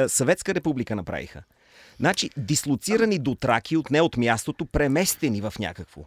Съветска 0.08 0.54
република 0.54 0.96
направиха. 0.96 1.42
Значи, 2.00 2.30
дислоцирани 2.36 3.18
до 3.18 3.34
траки 3.34 3.76
от 3.76 3.90
не 3.90 4.00
от 4.00 4.16
мястото, 4.16 4.66
преместени 4.66 5.40
в 5.40 5.54
някакво. 5.58 6.00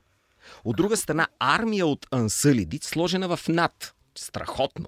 От 0.64 0.78
друга 0.78 0.98
страна, 0.98 1.28
армия 1.40 1.88
от 1.88 2.08
ансълиди, 2.12 2.80
сложена 2.82 3.38
в 3.38 3.48
над. 3.48 3.94
Страхотно. 4.18 4.88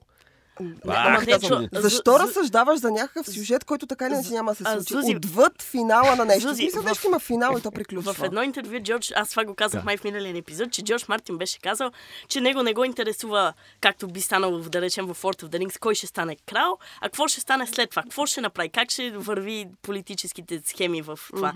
Ама 0.88 1.20
не, 1.20 1.26
чу-. 1.26 1.70
Защо 1.74 2.20
разсъждаваш 2.20 2.80
за 2.80 2.92
някакъв 2.92 3.26
сюжет, 3.28 3.66
който 3.66 3.88
така 3.88 4.08
или 4.08 4.14
иначе 4.14 4.30
няма 4.30 4.52
да 4.52 4.56
се 4.56 4.64
случи? 4.64 4.94
Зузи- 4.94 5.16
Отвъд 5.18 5.62
финала 5.62 6.16
на 6.16 6.26
нещо. 6.26 6.48
Зузи, 6.50 6.64
Мисля, 6.64 6.82
в- 6.82 6.86
нещо 6.86 7.08
има 7.08 7.20
финал 7.20 7.56
и 7.58 7.62
то 7.62 7.72
приключва. 7.72 8.14
В 8.14 8.24
едно 8.24 8.42
интервю 8.44 8.80
Джордж, 8.80 9.12
аз 9.12 9.30
това 9.30 9.46
го 9.46 9.56
казах 9.56 9.82
Да. 9.82 9.86
май 9.86 9.98
в 9.98 10.04
миналия 10.04 10.38
епизод, 10.38 10.72
че 10.72 10.84
Джордж 10.84 11.08
Мартин 11.08 11.38
беше 11.38 11.60
казал, 11.60 11.92
че 12.28 12.42
него 12.42 12.64
не 12.64 12.74
го 12.74 12.84
интересува 12.84 13.54
както 13.82 14.08
би 14.08 14.22
станало, 14.22 14.60
да 14.60 14.82
речем, 14.82 15.06
в 15.06 15.16
Fort 15.16 15.44
of 15.44 15.48
the 15.48 15.60
Rings, 15.60 15.80
кой 15.80 15.96
ще 15.96 16.08
стане 16.08 16.36
крал, 16.38 16.78
а 17.02 17.06
какво 17.06 17.28
ще 17.28 17.42
стане 17.42 17.68
след 17.68 17.90
това, 17.90 18.02
какво 18.02 18.26
ще 18.26 18.42
направи, 18.42 18.70
как 18.70 18.92
ще 18.92 19.12
върви 19.12 19.66
политическите 19.82 20.62
схеми 20.66 21.02
в 21.02 21.20
това. 21.30 21.54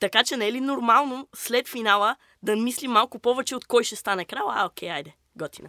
Така 0.00 0.24
че 0.24 0.36
не 0.36 0.48
е 0.48 0.52
ли 0.52 0.60
нормално 0.60 1.28
след 1.34 1.68
финала 1.68 2.16
да 2.42 2.56
мисли 2.56 2.88
малко 2.88 3.18
повече 3.18 3.56
от 3.56 3.64
кой 3.64 3.84
ще 3.84 3.96
стане 3.96 4.24
крал? 4.24 4.50
А, 4.50 4.66
окей, 4.66 4.90
айде, 4.90 5.12
готина. 5.36 5.68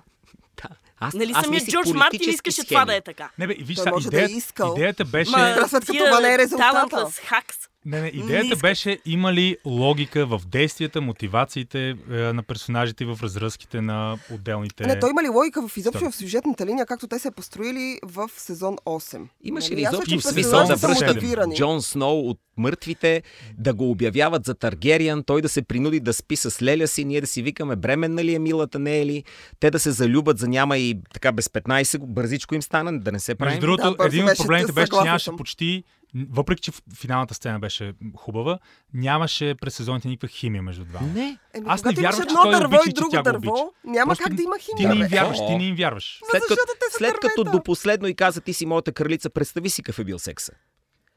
Да. 0.58 0.70
Аз, 1.00 1.14
Нали 1.14 1.32
аз 1.36 1.46
самият 1.46 1.64
мислих 1.64 1.74
Джордж 1.74 1.94
Мартин 1.94 2.30
искаше 2.30 2.62
схеми. 2.62 2.68
това 2.68 2.86
да 2.86 2.96
е 2.96 3.02
така. 3.02 3.30
Не, 3.40 3.48
бе, 3.48 3.56
виж, 3.60 3.78
Той 3.78 3.92
може 3.92 4.10
да 4.10 4.22
е 4.22 4.26
искал. 4.26 4.74
идеята 4.78 5.06
беше... 5.06 5.32
Ма, 5.32 5.66
след 5.70 5.86
като 5.86 6.06
това 6.06 6.20
не 6.20 6.34
е 6.34 6.38
резултата. 6.38 6.96
Hacks. 6.96 7.68
Не, 7.86 7.98
не, 7.98 8.04
Не 8.04 8.08
идеята 8.08 8.46
искам. 8.46 8.60
беше 8.60 9.00
има 9.06 9.34
ли 9.34 9.58
логика 9.66 10.26
в 10.26 10.42
действията, 10.48 11.02
мотивациите 11.02 11.90
е, 11.90 12.14
на 12.14 12.44
персонажите 12.44 13.04
и 13.04 13.08
в 13.08 13.20
разръзките 13.24 13.82
на 13.82 14.18
отделните... 14.32 14.86
Не, 14.88 15.00
той 15.00 15.10
има 15.10 15.24
ли 15.24 15.30
логика 15.30 15.68
в 15.68 15.78
изобщо 15.78 16.12
в 16.12 16.16
сюжетната 16.16 16.66
линия, 16.66 16.86
както 16.86 17.08
те 17.08 17.20
се 17.20 17.32
построили 17.32 18.00
в 18.04 18.30
сезон 18.38 18.76
8? 18.86 19.22
Имаше 19.44 19.70
Нали? 19.70 19.80
ли 19.80 19.84
Ясно, 19.84 20.02
изобщо 20.08 20.30
смисъл 20.30 20.68
да 20.68 20.76
връщат. 20.76 21.24
Джон 21.56 21.82
Сноу 21.82 22.30
от 22.30 22.40
мъртвите, 22.58 23.24
да 23.58 23.74
го 23.74 23.92
обявяват 23.92 24.46
за 24.46 24.54
Таргериан, 24.56 25.24
той 25.24 25.42
да 25.42 25.50
се 25.50 25.62
принуди 25.62 26.00
да 26.00 26.14
спи 26.14 26.36
с 26.36 26.62
леля 26.62 26.88
си, 26.88 27.06
ние 27.06 27.22
да 27.22 27.28
си 27.28 27.42
викаме 27.42 27.76
бременна 27.76 28.24
ли 28.24 28.34
е 28.34 28.40
милата, 28.40 28.80
не 28.80 29.00
е 29.00 29.06
ли, 29.06 29.24
те 29.60 29.72
да 29.72 29.80
се 29.80 29.92
залюбат 29.92 30.38
за 30.40 30.48
няма 30.48 30.78
и 30.78 30.85
така 31.14 31.32
без 31.32 31.48
15, 31.48 32.06
бързичко 32.06 32.56
им 32.56 32.62
стана, 32.62 33.00
да 33.00 33.12
не 33.12 33.20
се 33.20 33.36
правим. 33.36 33.52
Между 33.52 33.62
другото, 33.62 33.96
Да, 33.96 34.06
един 34.06 34.26
от 34.26 34.38
проблемите 34.38 34.72
беше, 34.72 34.88
че 34.90 34.96
нямаше 34.98 35.26
съм. 35.26 35.38
почти, 35.38 35.84
въпреки 36.30 36.62
че 36.62 36.72
финалната 36.96 37.34
сцена 37.34 37.60
беше 37.60 37.94
хубава, 38.16 38.60
нямаше 38.94 39.56
през 39.62 39.76
сезоните 39.76 40.08
никаква 40.08 40.28
химия 40.28 40.64
между 40.64 40.86
двама. 40.86 41.08
Не, 41.08 41.38
Еми, 41.54 41.66
Аз 41.68 41.84
не 41.84 41.94
вярвам, 41.94 42.22
че 42.22 42.28
едно 42.30 42.42
той 42.42 42.52
дърво 42.52 42.68
обича 42.68 42.84
и 42.86 42.90
и 42.90 42.94
друго 42.94 43.24
дърво, 43.24 43.74
няма 43.84 44.06
Просто 44.06 44.24
как 44.24 44.34
да 44.34 44.44
има 44.44 44.56
Ти 44.58 44.66
химия. 44.78 44.90
не 44.90 45.02
им 45.02 45.08
вярваш, 45.08 45.38
ти 45.38 45.56
не 45.56 45.64
им 45.64 45.76
вярваш. 45.76 46.20
след 46.32 46.44
като, 46.44 46.62
след 46.90 47.16
като 47.16 47.44
до 47.44 47.64
последно 47.64 48.08
и 48.08 48.16
каза 48.16 48.42
ти 48.42 48.54
си 48.54 48.66
моята 48.66 48.92
кралица, 48.92 49.30
представи 49.30 49.70
си 49.70 49.84
какъв 49.84 50.00
е 50.00 50.04
бил 50.04 50.20
секса. 50.20 50.52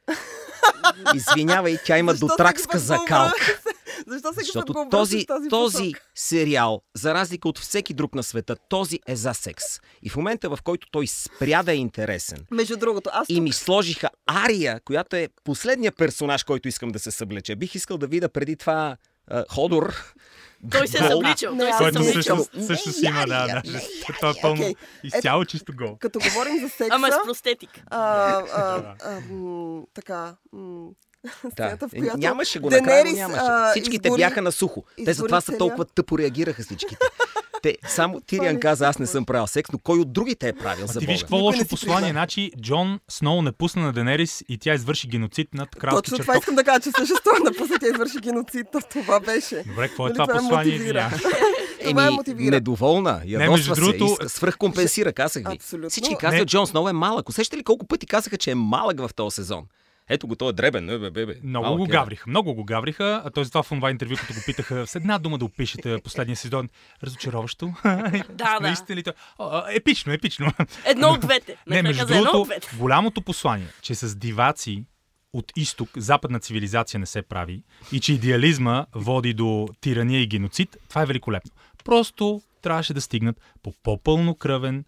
Извинявай, 1.14 1.78
тя 1.86 1.98
има 1.98 2.12
Защо 2.12 2.26
дотракска 2.26 2.78
закалка. 2.78 3.60
Защо 4.06 4.32
всеки 4.32 4.46
Защото 4.46 4.72
път 4.72 4.84
го 4.84 4.90
този, 4.90 5.16
този, 5.16 5.26
тази 5.26 5.48
този 5.48 5.94
сериал, 6.14 6.82
за 6.94 7.14
разлика 7.14 7.48
от 7.48 7.58
всеки 7.58 7.94
друг 7.94 8.14
на 8.14 8.22
света, 8.22 8.56
този 8.68 9.00
е 9.06 9.16
за 9.16 9.34
секс. 9.34 9.64
И 10.02 10.10
в 10.10 10.16
момента, 10.16 10.48
в 10.48 10.58
който 10.64 10.88
той 10.90 11.06
спря 11.06 11.62
да 11.62 11.72
е 11.72 11.76
интересен, 11.76 12.38
Между 12.50 12.76
другото, 12.76 13.10
аз 13.12 13.28
и 13.28 13.40
ми 13.40 13.52
сложиха 13.52 14.10
Ария, 14.26 14.80
която 14.84 15.16
е 15.16 15.28
последният 15.44 15.96
персонаж, 15.96 16.44
който 16.44 16.68
искам 16.68 16.88
да 16.88 16.98
се 16.98 17.10
съблече. 17.10 17.56
Бих 17.56 17.74
искал 17.74 17.98
да 17.98 18.06
видя 18.06 18.28
преди 18.28 18.56
това 18.56 18.96
а, 19.30 19.44
Ходор. 19.50 20.14
Той 20.70 20.88
се 20.88 21.04
е 21.04 21.08
събличал. 21.08 21.56
Той 21.58 21.72
се 21.72 21.76
е 21.76 21.78
Който 21.78 21.94
съм 21.94 22.04
събличал. 22.04 22.36
всъщност, 22.36 22.64
всъщност 22.64 23.02
има, 23.02 23.26
да, 23.26 23.46
да. 23.46 23.62
Това 24.16 24.30
е 24.30 24.40
пълно, 24.42 24.74
изцяло 25.04 25.44
чисто 25.44 25.72
гол. 25.76 25.96
като 26.00 26.18
говорим 26.18 26.60
за 26.60 26.68
секса... 26.68 26.88
Ама 26.90 27.08
с 27.12 27.24
простетик. 27.24 27.70
а, 27.86 28.00
а, 28.54 28.94
а, 29.04 29.20
така, 29.94 30.34
Да. 31.56 31.76
в 31.78 31.88
Е, 31.92 31.98
която 31.98 32.18
Нямаше 32.18 32.58
го, 32.58 32.70
накрая 32.70 32.82
го 32.96 33.04
Денерис, 33.04 33.18
нямаше. 33.18 33.40
а, 33.42 33.70
Всичките 33.70 34.08
избори- 34.08 34.18
бяха 34.18 34.42
на 34.42 34.52
сухо. 34.52 34.84
Те 35.04 35.12
затова 35.12 35.40
са 35.40 35.58
толкова 35.58 35.84
тъпо 35.84 36.18
реагираха 36.18 36.62
всичките. 36.62 37.06
Те, 37.62 37.76
само 37.84 38.20
Тириан 38.20 38.54
не 38.54 38.60
каза, 38.60 38.86
аз 38.86 38.98
не 38.98 39.06
съм 39.06 39.24
правил 39.24 39.46
секс, 39.46 39.72
но 39.72 39.78
кой 39.78 39.98
от 39.98 40.12
другите 40.12 40.48
е 40.48 40.52
правил 40.52 40.86
за 40.86 41.00
Ти 41.00 41.06
виж 41.06 41.20
какво 41.20 41.36
лошо 41.36 41.58
не 41.58 41.64
послание. 41.66 42.10
Значи 42.10 42.52
Джон 42.60 43.00
Сноу 43.08 43.42
не 43.42 43.52
пусна 43.52 43.82
на 43.82 43.92
Денерис 43.92 44.44
и 44.48 44.58
тя 44.58 44.74
извърши 44.74 45.08
геноцид 45.08 45.54
над 45.54 45.68
кралски 45.70 45.96
Точно 46.02 46.18
това 46.18 46.24
чертог. 46.26 46.42
искам 46.42 46.54
да 46.54 46.64
кажа, 46.64 46.80
че 46.80 46.90
съществува 46.90 47.38
на 47.40 47.52
пътя 47.52 47.78
тя 47.80 47.86
извърши 47.86 48.18
геноцид. 48.18 48.66
То 48.72 48.80
Това 48.82 49.20
беше. 49.20 49.62
Добре, 49.66 49.88
какво 49.88 50.04
е 50.04 50.08
Нали, 50.08 50.14
това 50.14 50.26
това 50.26 50.36
е 50.36 50.38
послание? 50.38 50.78
Това 51.84 52.02
е 52.02 52.06
Еми, 52.06 52.16
мотивира. 52.16 52.50
недоволна, 52.50 53.20
ядосва 53.26 53.74
се, 53.74 53.80
другото- 53.80 54.04
иска- 54.04 54.28
свръхкомпенсира, 54.28 55.12
казах 55.12 55.42
ви. 55.42 55.54
Абсолютно. 55.54 55.90
Всички 55.90 56.10
Не. 56.10 56.18
казват, 56.18 56.48
Джон 56.48 56.66
Сноу 56.66 56.88
е 56.88 56.92
малък. 56.92 57.28
Усещате 57.28 57.56
ли 57.56 57.64
колко 57.64 57.86
пъти 57.86 58.06
казаха, 58.06 58.36
че 58.36 58.50
е 58.50 58.54
малък 58.54 59.00
в 59.00 59.10
този 59.14 59.34
сезон? 59.34 59.64
Ето 60.08 60.26
го, 60.26 60.36
той 60.36 60.48
е 60.48 60.52
дребен. 60.52 60.84
Не, 60.84 60.98
бе, 60.98 61.10
бе, 61.10 61.26
бе. 61.26 61.34
Много 61.42 61.64
Малък 61.64 61.78
го 61.78 61.84
е. 61.84 61.88
гавриха, 61.88 62.30
много 62.30 62.54
го 62.54 62.64
гавриха. 62.64 63.22
А 63.24 63.30
той 63.30 63.44
затова 63.44 63.62
в 63.62 63.68
това 63.68 63.90
интервю, 63.90 64.16
като 64.16 64.34
го 64.34 64.40
питаха 64.46 64.86
с 64.86 64.94
една 64.94 65.18
дума 65.18 65.38
да 65.38 65.44
опишете 65.44 65.98
последния 66.04 66.36
сезон, 66.36 66.68
разочароващо. 67.02 67.72
да. 68.30 68.58
Наистина 68.60 68.96
ли 68.96 69.04
Епично, 69.70 70.12
епично. 70.12 70.52
Едно 70.84 71.08
от 71.08 71.20
двете. 71.20 71.56
Не, 71.66 71.82
между 71.82 72.02
каза 72.02 72.14
едно 72.14 72.28
от 72.28 72.32
другото, 72.32 72.48
двете. 72.48 72.76
голямото 72.78 73.22
послание, 73.22 73.68
че 73.82 73.94
с 73.94 74.16
диваци 74.16 74.84
от 75.32 75.52
изток 75.56 75.88
западна 75.96 76.40
цивилизация 76.40 77.00
не 77.00 77.06
се 77.06 77.22
прави 77.22 77.62
и 77.92 78.00
че 78.00 78.12
идеализма 78.12 78.86
води 78.94 79.34
до 79.34 79.68
тирания 79.80 80.22
и 80.22 80.26
геноцид, 80.26 80.76
това 80.88 81.02
е 81.02 81.06
великолепно. 81.06 81.50
Просто 81.84 82.42
трябваше 82.62 82.94
да 82.94 83.00
стигнат 83.00 83.40
по 83.62 83.72
по-пълнокръвен, 83.82 84.84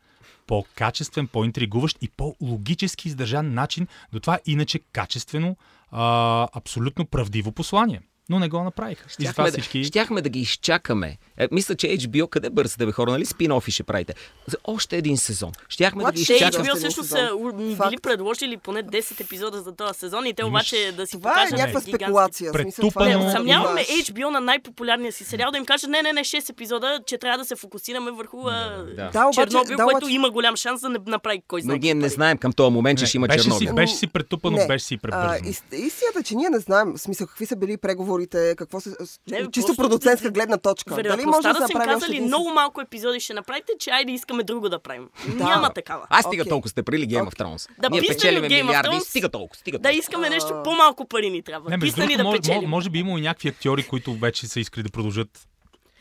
по-качествен, 0.51 1.29
по-интригуващ 1.29 1.99
и 2.01 2.09
по-логически 2.09 3.09
издържан 3.09 3.55
начин 3.55 3.87
до 4.13 4.21
това 4.21 4.39
иначе 4.47 4.79
качествено, 4.79 5.57
а, 5.91 6.49
абсолютно 6.53 7.07
правдиво 7.07 7.53
послание. 7.53 8.01
Но 8.31 8.39
не 8.39 8.49
го 8.49 8.65
направиха. 8.65 9.09
Щяхме, 9.11 9.51
всички... 9.51 9.79
да, 9.79 9.85
щяхме 9.85 10.23
да 10.23 10.29
ги 10.29 10.41
изчакаме. 10.41 11.19
Е, 11.39 11.49
мисля, 11.53 11.75
че 11.75 11.87
HBO 11.89 12.29
къде 12.29 12.51
бързате, 12.51 12.87
бе 12.87 12.93
хора, 12.93 13.11
нали 13.11 13.25
спин-офи 13.25 13.71
ще 13.71 13.83
правите? 13.83 14.15
За 14.47 14.57
още 14.65 14.97
един 14.97 15.17
сезон. 15.17 15.53
Щяхме 15.69 16.05
да 16.05 16.13
ги 16.13 16.21
изчакаме. 16.23 16.65
HBO 16.65 16.75
също 16.77 17.05
са 17.05 17.31
Факт. 17.77 17.91
били 17.91 18.01
предложили 18.01 18.57
поне 18.57 18.83
10 18.85 19.21
епизода 19.21 19.61
за 19.61 19.73
този 19.73 19.99
сезон 19.99 20.27
и 20.27 20.35
те 20.35 20.45
обаче 20.45 20.93
да 20.93 21.07
си 21.07 21.13
Това 21.13 21.31
е 21.31 21.35
покажат 21.35 21.53
някаква 21.53 21.81
гигантски- 21.81 21.91
спекулация. 21.91 22.53
Претупано- 22.53 23.19
Не, 23.19 23.27
е- 23.27 23.31
съмняваме 23.31 23.81
Имаш. 23.91 24.07
HBO 24.07 24.25
на 24.25 24.41
най-популярния 24.41 25.13
си 25.13 25.25
сериал 25.25 25.51
да 25.51 25.59
им 25.59 25.65
каже 25.65 25.87
не, 25.87 26.03
не, 26.03 26.13
не, 26.13 26.21
6 26.21 26.51
епизода, 26.51 27.01
че 27.07 27.19
трябва 27.19 27.39
да 27.39 27.45
се 27.45 27.57
фокусираме 27.57 28.11
върху 28.11 28.39
а, 28.41 28.53
да. 28.87 29.11
Да, 29.11 29.25
обаче- 29.27 29.41
Чернобил, 29.43 29.77
да, 29.77 29.85
което 29.85 30.09
има 30.09 30.31
голям 30.31 30.57
шанс 30.57 30.81
да 30.81 30.89
не 30.89 30.99
направи 31.01 31.43
кой 31.49 31.61
Но 31.61 31.65
знае. 31.65 31.73
ние 31.75 31.91
какви 31.91 31.95
не 31.95 32.09
знаем 32.09 32.39
към 32.39 32.53
този 32.53 32.73
момент, 32.73 32.99
че 32.99 33.07
ще 33.07 33.17
има 33.17 33.29
Чернобил. 33.31 33.69
си, 33.69 33.75
беше 33.75 33.95
си 33.95 34.07
претупано, 34.07 34.57
Не. 34.57 34.67
беше 34.67 34.85
си 34.85 34.97
пребързано. 34.99 35.35
ист- 35.35 35.75
истината 35.75 36.19
е, 36.19 36.23
че 36.23 36.35
ние 36.35 36.49
не 36.49 36.59
знаем, 36.59 36.99
смисъл, 36.99 37.27
какви 37.27 37.47
са 37.47 37.57
били 37.57 37.77
преговорите, 38.23 38.55
какво 38.57 38.81
се... 38.81 38.91
Не, 39.29 39.39
чисто 39.43 39.67
просто- 39.67 39.77
продуцентска 39.77 40.31
гледна 40.31 40.57
точка. 40.59 40.95
Дали 40.95 41.27
може 41.27 41.43
да 41.43 41.49
да 41.51 41.67
се 41.67 41.73
направи 41.75 41.89
казали 41.91 42.17
един 42.17 42.27
много 42.27 42.51
малко 42.51 42.81
епизоди 42.81 43.21
ще 43.21 43.35
направите, 43.35 43.73
че 43.79 43.91
айде 43.91 44.13
искаме 44.13 44.43
друго 44.43 44.69
да 44.69 44.79
правим. 44.79 45.09
Да. 45.29 45.45
Няма 45.45 45.71
такава. 45.71 46.07
Аз 46.11 46.25
стига 46.25 46.43
Окей. 46.43 46.49
толкова 46.49 46.71
сте 46.71 46.83
прили 46.83 47.09
Game 47.09 47.25
of 47.25 47.39
Thrones. 47.39 47.69
Да 47.79 47.89
Ние 47.91 48.01
печелиме 48.03 48.49
милиарди. 48.49 48.89
Thrones, 48.89 49.01
Стига 49.01 49.29
толкова, 49.29 49.61
стига 49.61 49.79
Да 49.79 49.83
толкова. 49.83 49.99
искаме 49.99 50.31
нещо, 50.31 50.61
по-малко 50.65 51.05
пари 51.05 51.31
ни 51.31 51.43
трябва. 51.43 51.71
Не, 51.71 51.79
Писани 51.79 52.17
да 52.17 52.31
печелим. 52.33 52.71
може 52.71 52.91
би 52.91 52.99
има 52.99 53.19
и 53.19 53.23
някакви 53.23 53.49
актьори, 53.49 53.83
които 53.83 54.15
вече 54.15 54.47
са 54.47 54.61
искали 54.61 54.83
да 54.83 54.91
продължат 54.91 55.29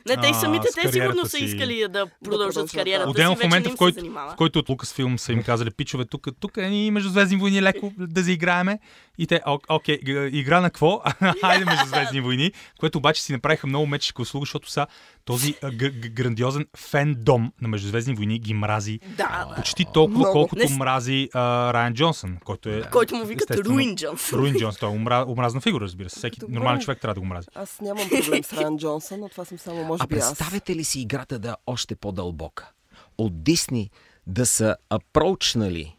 Не, 0.08 0.18
те 0.18 0.28
и 0.28 0.34
самите 0.34 0.68
те 0.76 0.82
сигурно 0.82 0.92
кариерата 0.92 1.30
са 1.30 1.38
си. 1.38 1.44
искали 1.44 1.80
да 1.80 1.88
продължат 1.90 2.22
продължат, 2.24 2.70
с 2.70 2.74
кариерата 2.74 3.06
да. 3.06 3.10
Отделно 3.12 3.36
си, 3.36 3.42
в 3.42 3.44
момента, 3.44 3.70
в 3.70 3.76
който, 3.76 4.06
в 4.06 4.34
който 4.38 4.60
от 4.60 4.70
Лукасфилм 4.70 5.20
са 5.20 5.32
им 5.32 5.44
казали, 5.44 5.72
пичове, 5.72 6.06
тук, 6.06 6.28
тук 6.40 6.58
е 6.58 6.70
ни 6.70 6.92
между 6.92 7.10
Звездни 7.10 7.38
войни 7.38 7.62
леко 7.62 7.94
да 7.98 8.22
заиграеме. 8.22 8.80
И 9.18 9.28
те, 9.28 9.42
«Ок- 9.48 9.66
окей, 9.70 10.00
игра 10.32 10.62
на 10.62 10.70
какво? 10.70 11.02
Хайде 11.42 11.66
между 11.66 11.86
Звездни 11.86 12.22
войни, 12.22 12.52
което 12.80 12.98
обаче 12.98 13.22
си 13.24 13.32
направиха 13.32 13.68
много 13.68 13.86
мечешка 13.88 14.22
услуга, 14.22 14.42
защото 14.42 14.72
са 14.72 14.88
този 15.26 15.54
г- 15.54 15.72
г- 15.78 16.10
грандиозен 16.10 16.66
фендом 16.78 17.52
на 17.62 17.68
Междузвездни 17.68 18.16
войни 18.16 18.40
ги 18.40 18.54
мрази 18.54 19.00
Да, 19.18 19.54
почти 19.56 19.86
толкова, 19.94 20.20
Много. 20.20 20.34
колкото 20.34 20.70
Не 20.70 20.78
мрази 20.78 21.30
а, 21.34 21.74
Райан 21.74 21.94
Джонсън, 21.94 22.38
който 22.46 22.70
е... 22.70 22.82
който 22.92 23.16
му 23.16 23.26
викат 23.26 23.52
Руин 23.52 23.96
Джонс. 23.96 24.34
Руин 24.34 24.56
Джонс, 24.56 24.78
той 24.78 24.90
е 24.90 24.92
омразна 25.28 25.62
фигура, 25.62 25.84
разбира 25.84 26.10
се. 26.10 26.18
Всеки 26.20 26.40
нормален 26.50 26.80
човек 26.80 27.02
трябва 27.02 27.14
да 27.14 27.20
го 27.20 27.26
мрази. 27.26 27.48
Аз 27.56 27.82
нямам 27.82 28.10
проблем 28.10 28.44
с 28.44 28.54
Райан 28.54 28.78
Джонсън, 28.78 29.20
но 29.20 29.30
това 29.30 29.46
съм 29.46 29.58
само, 29.58 29.84
може 29.90 30.04
А 30.04 30.08
би 30.08 30.16
аз. 30.16 30.28
представете 30.30 30.76
ли 30.76 30.84
си 30.84 31.02
играта 31.02 31.40
да 31.40 31.50
е 31.50 31.54
още 31.68 31.96
по-дълбока? 31.96 32.70
От 33.18 33.44
Дисни 33.44 33.92
да 34.28 34.46
са 34.46 34.76
апрочнали 34.90 35.96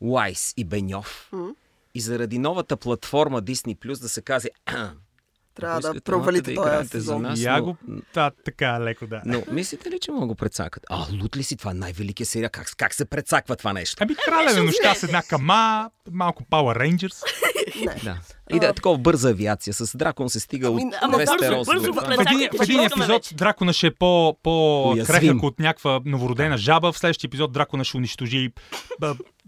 Уайс 0.00 0.54
и 0.56 0.64
Беньов 0.64 1.30
и 1.94 2.00
заради 2.00 2.38
новата 2.38 2.76
платформа 2.76 3.42
Disney 3.42 3.76
Plus 3.76 4.00
да 4.00 4.08
се 4.08 4.22
каже 4.22 4.48
Трябва 5.54 5.80
да 5.82 6.00
провалите 6.00 6.54
да 6.54 6.62
този 6.62 6.84
за 6.84 6.90
сезон. 6.90 7.22
нас. 7.22 7.40
Я 7.40 7.56
но- 7.56 7.64
го... 7.64 7.76
Да, 8.14 8.30
така, 8.44 8.80
леко 8.80 9.06
да. 9.06 9.22
Но 9.26 9.42
мислите 9.50 9.90
ли, 9.90 9.98
че 9.98 10.10
мога 10.10 10.26
го 10.26 10.34
прецакат? 10.34 10.82
А, 10.90 11.06
лут 11.22 11.36
ли 11.36 11.42
си 11.42 11.56
това? 11.56 11.74
Най-великия 11.74 12.26
сериал. 12.26 12.50
Как, 12.52 12.76
как 12.76 12.94
се 12.94 13.04
прецаква 13.04 13.56
това 13.56 13.72
нещо? 13.72 13.96
Ами 14.00 14.14
краля 14.16 14.52
на 14.52 14.62
нощта 14.64 14.94
с 14.94 15.02
една 15.02 15.22
кама, 15.22 15.90
малко 16.10 16.42
Power 16.42 16.78
Rangers. 16.78 17.22
Не. 17.86 18.00
Да. 18.04 18.18
И 18.52 18.60
да 18.60 18.66
е 18.66 18.72
такова 18.72 18.98
бърза 18.98 19.30
авиация. 19.30 19.74
С 19.74 19.96
дракон 19.96 20.30
се 20.30 20.40
стига 20.40 20.66
Ами, 20.68 20.76
от 20.78 20.94
ама 21.02 21.16
бързо, 21.16 21.32
Вестерос. 21.32 21.66
бързо 21.66 21.86
това. 21.86 22.02
В 22.02 22.20
един, 22.22 22.48
в 22.50 22.62
един 22.62 22.80
епизод 22.80 23.08
вече. 23.08 23.34
дракона 23.34 23.72
ще 23.72 23.86
е 23.86 23.90
по, 23.90 24.36
по-крехък 24.42 25.08
Уязвим. 25.12 25.40
от 25.42 25.58
някаква 25.58 26.00
новородена 26.04 26.56
жаба, 26.58 26.92
в 26.92 26.98
следващия 26.98 27.28
епизод 27.28 27.52
дракона 27.52 27.84
ще 27.84 27.96
унищожи 27.96 28.50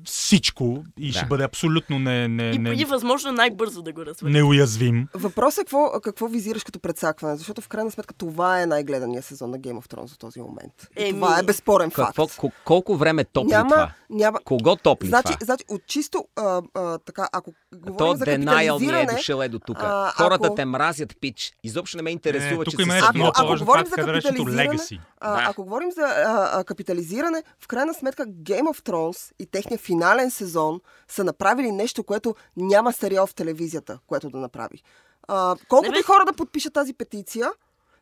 всичко 0.05 0.85
и 0.99 1.07
Да. 1.07 1.19
ще 1.19 1.27
бъде 1.27 1.45
абсолютно 1.45 1.99
не, 1.99 2.29
не, 2.29 2.43
И, 2.45 2.59
не, 2.59 2.71
и 2.71 2.85
възможно 2.85 3.33
най-бързо 3.33 3.83
да 3.83 3.93
го 3.93 4.07
развали. 4.07 4.33
неуязвим. 4.33 5.09
Въпросът 5.15 5.59
е 5.59 5.65
какво, 5.65 6.01
какво 6.01 6.27
визираш 6.27 6.65
като 6.65 6.81
прецакване, 6.81 7.37
защото 7.37 7.61
в 7.61 7.69
крайна 7.69 7.91
сметка 7.91 8.15
това 8.15 8.63
е 8.63 8.67
най-гледания 8.67 9.23
сезон 9.23 9.51
на 9.51 9.59
Game 9.59 9.73
of 9.75 9.89
Thrones 9.89 10.07
за 10.07 10.19
този 10.19 10.41
момент. 10.41 10.73
Еми, 10.97 11.13
това 11.13 11.39
е 11.39 11.43
безспорен 11.43 11.91
Какво, 11.91 12.27
факт. 12.29 12.39
ко- 12.39 12.53
колко 12.65 12.97
време 12.97 13.25
топли 13.25 13.51
Няма, 13.51 13.71
това? 13.71 13.93
няма. 14.11 14.39
Кого 14.45 14.77
топли 14.77 15.09
Значи, 15.09 15.25
това? 15.25 15.37
значи, 15.43 15.65
от 15.69 15.87
чисто 15.87 16.25
а, 16.37 16.63
а, 16.75 16.99
така, 16.99 17.29
ако 17.33 17.53
То 17.73 17.79
говорим 17.83 18.17
за 18.17 18.25
Denial 18.25 18.79
ми 18.97 19.03
е 19.03 19.07
дошъл 19.07 19.41
е 19.41 19.49
до 19.49 19.59
тук. 19.59 19.79
Хората 20.11 20.47
ако- 20.47 20.55
те 20.55 20.65
мразят, 20.65 21.17
пич. 21.21 21.53
Изобщо 21.65 21.97
не 21.97 22.03
ме 22.03 22.09
Не, 22.09 22.13
интересува, 22.13 22.65
че 22.65 22.71
тук 22.71 22.81
има 22.81 22.95
нещо 22.95 23.07
Ако- 23.09 23.17
много 23.17 23.29
ако 23.29 23.41
по-важно. 23.41 23.67
говорим 23.67 23.87
за 23.87 23.95
е 23.95 24.05
капитализиране. 24.23 24.79
А, 25.21 25.37
Да. 25.37 25.51
Ако 25.51 25.65
говорим 25.65 25.91
за 25.91 26.03
а, 26.03 26.51
а, 26.53 26.65
капитализиране, 26.65 27.43
в 27.61 27.69
крайна 27.69 27.95
сметка 27.95 28.23
Game 28.25 28.63
of 28.65 28.81
Thrones 28.83 29.33
и 29.39 29.47
техния 29.47 29.79
финален 29.79 30.31
сезон 30.31 30.81
са 31.09 31.25
направили 31.25 31.73
нещо, 31.73 32.05
което 32.05 32.35
няма 32.57 32.93
сериал 32.93 33.27
в 33.27 33.35
телевизията, 33.35 33.99
което 34.07 34.31
да 34.31 34.39
направи. 34.39 34.83
А, 35.29 35.57
колкото 35.69 35.91
Не, 35.91 35.95
бе. 35.95 36.01
и 36.01 36.03
хора 36.03 36.25
да 36.27 36.33
подпишат 36.33 36.73
тази 36.73 36.95
петиция, 36.95 37.51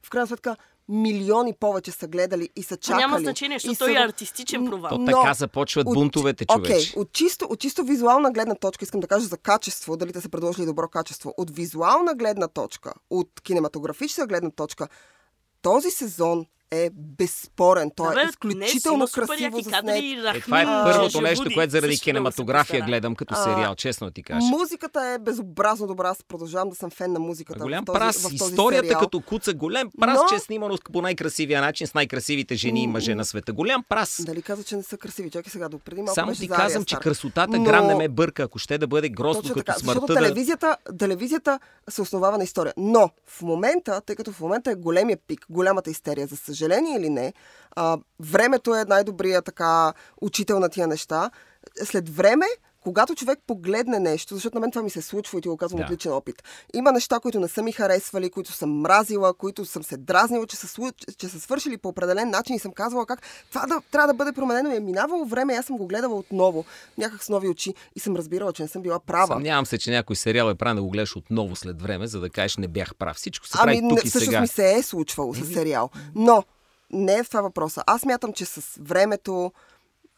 в 0.02 0.10
крайна 0.10 0.26
сметка 0.26 0.56
милиони 0.92 1.52
повече 1.52 1.90
са 1.90 2.08
гледали 2.08 2.48
и 2.56 2.62
са 2.62 2.76
чакали. 2.76 3.00
няма 3.00 3.18
значение, 3.18 3.56
и 3.56 3.60
защото 3.60 3.74
са 3.74 3.84
той 3.84 3.92
е 3.92 4.04
артистичен 4.04 4.66
провал. 4.66 4.90
То 4.90 4.98
Но- 4.98 5.06
така 5.12 5.34
започват 5.34 5.86
от- 5.86 5.94
бунтовете, 5.94 6.46
човече. 6.46 6.98
от, 6.98 7.12
чисто, 7.12 7.44
от 7.44 7.60
чисто 7.60 7.84
визуална 7.84 8.30
гледна 8.30 8.54
точка, 8.54 8.84
искам 8.84 9.00
да 9.00 9.06
кажа 9.06 9.26
за 9.26 9.36
качество, 9.36 9.96
дали 9.96 10.12
те 10.12 10.20
са 10.20 10.28
предложили 10.28 10.66
добро 10.66 10.88
качество. 10.88 11.34
От 11.36 11.50
визуална 11.50 12.14
гледна 12.14 12.48
точка, 12.48 12.92
от 13.10 13.40
кинематографична 13.42 14.26
гледна 14.26 14.50
точка, 14.50 14.88
този 15.62 15.90
сезон 15.90 16.46
е 16.72 16.90
безспорен. 16.94 17.90
Той 17.96 18.12
е 18.12 18.24
не, 18.24 18.30
изключително 18.30 19.08
супер 19.08 19.26
красиво 19.26 19.60
заснет. 19.60 20.02
Е, 20.36 20.40
това 20.40 20.60
е 20.62 20.64
първото 20.64 21.02
Жажуди, 21.10 21.24
нещо, 21.24 21.50
което 21.54 21.70
заради 21.70 21.72
също 21.72 21.86
много 21.86 21.96
се 21.96 22.04
кинематография 22.04 22.84
гледам 22.84 23.14
като 23.14 23.34
А, 23.34 23.44
сериал, 23.44 23.74
честно 23.74 24.06
да 24.06 24.12
ти 24.12 24.22
кажа. 24.22 24.46
Музиката 24.46 25.00
е 25.06 25.18
безобразно 25.18 25.86
добра. 25.86 26.08
Аз 26.08 26.18
продължавам 26.28 26.68
да 26.68 26.76
съм 26.76 26.90
фен 26.90 27.12
на 27.12 27.20
музиката. 27.20 27.58
Голям 27.58 27.82
в 27.82 27.86
този, 27.86 27.98
прас. 27.98 28.16
в 28.18 28.22
този 28.22 28.34
Историята 28.34 28.86
сериал. 28.86 29.00
като 29.00 29.20
куца. 29.20 29.54
Голям 29.54 29.88
прас, 30.00 30.18
Но- 30.22 30.28
че 30.28 30.34
е 30.34 30.38
снимано 30.38 30.78
по 30.92 31.02
най-красивия 31.02 31.60
начин 31.60 31.86
с 31.86 31.94
най-красивите 31.94 32.54
жени 32.54 32.82
и 32.82 32.86
мъже 32.86 33.14
на 33.14 33.24
света. 33.24 33.52
Голям 33.52 33.84
прас. 33.88 34.22
Дали 34.26 34.42
каза, 34.42 34.64
че 34.64 34.76
не 34.76 34.82
са 34.82 34.96
красиви? 34.98 35.30
Чакай 35.30 35.50
сега, 35.50 35.68
до 35.68 35.78
преди 35.78 36.02
малко 36.02 36.14
Само 36.14 36.34
ти 36.34 36.48
казвам, 36.48 36.84
че 36.84 36.96
красотата 36.96 37.58
Но- 37.58 37.64
грам 37.64 37.86
не 37.86 37.94
ме 37.94 38.08
бърка. 38.08 38.42
Ако 38.42 38.58
ще 38.58 38.78
да 38.78 38.86
бъде 38.86 39.08
грозно 39.08 39.42
Точно 39.42 39.54
като 39.54 39.64
така, 39.64 39.78
защото 39.78 39.98
смъртта, 39.98 40.14
да... 40.14 40.20
телевизията, 40.20 40.76
телевизията 40.98 41.58
се 41.90 42.02
основава 42.02 42.38
на 42.38 42.44
история. 42.44 42.74
Но 42.76 43.10
в 43.26 43.42
момента, 43.42 44.00
тъй 44.06 44.16
като 44.16 44.32
в 44.32 44.40
момента 44.40 44.70
е 44.70 44.74
големия 44.74 45.18
пик, 45.28 45.46
голямата 45.50 45.90
истерия, 45.90 46.26
за 46.26 46.36
съжаление 46.36 46.61
или 46.96 47.08
не, 47.08 47.32
а, 47.76 47.98
времето 48.20 48.74
е 48.74 48.84
най-добрия 48.84 49.42
така 49.42 49.92
учител 50.20 50.60
на 50.60 50.68
тия 50.68 50.86
неща. 50.86 51.30
След 51.84 52.08
време, 52.08 52.46
когато 52.82 53.14
човек 53.14 53.38
погледне 53.46 53.98
нещо, 53.98 54.34
защото 54.34 54.56
на 54.56 54.60
мен 54.60 54.70
това 54.70 54.82
ми 54.82 54.90
се 54.90 55.02
случва 55.02 55.38
и 55.38 55.42
ти 55.42 55.48
го 55.48 55.56
казвам 55.56 55.78
Да. 55.78 55.84
от 55.84 55.90
личен 55.90 56.12
опит, 56.12 56.42
има 56.74 56.92
неща, 56.92 57.20
които 57.20 57.40
не 57.40 57.48
са 57.48 57.62
ми 57.62 57.72
харесвали, 57.72 58.30
които 58.30 58.52
съм 58.52 58.80
мразила, 58.80 59.34
които 59.34 59.64
съм 59.64 59.82
се 59.82 59.96
дразнила, 59.96 60.46
че 60.46 60.56
са, 60.56 60.92
че 61.18 61.28
са 61.28 61.40
свършили 61.40 61.76
по 61.76 61.88
определен 61.88 62.30
начин 62.30 62.56
и 62.56 62.58
съм 62.58 62.72
казвала 62.72 63.06
как 63.06 63.22
това 63.48 63.66
да, 63.66 63.80
трябва 63.90 64.06
да 64.06 64.14
бъде 64.14 64.32
променено 64.32 64.70
и 64.70 64.76
е 64.76 64.80
минавало 64.80 65.24
време 65.24 65.54
аз 65.54 65.66
съм 65.66 65.76
го 65.76 65.86
гледала 65.86 66.14
отново, 66.14 66.64
някак 66.98 67.22
с 67.24 67.28
нови 67.28 67.48
очи 67.48 67.74
и 67.96 68.00
съм 68.00 68.16
разбирала, 68.16 68.52
че 68.52 68.62
не 68.62 68.68
съм 68.68 68.82
била 68.82 68.98
права. 68.98 69.26
Съмнявам 69.26 69.66
се, 69.66 69.78
че 69.78 69.90
някой 69.90 70.16
сериал 70.16 70.50
е 70.50 70.54
правен 70.54 70.76
да 70.76 70.82
го 70.82 70.90
гледаш 70.90 71.16
отново 71.16 71.56
след 71.56 71.82
време, 71.82 72.06
за 72.06 72.20
да 72.20 72.30
кажеш 72.30 72.56
не 72.56 72.68
бях 72.68 72.94
прав. 72.94 73.16
Всичко 73.16 73.46
се 73.46 73.58
Ами, 73.60 73.72
прави 73.72 73.88
тук 73.88 73.92
не, 73.92 74.06
и 74.06 74.08
всъщност 74.08 74.24
сега. 74.24 74.40
ми 74.40 74.48
се 74.48 74.72
е 74.74 74.82
случвало 74.82 75.34
с 75.34 75.52
сериал. 75.52 75.90
Но 76.14 76.44
не 76.90 77.14
е 77.14 77.22
в 77.22 77.28
това 77.28 77.40
въпроса. 77.40 77.82
Аз 77.86 78.04
мятам, 78.04 78.32
че 78.32 78.44
с 78.44 78.78
времето 78.80 79.52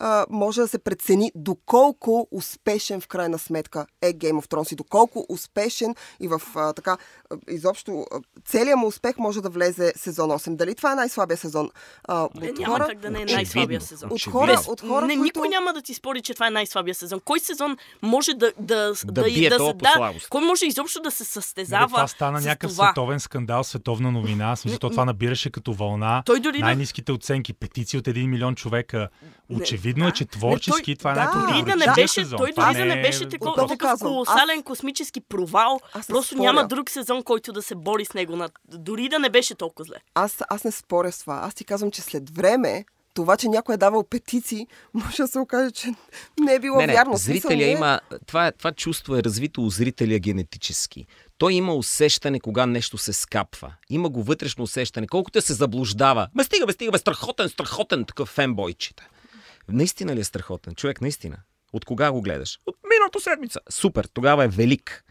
а, 0.07 0.27
може 0.31 0.61
да 0.61 0.69
се 0.69 0.79
прецени 0.79 1.33
доколко 1.35 2.29
успешен 2.31 3.01
в 3.01 3.09
крайна 3.09 3.39
сметка 3.39 3.87
е 4.03 4.13
Game 4.15 4.33
of 4.33 4.47
Thrones 4.47 4.73
и 4.73 4.77
доколко 4.77 5.27
успешен 5.29 5.95
и 6.21 6.29
в 6.29 6.43
а, 6.55 6.73
така 6.73 6.97
изобщо 7.49 8.07
целият 8.45 8.79
му 8.79 8.87
успех 8.87 9.19
може 9.19 9.41
да 9.41 9.51
влезе 9.51 9.93
сезон 9.97 10.31
8. 10.31 10.57
Дали 10.57 10.75
това 10.75 10.93
е 10.93 10.97
най-слабия 10.97 11.37
сезон? 11.37 11.71
А, 12.05 12.23
от 12.23 12.31
Е, 12.37 12.53
няма 12.53 12.75
хора, 12.75 12.87
как 12.87 12.99
да 12.99 13.11
не 13.11 13.19
е 13.19 13.23
Очевидно. 13.23 13.37
най-слабия 13.37 13.81
сезон. 13.81 14.11
от 14.13 14.23
хора, 14.23 14.47
Без- 14.49 14.69
от 14.69 14.81
хора, 14.81 15.07
не, 15.07 15.15
които... 15.15 15.23
никой 15.25 15.49
няма 15.51 15.73
да 15.73 15.83
ти 15.83 15.95
спори, 15.95 16.23
че 16.23 16.35
това 16.35 16.47
е 16.47 16.53
най-слабия 16.53 16.95
сезон. 16.95 17.21
Кой 17.21 17.41
сезон 17.41 17.77
може 18.03 18.35
да 18.35 18.53
да 18.59 18.93
Да 19.05 19.23
бие 19.25 19.49
да, 19.51 19.55
се- 19.55 19.59
по 19.63 19.75
да, 19.75 19.93
слабост? 19.97 20.29
Кой 20.29 20.41
може 20.43 20.67
изобщо 20.67 21.01
да 21.01 21.11
се 21.11 21.25
състезава 21.25 21.87
това 21.89 22.07
стана 22.09 22.41
някакъв 22.41 22.71
това? 22.71 22.87
световен 22.87 23.21
скандал, 23.21 23.65
световна 23.65 24.13
новина. 24.13 24.57
Смисъл, 24.57 24.79
то 24.79 24.91
това 24.91 25.05
набираше 25.05 25.51
като 25.51 25.73
вълна. 25.73 26.23
Той 26.27 26.41
дори 26.41 26.59
да- 26.59 26.65
Най-низките 26.65 27.13
оценки, 27.13 27.53
петиции 27.53 27.99
от 27.99 28.05
1 28.05 28.27
милион 28.27 28.55
човека. 28.55 29.09
Очевидно 29.53 29.94
да. 29.97 30.09
е, 30.09 30.13
че 30.13 30.25
творчески 30.25 30.85
той- 30.87 30.97
това 30.97 31.13
е 31.13 31.15
да. 31.15 31.47
Дори 31.49 31.63
да 31.65 31.77
не 31.77 31.93
беше, 31.95 32.09
сезон. 32.15 32.39
той 32.39 32.53
дори 32.53 32.75
да 32.75 32.85
не 32.85 33.03
беше 33.03 33.25
е 33.25 33.29
такова, 33.29 33.51
въпрос. 33.51 33.65
Отново 33.65 33.69
такъв 33.69 33.91
казвам, 33.91 34.13
колосален 34.13 34.63
космически 34.63 35.21
провал. 35.21 35.81
Аз 35.93 36.09
не 36.09 36.13
Просто 36.13 36.35
споря. 36.35 36.43
няма 36.43 36.67
друг 36.67 36.91
сезон, 36.91 37.23
който 37.23 37.53
да 37.53 37.63
се 37.63 37.75
бори 37.75 38.05
с 38.05 38.15
него. 38.15 38.37
На... 38.37 38.49
Дори 38.69 39.09
да 39.09 39.19
не 39.19 39.31
беше 39.31 39.55
толкова 39.55 39.85
зле. 39.85 39.97
Аз, 40.15 40.37
аз 40.51 40.65
не 40.65 40.71
споря 40.71 41.13
с 41.13 41.21
това. 41.21 41.41
Аз 41.45 41.55
ти 41.55 41.65
казвам, 41.65 41.91
че 41.91 42.03
след 42.03 42.31
време 42.31 42.85
това, 43.15 43.37
че 43.37 43.49
някой 43.49 43.75
е 43.75 43.79
давал 43.79 44.03
петиции, 44.03 44.67
може 44.95 45.17
да 45.17 45.29
се 45.29 45.39
окаже, 45.39 45.71
че 45.71 45.89
не 46.41 46.55
е 46.55 46.59
било 46.59 46.77
Не, 46.77 46.87
не, 46.87 46.93
вярно. 46.93 47.17
Зрителя 47.17 47.57
ние- 47.57 47.69
има... 47.69 48.01
Това, 48.27 48.47
е- 48.47 48.53
това 48.53 48.73
чувство 48.73 49.17
е 49.17 49.23
развито 49.23 49.63
у 49.63 49.71
зрителя 49.71 50.19
генетически. 50.19 51.07
Той 51.39 51.53
има 51.53 51.75
усещане, 51.75 52.41
кога 52.41 52.67
нещо 52.67 52.99
се 52.99 53.13
скапва. 53.13 53.73
Има 53.91 54.09
го 54.09 54.23
вътрешно 54.23 54.65
усещане. 54.65 55.07
Колкото 55.07 55.41
се 55.41 55.53
заблуждава. 55.53 56.29
Ме 56.35 56.45
стига, 56.45 56.67
бе, 56.67 56.73
стига, 56.73 56.93
бе, 56.93 56.99
страхотен, 56.99 57.49
страхотен 57.49 58.05
такъв 58.05 58.29
фенбойчета. 58.29 59.05
Наистина 59.69 60.17
ли 60.17 60.21
е 60.21 60.25
страхотен? 60.25 60.75
Човек, 60.75 61.01
наистина. 61.01 61.37
От 61.73 61.85
кога 61.85 62.13
го 62.13 62.23
гледаш? 62.23 62.59
От 62.67 62.77
миналата 62.95 63.21
седмица. 63.21 63.61
Супер, 63.71 64.05
тогава 64.05 64.45
е 64.45 64.49
велик. 64.49 65.05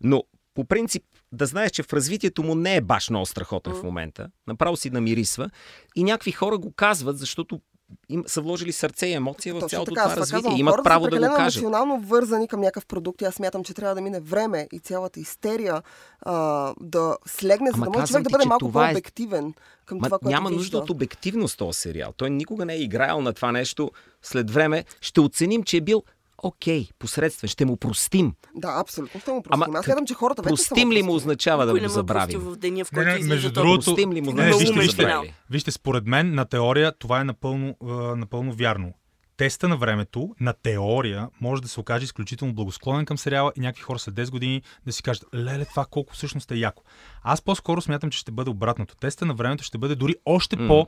Но 0.00 0.24
по 0.54 0.64
принцип 0.64 1.04
да 1.32 1.46
знаеш, 1.46 1.70
че 1.70 1.82
в 1.82 1.92
развитието 1.92 2.42
му 2.42 2.54
не 2.54 2.76
е 2.76 2.80
баш 2.80 3.10
много 3.10 3.26
страхотен 3.26 3.74
в 3.74 3.82
момента. 3.82 4.30
Направо 4.46 4.76
си 4.76 4.90
намирисва. 4.90 5.50
И 5.96 6.04
някакви 6.04 6.32
хора 6.32 6.58
го 6.58 6.72
казват, 6.72 7.18
защото 7.18 7.60
им 8.08 8.24
са 8.26 8.40
вложили 8.40 8.72
сърце 8.72 9.06
и 9.06 9.12
емоция 9.12 9.54
в 9.54 9.56
Точно 9.56 9.68
цялото 9.68 9.90
така, 9.90 10.00
това 10.02 10.10
аз 10.12 10.14
това 10.14 10.20
развитие. 10.22 10.42
казвам, 10.42 10.60
Имат 10.60 10.84
право 10.84 11.06
да 11.06 11.16
го 11.18 11.22
кажат. 11.26 11.40
емоционално 11.56 12.00
вързани 12.00 12.48
към 12.48 12.60
някакъв 12.60 12.86
продукт 12.86 13.22
и 13.22 13.24
аз 13.24 13.34
смятам, 13.34 13.64
че 13.64 13.74
трябва 13.74 13.94
да 13.94 14.00
мине 14.00 14.20
време 14.20 14.68
и 14.72 14.78
цялата 14.78 15.20
истерия 15.20 15.82
а, 16.22 16.32
да 16.80 17.16
слегне, 17.26 17.70
за 17.70 17.80
да 17.80 17.90
може 17.90 18.06
човек 18.06 18.22
да 18.22 18.28
ти, 18.28 18.32
бъде 18.32 18.42
че 18.42 18.48
малко 18.48 18.68
е- 18.68 18.72
по-обективен 18.72 19.54
към 19.86 19.98
Ма, 19.98 20.04
това, 20.04 20.18
което 20.18 20.30
няма 20.30 20.48
вижда. 20.48 20.58
нужда 20.58 20.78
от 20.78 20.90
обективност 20.90 21.58
този 21.58 21.80
сериал. 21.80 22.12
Той 22.16 22.30
никога 22.30 22.64
не 22.64 22.74
е 22.74 22.80
играл 22.80 23.20
на 23.20 23.32
това 23.32 23.52
нещо. 23.52 23.90
След 24.22 24.50
време 24.50 24.84
ще 25.00 25.20
оценим, 25.20 25.62
че 25.62 25.76
е 25.76 25.80
бил 25.80 26.02
окей, 26.38 26.88
посредствен. 26.98 27.48
Ще 27.48 27.64
му 27.64 27.76
простим. 27.76 28.32
Да, 28.54 28.76
абсолютно 28.76 29.20
ще 29.20 29.30
му 29.30 29.42
Ама 29.48 29.64
простим. 29.64 29.76
Аз 29.76 29.84
смятам, 29.84 30.06
че 30.06 30.14
хората 30.14 30.42
вече 30.42 30.48
простим 30.50 30.92
ли 30.92 31.02
му 31.02 31.14
означава 31.14 31.66
да 31.66 31.72
го 31.72 31.78
не 31.78 31.84
е 31.84 31.88
забравим? 31.88 32.40
в 32.40 32.56
деня, 32.56 32.84
в 32.84 32.92
Не, 32.92 32.96
който 32.96 33.08
не, 33.08 33.14
излиза 33.14 33.28
между 33.28 33.52
другото- 33.52 33.84
Простим 33.84 34.12
ли 34.12 34.20
му 34.20 34.32
Не, 34.32 34.52
значи 34.52 34.58
вижте, 34.58 34.80
вижте? 34.80 35.34
Вижте, 35.50 35.70
според 35.70 36.06
мен 36.06 36.34
на 36.34 36.44
теория 36.44 36.92
това 36.92 37.20
е 37.20 37.24
напълно, 37.24 37.76
а, 37.82 37.92
напълно 38.16 38.52
вярно. 38.52 38.92
теста 39.36 39.68
на 39.68 39.76
времето, 39.76 40.34
на 40.40 40.52
теория, 40.52 41.28
може 41.40 41.62
да 41.62 41.68
се 41.68 41.80
окаже 41.80 42.04
изключително 42.04 42.54
благосклонен 42.54 43.06
към 43.06 43.18
сериала 43.18 43.52
и 43.56 43.60
някакви 43.60 43.82
хора 43.82 43.98
след 43.98 44.14
10 44.16 44.30
години 44.30 44.62
да 44.86 44.92
си 44.92 45.02
кажат, 45.02 45.24
леле, 45.34 45.64
това 45.64 45.84
колко 45.84 46.12
всъщност 46.14 46.50
е 46.50 46.56
яко. 46.56 46.82
Аз 47.22 47.42
по-скоро 47.42 47.80
смятам, 47.80 48.10
че 48.10 48.18
ще 48.18 48.32
бъде 48.32 48.50
обратното. 48.50 48.96
Теста 48.96 49.26
на 49.26 49.34
времето 49.34 49.64
ще 49.64 49.78
бъде 49.78 49.94
дори 49.94 50.14
още 50.26 50.56
М. 50.56 50.66
по 50.68 50.86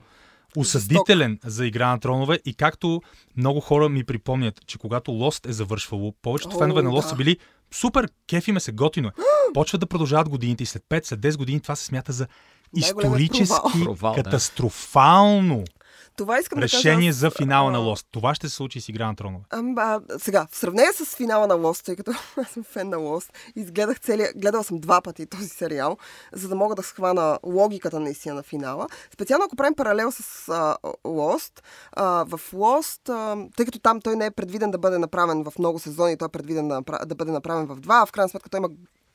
осъдителен 0.56 1.38
за 1.44 1.66
игра 1.66 1.88
на 1.88 2.00
тронове 2.00 2.40
и 2.44 2.54
както 2.54 3.02
много 3.36 3.60
хора 3.60 3.88
ми 3.88 4.04
припомнят, 4.04 4.66
че 4.66 4.78
когато 4.78 5.10
Lost 5.10 5.48
е 5.48 5.52
завършвало, 5.52 6.14
повечето 6.22 6.56
О, 6.56 6.58
фенове 6.58 6.82
на 6.82 6.90
Lost 6.90 7.02
да. 7.02 7.08
са 7.08 7.16
били 7.16 7.38
супер, 7.74 8.08
кефи 8.28 8.52
ме 8.52 8.60
се 8.60 8.72
готино. 8.72 9.08
е. 9.08 9.12
Почват 9.54 9.80
да 9.80 9.86
продължават 9.86 10.28
годините 10.28 10.62
и 10.62 10.66
след 10.66 10.82
5, 10.90 11.06
след 11.06 11.20
10 11.20 11.36
години 11.36 11.60
това 11.60 11.76
се 11.76 11.84
смята 11.84 12.12
за 12.12 12.26
исторически 12.76 13.46
провал. 13.72 13.84
Провал, 13.84 14.14
да. 14.14 14.22
катастрофално 14.22 15.64
Това 16.20 16.38
искам 16.38 16.58
да 16.60 16.62
решение 16.62 16.94
кажа. 16.94 17.08
аз, 17.08 17.16
за 17.16 17.30
финала 17.30 17.70
на 17.70 17.78
Lost. 17.78 18.06
Това 18.10 18.34
ще 18.34 18.48
се 18.48 18.54
случи 18.54 18.80
с 18.80 18.88
игра 18.88 19.06
на 19.06 19.16
тронове. 19.16 19.44
Ам, 19.50 19.74
а, 19.78 20.00
сега, 20.18 20.46
в 20.50 20.56
сравнение 20.56 20.92
с 20.92 21.16
финала 21.16 21.46
на 21.46 21.54
Lost, 21.54 21.84
тъй 21.84 21.96
като 21.96 22.10
аз 22.36 22.48
съм 22.48 22.64
фен 22.64 22.88
на 22.88 22.96
Lost, 22.96 23.28
изгледах 23.56 24.00
целия, 24.00 24.32
гледала 24.36 24.64
съм 24.64 24.78
два 24.78 25.00
пъти 25.00 25.26
този 25.26 25.48
сериал, 25.48 25.96
за 26.32 26.48
да 26.48 26.54
мога 26.54 26.74
да 26.74 26.82
схвана 26.82 27.38
логиката 27.46 28.00
наистина 28.00 28.34
на 28.34 28.42
финала. 28.42 28.86
Специално 29.14 29.44
ако 29.44 29.56
правим 29.56 29.74
паралел 29.74 30.12
с 30.12 30.48
а, 30.48 30.76
Lost, 31.04 31.62
а, 31.92 32.24
в 32.24 32.40
Lost, 32.52 33.08
а, 33.08 33.48
тъй 33.56 33.66
като 33.66 33.78
там 33.78 34.00
той 34.00 34.16
не 34.16 34.26
е 34.26 34.30
предвиден 34.30 34.70
да 34.70 34.78
бъде 34.78 34.98
направен 34.98 35.44
в 35.44 35.52
много 35.58 35.78
сезони, 35.78 36.16
той 36.16 36.26
е 36.26 36.32
предвиден 36.32 36.68
да, 36.68 36.82
да 37.06 37.14
бъде 37.14 37.32
направен 37.32 37.66
в 37.66 37.80
два, 37.80 38.00
а 38.02 38.06
в 38.06 38.12
крайна 38.12 38.28
сметка 38.28 38.50
той 38.50 38.58
има 38.58 38.68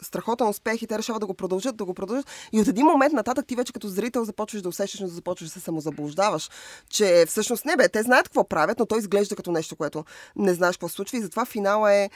страхотен 0.05 0.47
успех 0.47 0.81
и 0.81 0.87
те 0.87 0.97
решават 0.97 1.19
да 1.19 1.25
го 1.25 1.33
продължат, 1.33 1.75
да 1.75 1.85
го 1.85 1.93
продължат. 1.93 2.27
И 2.51 2.61
от 2.61 2.67
един 2.67 2.85
момент 2.85 3.13
нататък 3.13 3.45
ти 3.47 3.55
вече 3.55 3.73
като 3.73 3.87
зрител 3.87 4.23
започваш 4.23 4.61
да 4.61 4.69
усещаш, 4.69 4.99
да 4.99 5.07
започваш 5.07 5.49
да 5.49 5.53
се 5.53 5.59
самозаблуждаваш, 5.59 6.49
че 6.89 7.25
всъщност 7.27 7.65
не 7.65 7.77
бе, 7.77 7.89
те 7.89 8.03
знаят 8.03 8.27
какво 8.27 8.47
правят, 8.47 8.79
но 8.79 8.85
той 8.85 8.99
изглежда 8.99 9.35
като 9.35 9.51
нещо, 9.51 9.75
което 9.75 10.05
не 10.35 10.53
знаеш 10.53 10.75
какво 10.75 10.89
се 10.89 10.95
случва 10.95 11.17
и 11.17 11.21
затова 11.21 11.45
финала 11.45 11.93
е 11.93 12.09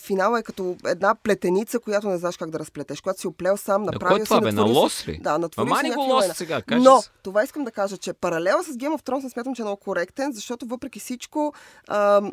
Финала 0.00 0.38
е 0.38 0.42
като 0.42 0.76
една 0.86 1.14
плетеница, 1.14 1.80
която 1.80 2.08
не 2.08 2.18
знаеш 2.18 2.36
как 2.36 2.50
да 2.50 2.58
разплетеш. 2.58 3.00
Когато 3.00 3.20
си 3.20 3.26
оплел 3.26 3.56
сам, 3.56 3.82
На 3.82 3.92
направил 3.92 4.24
това 4.24 4.36
си, 4.36 4.42
бе? 4.42 4.52
На 4.52 4.62
Лос 4.62 5.08
ли? 5.08 5.18
Да, 5.22 5.38
натворил 5.38 5.72
Ама 5.72 5.80
си 5.80 5.90
го 5.90 6.00
Лос 6.00 6.24
сега, 6.34 6.62
кажи 6.62 6.84
Но, 6.84 7.02
това 7.22 7.44
искам 7.44 7.64
да 7.64 7.70
кажа, 7.70 7.96
че 7.96 8.12
паралела 8.12 8.62
с 8.62 8.66
Game 8.66 8.98
of 8.98 9.02
Thrones 9.02 9.22
не 9.22 9.30
смятам, 9.30 9.54
че 9.54 9.62
е 9.62 9.64
много 9.64 9.80
коректен, 9.80 10.32
защото 10.32 10.66
въпреки 10.66 11.00
всичко 11.00 11.54
ам, 11.88 12.32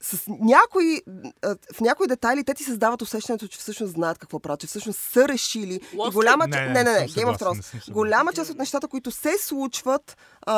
с 0.00 0.24
някои, 0.28 1.02
в 1.74 1.80
някои 1.80 2.06
детайли 2.06 2.44
те 2.44 2.54
ти 2.54 2.64
създават 2.64 3.02
усещането, 3.02 3.48
че 3.48 3.58
всъщност 3.58 3.92
знаят 3.92 4.18
какво 4.18 4.40
правят, 4.40 4.60
че 4.60 4.66
всъщност 4.66 4.98
са 4.98 5.28
решили. 5.28 5.74
И 5.74 5.96
Lost 5.96 6.08
ли? 6.08 6.12
голяма... 6.12 6.46
Не, 6.46 6.60
не, 6.60 6.68
не, 6.68 6.84
не, 6.84 6.92
не 6.92 7.08
Game 7.08 7.36
of 7.36 7.40
Thrones. 7.40 7.92
Голяма 7.92 8.32
част 8.32 8.50
от 8.50 8.58
нещата, 8.58 8.88
които 8.88 9.10
се 9.10 9.38
случват, 9.38 10.16
а, 10.42 10.54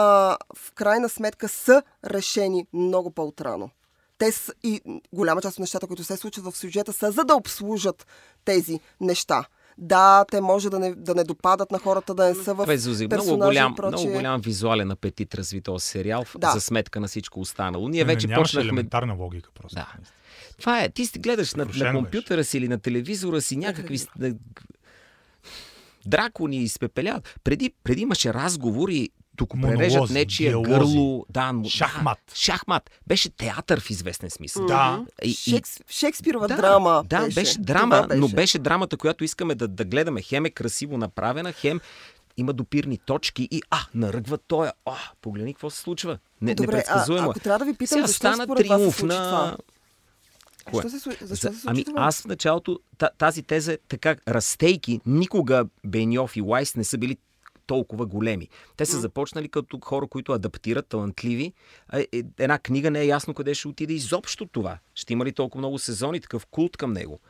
в 0.56 0.72
крайна 0.72 1.08
сметка 1.08 1.48
са 1.48 1.82
решени 2.04 2.66
много 2.72 3.10
по-отрано. 3.10 3.70
Те 4.18 4.32
са, 4.32 4.52
и 4.62 4.80
голяма 5.12 5.42
част 5.42 5.54
от 5.54 5.60
нещата, 5.60 5.86
които 5.86 6.04
се 6.04 6.16
случват 6.16 6.54
в 6.54 6.56
сюжета, 6.58 6.92
са 6.92 7.10
за 7.10 7.24
да 7.24 7.34
обслужат 7.34 8.06
тези 8.44 8.80
неща. 9.00 9.44
Да, 9.78 10.24
те 10.24 10.40
може 10.40 10.70
да 10.70 10.78
не, 10.78 10.94
да 10.94 11.14
не 11.14 11.24
допадат 11.24 11.70
на 11.70 11.78
хората, 11.78 12.14
да 12.14 12.24
не 12.24 12.34
са 12.34 12.54
в 12.54 12.66
Бе, 12.66 12.78
Зузи, 12.78 13.06
много 13.06 13.36
голям, 13.38 13.72
и 13.72 13.76
прочие. 13.76 13.88
много 13.98 14.12
голям 14.12 14.40
визуален 14.40 14.90
апетит 14.90 15.34
разви 15.34 15.60
този 15.60 15.86
сериал 15.86 16.24
Да. 16.38 16.50
за 16.50 16.60
сметка 16.60 17.00
на 17.00 17.08
всичко 17.08 17.40
останало. 17.40 17.88
Ние 17.88 18.04
вече 18.04 18.26
не, 18.26 18.34
почнахме... 18.34 18.62
елементарна 18.64 19.14
логика 19.14 19.50
просто. 19.52 19.74
Да. 19.74 19.88
Това 20.58 20.80
е, 20.80 20.88
ти 20.88 21.06
си 21.06 21.18
гледаш 21.18 21.54
на, 21.54 21.66
на 21.76 21.92
компютъра 21.92 22.44
си 22.44 22.58
или 22.58 22.68
на 22.68 22.78
телевизора 22.78 23.40
си 23.40 23.56
някакви 23.56 23.98
с- 23.98 24.08
на- 24.18 24.34
дракони 26.06 26.56
изпепеляват. 26.56 27.38
Преди, 27.44 27.74
преди 27.84 28.02
имаше 28.02 28.34
разговори, 28.34 29.08
тук 29.36 29.50
прережат 29.62 30.10
нечия 30.10 30.50
диалози. 30.50 30.70
гърло. 30.70 31.26
Да, 31.30 31.54
Шахмат. 31.68 32.18
Да, 32.28 32.34
шахмат. 32.36 32.90
Беше 33.06 33.30
театър 33.30 33.80
в 33.80 33.90
известен 33.90 34.30
смисъл. 34.30 34.66
Да. 34.66 35.04
И, 35.22 35.32
Шекс, 35.34 35.80
Шекспирова 35.90 36.48
да, 36.48 36.56
драма. 36.56 37.04
Да, 37.06 37.20
беше, 37.20 37.34
беше 37.34 37.58
драма, 37.58 38.02
Това 38.02 38.16
но 38.16 38.28
беше 38.28 38.58
драмата, 38.58 38.96
която 38.96 39.24
искаме 39.24 39.54
да, 39.54 39.68
да 39.68 39.84
гледаме. 39.84 40.22
Хем 40.22 40.44
е 40.44 40.50
красиво 40.50 40.98
направена, 40.98 41.52
хем 41.52 41.80
има 42.36 42.52
допирни 42.52 42.98
точки 42.98 43.48
и 43.50 43.62
а, 43.70 43.78
наръгва 43.94 44.38
той. 44.38 44.68
А, 44.86 44.94
погледни 45.22 45.54
какво 45.54 45.70
се 45.70 45.80
случва. 45.80 46.18
Не, 46.40 46.54
Добре, 46.54 46.72
а, 46.72 46.76
непредсказуемо. 46.76 47.26
е. 47.26 47.30
ако 47.30 47.40
трябва 47.40 47.58
да 47.58 47.64
ви 47.64 47.74
питам, 47.74 47.96
Сега 47.96 48.06
защо 48.06 48.18
стана 48.18 48.44
според 48.44 48.66
вас 48.66 48.76
се 48.76 48.80
триумф 48.80 48.96
случи 48.96 49.14
на... 49.14 49.24
това? 49.24 49.56
Кое? 50.64 50.82
Защо 50.82 51.10
се, 51.10 51.26
защо 51.26 51.48
За- 51.48 51.54
се 51.54 51.60
случи 51.60 51.64
ами 51.66 51.84
това? 51.84 52.02
аз 52.02 52.20
в 52.20 52.24
началото, 52.24 52.80
та, 52.98 53.10
тази 53.18 53.42
теза 53.42 53.72
е 53.72 53.78
така, 53.88 54.16
растейки, 54.28 55.00
никога 55.06 55.64
Беньов 55.86 56.36
и 56.36 56.42
Уайс 56.42 56.76
не 56.76 56.84
са 56.84 56.98
били 56.98 57.16
толкова 57.66 58.06
големи. 58.06 58.48
Те 58.76 58.86
са 58.86 59.00
започнали 59.00 59.48
като 59.48 59.78
хора, 59.84 60.06
които 60.06 60.32
адаптират, 60.32 60.86
талантливи. 60.86 61.52
Е, 61.92 62.06
Една 62.38 62.58
книга 62.58 62.90
не 62.90 63.00
е 63.00 63.06
ясно 63.06 63.34
къде 63.34 63.54
ще 63.54 63.68
отиде 63.68 63.94
изобщо 63.94 64.46
това. 64.46 64.78
Ще 64.94 65.12
има 65.12 65.24
ли 65.24 65.32
толкова 65.32 65.58
много 65.58 65.78
сезони, 65.78 66.20
такъв 66.20 66.46
култ 66.46 66.76
към 66.76 66.92
него. 66.92 67.20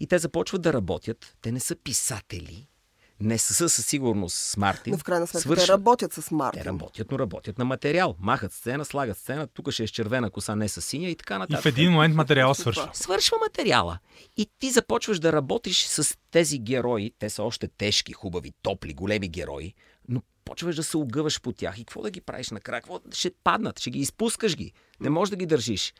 И 0.00 0.06
те 0.06 0.18
започват 0.18 0.62
да 0.62 0.72
работят. 0.72 1.36
Те 1.42 1.52
не 1.52 1.60
са 1.60 1.76
писатели. 1.76 2.66
Не 3.20 3.38
са 3.38 3.68
със 3.68 3.86
сигурност 3.86 4.36
с 4.36 4.56
Мартин. 4.56 4.90
Но 4.90 4.98
в 4.98 5.04
крайна 5.04 5.26
сметка 5.26 5.40
Свършват. 5.40 5.66
те 5.66 5.72
работят 5.72 6.12
с 6.12 6.30
Мартин. 6.30 6.62
Те 6.62 6.68
работят, 6.68 7.10
но 7.10 7.18
работят 7.18 7.58
на 7.58 7.64
материал. 7.64 8.16
Махат 8.20 8.52
сцена, 8.52 8.84
слагат 8.84 9.18
сцена, 9.18 9.46
тук 9.46 9.70
ще 9.70 9.82
е 9.82 9.86
с 9.86 9.90
червена 9.90 10.30
коса, 10.30 10.56
не 10.56 10.68
с 10.68 10.82
синя 10.82 11.08
и 11.08 11.16
така 11.16 11.34
И 11.34 11.38
нататък. 11.38 11.62
в 11.62 11.66
един 11.66 11.92
момент 11.92 12.14
материала 12.14 12.54
свършва. 12.54 12.90
Свършва 12.92 13.38
материала. 13.38 13.98
И 14.36 14.46
ти 14.58 14.70
започваш 14.70 15.18
да 15.18 15.32
работиш 15.32 15.84
с 15.84 16.18
тези 16.30 16.58
герои. 16.58 17.12
Те 17.18 17.30
са 17.30 17.42
още 17.42 17.68
тежки, 17.68 18.12
хубави, 18.12 18.52
топли, 18.62 18.94
големи 18.94 19.28
герои. 19.28 19.74
Но 20.08 20.22
почваш 20.44 20.76
да 20.76 20.82
се 20.82 20.96
огъваш 20.96 21.40
по 21.40 21.52
тях. 21.52 21.78
И 21.78 21.84
какво 21.84 22.02
да 22.02 22.10
ги 22.10 22.20
правиш 22.20 22.50
накрая? 22.50 22.80
Какво? 22.82 23.00
Ще 23.12 23.30
паднат, 23.44 23.80
ще 23.80 23.90
ги 23.90 23.98
изпускаш 23.98 24.56
ги. 24.56 24.72
Не 25.00 25.10
можеш 25.10 25.30
да 25.30 25.36
ги 25.36 25.46
държиш. 25.46 25.94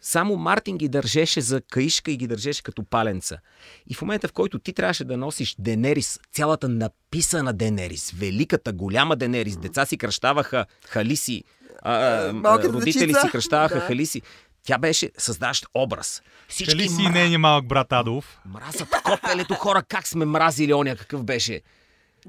Само 0.00 0.36
Мартин 0.36 0.78
ги 0.78 0.88
държеше 0.88 1.40
за 1.40 1.60
каишка 1.60 2.10
и 2.10 2.16
ги 2.16 2.26
държеше 2.26 2.62
като 2.62 2.84
паленца. 2.84 3.38
И 3.86 3.94
в 3.94 4.02
момента, 4.02 4.28
в 4.28 4.32
който 4.32 4.58
ти 4.58 4.72
трябваше 4.72 5.04
да 5.04 5.16
носиш 5.16 5.56
Денерис, 5.58 6.20
цялата 6.32 6.68
написана 6.68 7.52
Денерис, 7.52 8.10
великата, 8.10 8.72
голяма 8.72 9.16
Денерис, 9.16 9.56
деца 9.56 9.86
си 9.86 9.98
кръщаваха 9.98 10.66
халиси, 10.86 11.44
а, 11.82 11.92
а, 11.94 12.32
Малката 12.32 12.72
родители 12.72 13.06
дечица. 13.06 13.20
си 13.20 13.30
кръщаваха 13.30 13.74
Да. 13.74 13.80
халиси. 13.80 14.22
Тя 14.62 14.78
беше 14.78 15.10
създаващ 15.18 15.66
образ. 15.74 16.22
Всички 16.48 16.72
Кали 16.72 16.88
си 16.88 17.02
мра... 17.02 17.10
нейния 17.10 17.38
малък 17.38 17.66
брат 17.66 17.86
Адолф? 17.90 18.38
мразят 18.46 18.88
копелето 19.04 19.54
хора, 19.54 19.82
как 19.82 20.06
сме 20.08 20.24
мразили 20.24 20.74
оня 20.74 20.96
какъв 20.96 21.24
беше. 21.24 21.60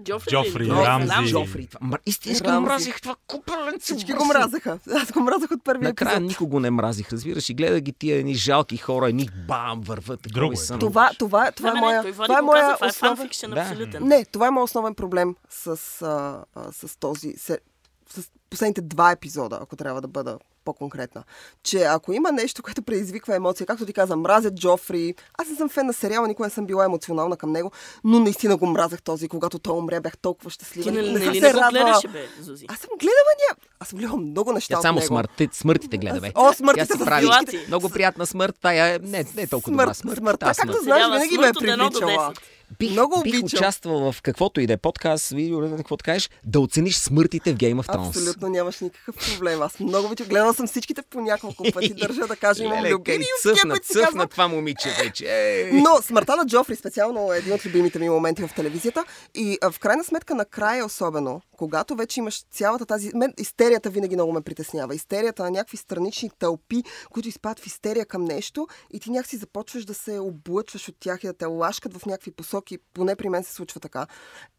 Джофри, 0.03 0.31
Джофри? 0.31 0.69
Рамзи. 0.69 1.31
Джофри. 1.31 1.67
Това. 1.67 1.87
Мр... 1.87 1.99
Истински 2.05 2.47
Рамзи. 2.47 2.65
мразих 2.65 3.01
това 3.01 3.15
купеленце. 3.27 3.79
Всички 3.79 4.13
го 4.13 4.25
мразаха. 4.25 4.79
Аз 4.95 5.11
го 5.11 5.19
мразах 5.19 5.51
от 5.51 5.63
първия 5.63 5.89
Накрая 5.89 6.15
епизод. 6.15 6.29
никого 6.29 6.59
не 6.59 6.69
мразих, 6.71 7.13
разбираш. 7.13 7.49
И 7.49 7.53
гледах 7.53 7.81
ги 7.81 7.93
тия 7.93 8.17
едни 8.17 8.33
жалки 8.35 8.77
хора, 8.77 9.09
едни 9.09 9.29
бам, 9.47 9.81
върват. 9.81 10.19
Друго 10.21 10.53
е. 10.53 10.55
съм. 10.55 10.79
Това, 10.79 11.11
това, 11.19 11.51
това 11.51 11.69
е 11.69 11.73
не, 11.73 11.79
моя, 11.79 12.01
той 12.01 12.11
Влади 12.11 12.27
това 12.27 12.37
е 12.37 12.41
каза, 12.41 12.45
моя 12.45 12.75
това 12.75 12.87
е 12.87 12.89
основен... 12.89 13.29
Да. 13.49 13.61
абсолютен. 13.61 14.07
Не, 14.07 14.25
това 14.25 14.47
е 14.47 14.51
моят 14.51 14.69
основен 14.69 14.95
проблем 14.95 15.35
с, 15.49 15.67
а, 16.01 16.43
а, 16.55 16.71
с 16.71 16.97
този... 16.99 17.33
Се, 17.37 17.59
с 18.09 18.29
последните 18.49 18.81
два 18.81 19.11
епизода, 19.11 19.59
ако 19.61 19.75
трябва 19.75 20.01
да 20.01 20.07
бъда 20.07 20.39
по-конкретна. 20.65 21.23
Че 21.63 21.83
ако 21.83 22.13
има 22.13 22.31
нещо, 22.31 22.63
което 22.63 22.81
предизвиква 22.81 23.35
емоция, 23.35 23.67
както 23.67 23.85
ти 23.85 23.93
каза, 23.93 24.15
мразят 24.15 24.55
Джофри. 24.55 25.15
Аз 25.37 25.49
не 25.49 25.55
съм 25.55 25.69
фен 25.69 25.85
на 25.85 25.93
сериала, 25.93 26.27
никога 26.27 26.47
не 26.47 26.51
съм 26.51 26.65
била 26.65 26.85
емоционална 26.85 27.37
към 27.37 27.51
него, 27.51 27.71
но 28.03 28.19
наистина 28.19 28.57
го 28.57 28.65
мразех 28.65 29.01
този, 29.01 29.27
когато 29.27 29.59
той 29.59 29.77
умря, 29.77 30.01
бях 30.01 30.17
толкова 30.17 30.49
щастлива. 30.49 30.83
Ти 30.83 30.91
Не 30.91 31.01
не, 31.01 31.11
не, 31.11 31.19
се 31.19 31.41
не 31.41 31.53
го 31.53 31.59
гледаше, 31.69 32.07
бе, 32.07 32.25
Зузи? 32.41 32.65
Аз 32.67 32.79
съм 32.79 32.89
гледала 32.99 33.33
ня... 33.39 33.55
Аз 33.79 33.87
съм 33.87 33.99
гледала 33.99 34.17
много 34.19 34.53
неща 34.53 34.77
от 34.77 34.81
само 34.81 35.01
смъртите, 35.01 35.57
смъртите 35.57 35.97
гледа, 35.97 36.21
бе. 36.21 36.31
О, 36.35 36.53
смъртите 36.53 36.87
Тя 36.87 36.93
си 36.93 37.01
с 37.01 37.05
прави 37.05 37.27
много 37.67 37.89
приятна 37.89 38.25
смърт. 38.25 38.55
Тая 38.61 38.95
е 38.95 38.99
не, 38.99 39.25
не 39.35 39.41
е 39.41 39.47
толкова 39.47 39.73
Смърт, 39.73 39.85
добра 39.85 40.15
смърт. 40.15 40.39
Тази 40.39 40.61
както 40.61 40.73
смърт. 40.73 40.83
знаеш, 40.83 41.05
винаги 41.05 41.37
ме 41.37 41.47
е 41.47 41.53
смърт 41.53 41.57
привличала. 41.59 42.33
10. 42.71 42.77
Бих, 42.79 42.91
Много 42.91 43.21
бих 43.23 43.33
обичам. 43.39 43.57
участвал 43.57 44.11
в 44.11 44.21
каквото 44.21 44.61
и 44.61 44.67
да 44.67 44.73
е 44.73 44.77
подкаст, 44.77 45.29
видео, 45.29 45.61
не 45.61 45.77
какво 45.77 45.95
да 45.95 46.03
кажеш, 46.03 46.29
да 46.45 46.59
оцениш 46.59 46.97
смъртите 46.97 47.53
в 47.53 47.57
Game 47.57 47.81
of 47.81 47.87
Thrones. 47.87 48.07
Абсолютно 48.07 48.49
нямаш 48.49 48.79
никакъв 48.79 49.15
проблем. 49.15 49.61
Аз 49.61 49.79
много 49.79 50.07
обичам. 50.07 50.27
Гледала 50.27 50.53
съм 50.53 50.67
всичките 50.67 51.01
по 51.09 51.21
няколко 51.21 51.63
пъти. 51.73 51.93
Държа 51.93 52.27
да 52.27 52.35
кажа, 52.35 52.63
имам 52.63 52.85
любими 52.85 53.25
цъфна, 53.41 53.75
цъфна 53.79 54.27
това 54.27 54.47
момиче 54.47 54.89
вече. 55.03 55.25
Ей! 55.25 55.71
Но 55.71 56.01
смъртта 56.01 56.35
на 56.35 56.45
Джофри 56.45 56.75
специално 56.75 57.33
е 57.33 57.37
един 57.37 57.53
от 57.53 57.65
любимите 57.65 57.99
ми 57.99 58.09
моменти 58.09 58.41
в 58.41 58.49
телевизията. 58.55 59.05
И 59.35 59.57
а, 59.61 59.71
в 59.71 59.79
крайна 59.79 60.03
сметка, 60.03 60.35
накрая 60.35 60.85
особено, 60.85 61.41
когато 61.57 61.95
вече 61.95 62.19
имаш 62.19 62.43
цялата 62.51 62.85
тази... 62.85 63.11
Мен 63.15 63.33
истерията 63.37 63.89
винаги 63.89 64.15
много 64.15 64.33
ме 64.33 64.41
притеснява. 64.41 64.95
Истерията 64.95 65.43
на 65.43 65.51
някакви 65.51 65.77
странични 65.77 66.31
тълпи, 66.39 66.83
които 67.09 67.29
изпадат 67.29 67.59
в 67.59 67.65
истерия 67.65 68.05
към 68.05 68.25
нещо 68.25 68.67
и 68.93 68.99
ти 68.99 69.11
някакси 69.11 69.37
започваш 69.37 69.85
да 69.85 69.93
се 69.93 70.19
облъчваш 70.19 70.89
от 70.89 70.95
тях 70.99 71.23
и 71.23 71.27
да 71.27 71.33
те 71.33 71.45
лашкат 71.45 71.97
в 71.97 72.05
някакви 72.05 72.31
посоки. 72.31 72.58
Поне 72.93 73.15
при 73.15 73.29
мен 73.29 73.43
се 73.43 73.53
случва 73.53 73.79
така. 73.79 74.07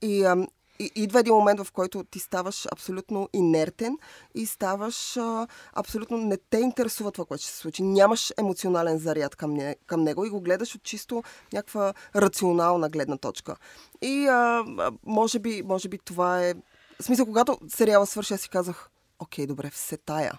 И, 0.03 0.25
ам, 0.25 0.47
и 0.79 0.91
идва 0.95 1.21
един 1.21 1.35
момент, 1.35 1.61
в 1.61 1.73
който 1.73 2.05
ти 2.05 2.19
ставаш 2.19 2.67
абсолютно 2.73 3.29
инертен 3.33 3.99
и 4.35 4.47
ставаш 4.47 5.17
а, 5.17 5.47
абсолютно 5.73 6.17
не 6.17 6.37
те 6.51 6.59
интересува 6.59 7.13
това, 7.13 7.25
което 7.25 7.43
ще 7.43 7.53
се 7.53 7.59
случи. 7.59 7.83
Нямаш 7.83 8.33
емоционален 8.39 8.99
заряд 8.99 9.37
към, 9.37 9.55
не, 9.55 9.77
към 9.87 10.03
него 10.03 10.25
и 10.25 10.31
го 10.31 10.41
гледаш 10.41 10.75
от 10.75 10.83
чисто 10.83 11.23
някаква 11.53 11.95
рационална 12.17 12.89
гледна 12.89 13.17
точка. 13.17 13.57
И 14.03 14.27
а, 14.27 14.65
а, 14.79 14.93
може, 15.07 15.39
би, 15.39 15.63
може 15.65 15.89
би 15.89 15.99
това 15.99 16.47
е... 16.47 16.55
В 17.01 17.05
смисъл, 17.05 17.27
когато 17.27 17.59
сериала 17.69 18.07
свърши, 18.07 18.35
аз 18.35 18.41
си 18.41 18.49
казах, 18.49 18.91
окей, 19.19 19.47
добре, 19.47 19.71
все 19.71 19.97
тая. 19.97 20.33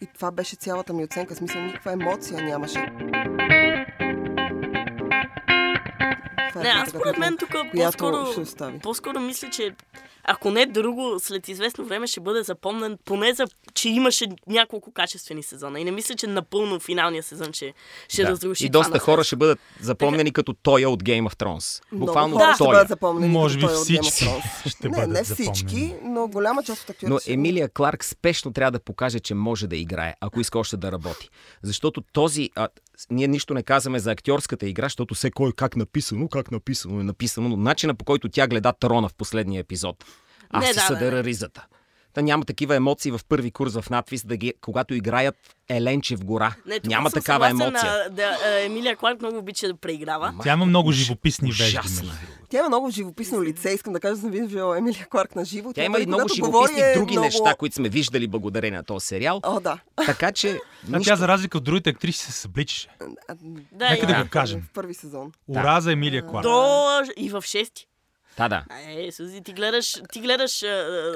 И 0.00 0.06
това 0.06 0.30
беше 0.30 0.56
цялата 0.56 0.92
ми 0.92 1.04
оценка. 1.04 1.34
В 1.34 1.38
Смисъл, 1.38 1.62
никаква 1.62 1.92
емоция 1.92 2.42
нямаше. 2.42 2.86
Това 6.60 6.74
Не, 6.74 6.80
аз 6.80 6.88
според 6.88 7.18
мен 7.18 7.36
тук 7.36 7.50
по-скоро, 7.76 8.26
по-скоро 8.82 9.20
мисля, 9.20 9.50
че 9.50 9.74
ако 10.24 10.50
не 10.50 10.66
друго, 10.66 11.16
след 11.18 11.48
известно 11.48 11.84
време 11.84 12.06
ще 12.06 12.20
бъде 12.20 12.42
запомнен, 12.42 12.98
поне 13.04 13.34
за, 13.34 13.44
че 13.74 13.88
имаше 13.88 14.26
няколко 14.46 14.92
качествени 14.92 15.42
сезона. 15.42 15.80
И 15.80 15.84
не 15.84 15.90
мисля, 15.90 16.14
че 16.14 16.26
напълно 16.26 16.80
финалния 16.80 17.22
сезон 17.22 17.52
ще, 17.52 17.74
ще 18.08 18.22
Да. 18.22 18.28
разруши 18.28 18.66
И 18.66 18.70
това 18.70 18.80
доста 18.80 18.98
хора 18.98 19.10
наследство. 19.12 19.24
ще 19.24 19.36
бъдат 19.36 19.58
запомнени 19.80 20.32
като 20.32 20.52
той 20.52 20.84
от 20.84 21.02
Game 21.02 21.28
of 21.28 21.34
Thrones. 21.36 21.82
Буквално 21.92 22.36
хора 22.36 22.54
ще 22.54 22.58
той. 22.58 22.68
бъдат 22.68 22.88
запомнени. 22.88 23.32
Може 23.32 23.60
като 23.60 23.66
би 23.66 23.72
той 23.72 23.80
от 23.80 23.88
Game 23.88 23.98
of 23.98 24.02
всички 24.02 24.24
Thrones. 24.24 24.68
ще 24.68 24.88
не, 24.88 24.96
бъдат 24.96 25.10
не 25.10 25.24
всички, 25.24 25.64
запомнени. 25.64 25.94
но 26.04 26.28
голяма 26.28 26.62
част 26.62 26.82
от 26.82 26.90
актьорите. 26.90 27.08
Но 27.26 27.34
Емилия 27.34 27.68
Кларк 27.68 28.04
спешно 28.04 28.52
трябва 28.52 28.70
да 28.70 28.80
покаже, 28.80 29.20
че 29.20 29.34
може 29.34 29.66
да 29.66 29.76
играе, 29.76 30.14
ако 30.20 30.40
иска 30.40 30.58
още 30.58 30.76
да 30.76 30.92
работи. 30.92 31.28
Защото 31.62 32.00
този... 32.12 32.50
А, 32.54 32.68
ние 33.10 33.28
нищо 33.28 33.54
не 33.54 33.62
казваме 33.62 33.98
за 33.98 34.10
актьорската 34.10 34.66
игра, 34.66 34.84
защото 34.84 35.14
все 35.14 35.30
кой 35.30 35.52
как 35.52 35.76
написано, 35.76 36.28
как 36.28 36.49
написано 36.50 37.00
е 37.00 37.04
написано, 37.04 37.48
но 37.48 37.56
начина 37.56 37.94
по 37.94 38.04
който 38.04 38.28
тя 38.28 38.48
гледа 38.48 38.72
трона 38.72 39.08
в 39.08 39.14
последния 39.14 39.60
епизод. 39.60 40.04
Аз 40.50 40.64
Не, 40.64 40.72
си 40.72 40.74
да, 40.74 40.80
да, 40.80 40.86
съдера 40.86 41.16
да. 41.16 41.24
ризата. 41.24 41.66
Та 42.12 42.22
няма 42.22 42.44
такива 42.44 42.76
емоции 42.76 43.10
в 43.10 43.20
първи 43.28 43.50
курс 43.50 43.74
в 43.80 43.90
надвис, 43.90 44.24
да 44.24 44.36
ги, 44.36 44.54
когато 44.60 44.94
играят 44.94 45.34
Еленче 45.68 46.16
в 46.16 46.24
гора. 46.24 46.54
Не, 46.66 46.80
няма 46.84 47.10
съм 47.10 47.20
такава 47.20 47.48
емоция. 47.48 47.92
а, 48.06 48.10
да, 48.10 48.38
Емилия 48.64 48.96
Кларк 48.96 49.20
много 49.20 49.38
обича 49.38 49.66
да 49.68 49.74
преиграва. 49.74 50.34
Тя 50.42 50.52
има 50.52 50.66
много 50.66 50.92
живописни 50.92 51.52
вежди. 51.52 51.78
Другото. 51.94 52.14
Тя 52.48 52.58
има 52.58 52.68
много 52.68 52.90
живописно 52.90 53.42
лице. 53.42 53.70
Искам 53.70 53.92
да 53.92 54.00
кажа, 54.00 54.14
че 54.14 54.20
съм 54.20 54.30
виждала 54.30 54.78
Емилия 54.78 55.06
Кларк 55.06 55.36
на 55.36 55.44
живо. 55.44 55.72
Тя 55.72 55.84
има 55.84 55.98
и 56.00 56.06
много 56.06 56.28
живописни 56.34 56.52
говори, 56.52 56.80
е 56.80 56.94
други 56.94 57.12
много... 57.12 57.24
неща, 57.24 57.54
които 57.58 57.74
сме 57.76 57.88
виждали 57.88 58.28
благодарение 58.28 58.76
на 58.78 58.84
този 58.84 59.06
сериал. 59.06 59.40
О, 59.42 59.60
да. 59.60 59.78
Така 60.06 60.32
че... 60.32 60.58
А 60.92 60.98
нищо- 60.98 61.10
тя, 61.10 61.16
за 61.16 61.28
разлика 61.28 61.58
от 61.58 61.64
другите 61.64 61.90
актриси, 61.90 62.24
се 62.24 62.32
събличаше. 62.32 62.88
Да, 63.72 63.90
Нека 63.90 64.06
да 64.06 64.14
да. 64.14 64.22
го 64.24 64.30
кажем. 64.30 64.62
В 64.70 64.72
първи 64.72 64.94
сезон. 64.94 65.32
Ураза 65.48 65.92
Емилия 65.92 66.26
Кларк. 66.26 66.42
До 66.42 67.00
и 67.16 67.28
в 67.28 67.42
шести. 67.46 67.86
Да, 68.36 68.48
да. 68.48 68.64
Е, 68.88 69.12
Сузи, 69.12 69.40
ти 69.40 69.52
гледаш, 69.52 70.02
ти 70.12 70.20
гледаш 70.20 70.62
а, 70.62 71.12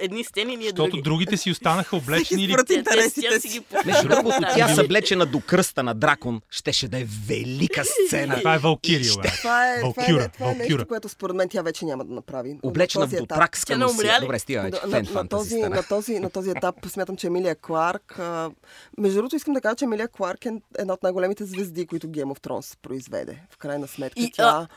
едни 0.00 0.24
стени, 0.24 0.56
ние 0.56 0.66
Защото 0.68 0.90
други. 0.90 1.02
другите 1.02 1.36
си 1.36 1.50
останаха 1.50 1.96
облечени 1.96 2.44
или... 2.44 2.52
според 2.52 2.66
Те- 2.66 2.74
те- 2.74 2.78
интересите 2.78 3.40
си. 3.40 3.64
Между 3.86 4.08
другото, 4.08 4.40
тя 4.56 4.74
съблечена 4.74 5.26
до 5.26 5.40
кръста 5.40 5.82
на 5.82 5.94
дракон, 5.94 6.40
щеше 6.50 6.88
да 6.88 6.98
е 7.00 7.04
велика 7.26 7.84
сцена. 7.84 8.38
Това 8.38 8.54
е 8.54 8.58
Валкирия, 8.58 9.12
бе. 9.22 9.28
Това 9.28 9.74
е, 9.74 9.80
това 9.80 9.90
е, 10.04 10.12
Валкюра, 10.12 10.28
това 10.28 10.50
е 10.50 10.54
нещо, 10.54 10.86
което 10.86 11.08
според 11.08 11.36
мен 11.36 11.48
тя 11.48 11.62
вече 11.62 11.84
няма 11.84 12.04
да 12.04 12.14
направи. 12.14 12.58
Облечена 12.62 13.06
не 13.06 13.84
умря 13.84 13.86
носия. 13.86 14.20
Добре, 14.20 14.38
стига 14.38 14.62
вече. 14.62 14.80
На, 15.14 15.28
този, 15.28 15.48
стана. 15.58 15.76
на, 15.76 15.82
този, 15.82 16.20
на 16.20 16.30
този 16.30 16.50
етап 16.50 16.74
смятам, 16.86 17.16
че 17.16 17.26
Емилия 17.26 17.54
Кларк... 17.56 18.18
А, 18.18 18.50
между 18.98 19.16
другото, 19.16 19.36
искам 19.36 19.54
да 19.54 19.60
кажа, 19.60 19.76
че 19.76 19.84
Емилия 19.84 20.08
Кларк 20.08 20.46
е 20.46 20.52
една 20.78 20.94
от 20.94 21.02
най-големите 21.02 21.44
звезди, 21.44 21.86
които 21.86 22.06
Game 22.06 22.34
of 22.34 22.40
Thrones 22.40 22.78
произведе. 22.82 23.42
В 23.50 23.56
крайна 23.56 23.88
сметка 23.88 24.20
И, 24.20 24.30
тя 24.32 24.68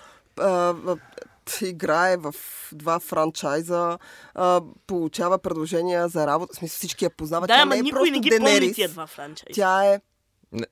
играе 1.63 2.17
в 2.17 2.35
два 2.71 2.99
франчайза, 2.99 3.97
а, 4.35 4.61
получава 4.87 5.39
предложения 5.39 6.07
за 6.07 6.27
работа. 6.27 6.53
В 6.53 6.57
смисъл 6.57 6.75
всички 6.75 7.03
я 7.03 7.09
познават. 7.09 7.47
Да, 7.47 7.53
тя 7.53 7.61
ама 7.61 7.73
не 7.73 7.79
е 7.79 7.81
никой 7.81 8.11
не 8.11 8.19
ги 8.19 8.29
помни 8.29 8.45
Денерис. 8.45 8.75
тия 8.75 8.89
два 8.89 9.07
франчайза. 9.07 9.53
Тя 9.53 9.85
е... 9.85 9.99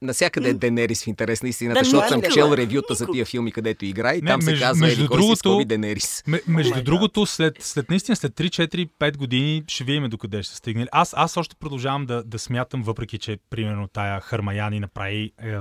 Насякъде 0.01 0.49
е 0.49 0.53
Денерис 0.53 1.03
в 1.03 1.07
интерес 1.07 1.43
на 1.43 1.49
истината, 1.49 1.79
Да, 1.79 1.83
защото 1.83 2.07
съм 2.07 2.17
никога. 2.17 2.33
чел 2.33 2.53
ревюта 2.53 2.93
за 2.93 3.07
тия 3.07 3.25
филми, 3.25 3.51
където 3.51 3.85
играе 3.85 4.15
и 4.15 4.21
Не, 4.21 4.27
там 4.27 4.41
се 4.41 4.49
между- 4.49 4.65
казва 4.65 4.85
между 4.85 5.01
си 5.01 5.07
другото- 5.07 5.35
скоби 5.35 5.65
Денерис. 5.65 6.23
М- 6.27 6.37
между 6.47 6.73
Oh 6.73 6.83
другото, 6.83 7.25
след, 7.25 7.55
след 7.59 7.89
наистина, 7.89 8.15
след 8.15 8.33
3-4-5 8.33 9.17
години 9.17 9.63
ще 9.67 9.83
видим 9.83 10.03
докъде 10.03 10.43
ще 10.43 10.51
са 10.51 10.57
стигнали. 10.57 10.87
Аз, 10.91 11.13
аз 11.17 11.37
още 11.37 11.55
продължавам 11.55 12.05
да, 12.05 12.23
да 12.23 12.39
смятам, 12.39 12.83
въпреки 12.83 13.17
че, 13.17 13.37
примерно, 13.49 13.87
тая 13.87 14.21
Хармаяни 14.21 14.79
направи 14.79 15.31
е, 15.39 15.55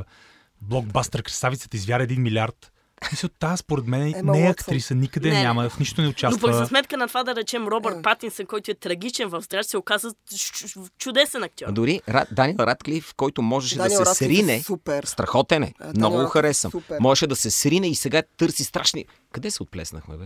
блокбастър 0.61 1.23
Красавицата 1.23 1.77
извяра 1.77 2.03
1 2.03 2.19
милиард. 2.19 2.73
Мисля, 3.11 3.29
тази 3.31 3.57
според 3.57 3.87
мен 3.87 4.15
Ема 4.17 4.33
не 4.33 4.47
е 4.47 4.51
актриса, 4.51 4.95
никъде 4.95 5.31
Не, 5.31 5.43
няма, 5.43 5.69
в 5.69 5.79
нищо 5.79 6.01
не 6.01 6.07
Но 6.07 6.13
пък 6.13 6.19
за 6.21 6.37
участва. 6.37 6.67
сметка 6.67 6.97
на 6.97 7.09
това 7.09 7.25
да 7.25 7.35
речем 7.35 7.69
Робърт 7.69 7.97
Е. 7.97 8.03
Патинсън, 8.03 8.47
който 8.47 8.71
е 8.71 8.75
трагичен 8.75 9.29
в 9.29 9.43
страж, 9.43 9.67
се 9.67 9.77
оказа 9.77 10.11
чудесен 10.99 11.43
актьор. 11.43 11.67
А 11.69 11.73
дори 11.73 12.01
Ра- 12.09 12.33
Даниел 12.33 12.57
Радклиф, 12.59 13.15
който 13.15 13.43
можеше 13.43 13.77
Даниел 13.77 13.99
да 13.99 14.07
се 14.07 14.11
Радклиф 14.25 14.31
е 14.31 14.37
срине, 14.37 14.63
супер. 14.63 15.05
страхотен 15.05 15.63
е, 15.63 15.75
А, 15.81 15.89
много 15.89 16.17
го 16.17 16.21
Радклиф 16.21 16.31
е 16.31 16.33
харесвам. 16.35 16.71
супер. 16.71 16.99
Можеше 17.01 17.27
да 17.27 17.37
се 17.37 17.51
срине 17.51 17.89
и 17.89 17.95
сега 17.95 18.23
търси 18.37 18.65
страшни... 18.65 19.05
Къде 19.33 19.51
се 19.51 19.63
отплеснахме, 19.63 20.17
бе? 20.17 20.25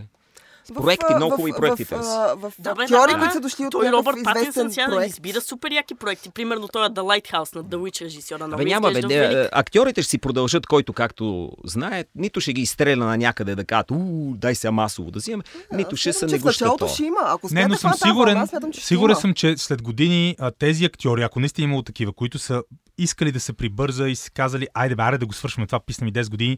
С 0.67 0.69
В, 0.69 0.73
проекти, 0.73 1.15
много 1.15 1.31
в- 1.31 1.35
хубави 1.35 1.51
в- 1.51 1.55
проекти 1.55 1.83
в, 1.83 1.91
а, 1.93 1.97
В 2.35 2.53
Да, 2.59 2.75
бе, 2.75 2.83
актьори, 2.83 3.11
да, 3.11 3.19
които 3.19 3.33
са 3.33 3.39
дошли 3.39 3.65
от 3.65 3.71
Той 3.71 3.91
Робърт 3.91 4.17
Патинсън 4.23 4.71
сега 4.71 4.85
проект. 4.87 5.09
избира 5.09 5.41
супер 5.41 5.71
яки 5.71 5.95
проекти. 5.95 6.29
Примерно 6.29 6.67
той 6.67 6.85
е 6.85 6.89
The 6.89 7.21
Lighthouse 7.21 7.55
на 7.55 7.63
The 7.63 7.75
Witch 7.75 8.01
режисьора. 8.01 8.43
Абе 8.43 8.65
няма, 8.65 8.91
бе, 8.91 9.01
не, 9.01 9.49
актьорите 9.51 10.01
ще 10.01 10.09
си 10.09 10.17
продължат, 10.17 10.67
който 10.67 10.93
както 10.93 11.51
знае, 11.63 12.05
нито 12.15 12.41
ще 12.41 12.53
ги 12.53 12.61
изстреля 12.61 13.05
на 13.05 13.17
някъде 13.17 13.55
да 13.55 13.65
кажат, 13.65 13.91
у, 13.91 13.95
дай 14.29 14.55
се 14.55 14.71
масово 14.71 15.11
да 15.11 15.19
взимаме, 15.19 15.43
нито 15.73 15.95
ще 15.95 16.13
са 16.13 16.27
в 16.29 16.43
началото 16.43 16.87
ще 16.87 17.03
има. 17.03 17.17
Ако 17.21 17.47
Не, 17.51 17.67
но 17.67 17.75
съм 17.75 17.93
сигурен, 17.95 18.47
смятам, 18.47 18.71
че 18.71 18.85
сигурен 18.85 19.15
съм, 19.15 19.33
че 19.33 19.57
след 19.57 19.81
години 19.81 20.35
тези 20.59 20.85
актьори, 20.85 21.21
ако 21.21 21.39
наистина 21.39 21.63
е 21.63 21.67
имало 21.67 21.81
такива, 21.81 22.13
които 22.13 22.39
са 22.39 22.63
искали 22.97 23.31
да 23.31 23.39
се 23.39 23.53
прибърза 23.53 24.07
и 24.07 24.15
са 24.15 24.31
казали, 24.31 24.67
айде 24.73 24.95
бе, 24.95 25.03
айде 25.03 25.17
да 25.17 25.25
го 25.25 25.33
свършим 25.33 25.67
това, 25.67 25.79
писна 25.79 26.05
ми 26.05 26.13
10 26.13 26.29
години, 26.29 26.57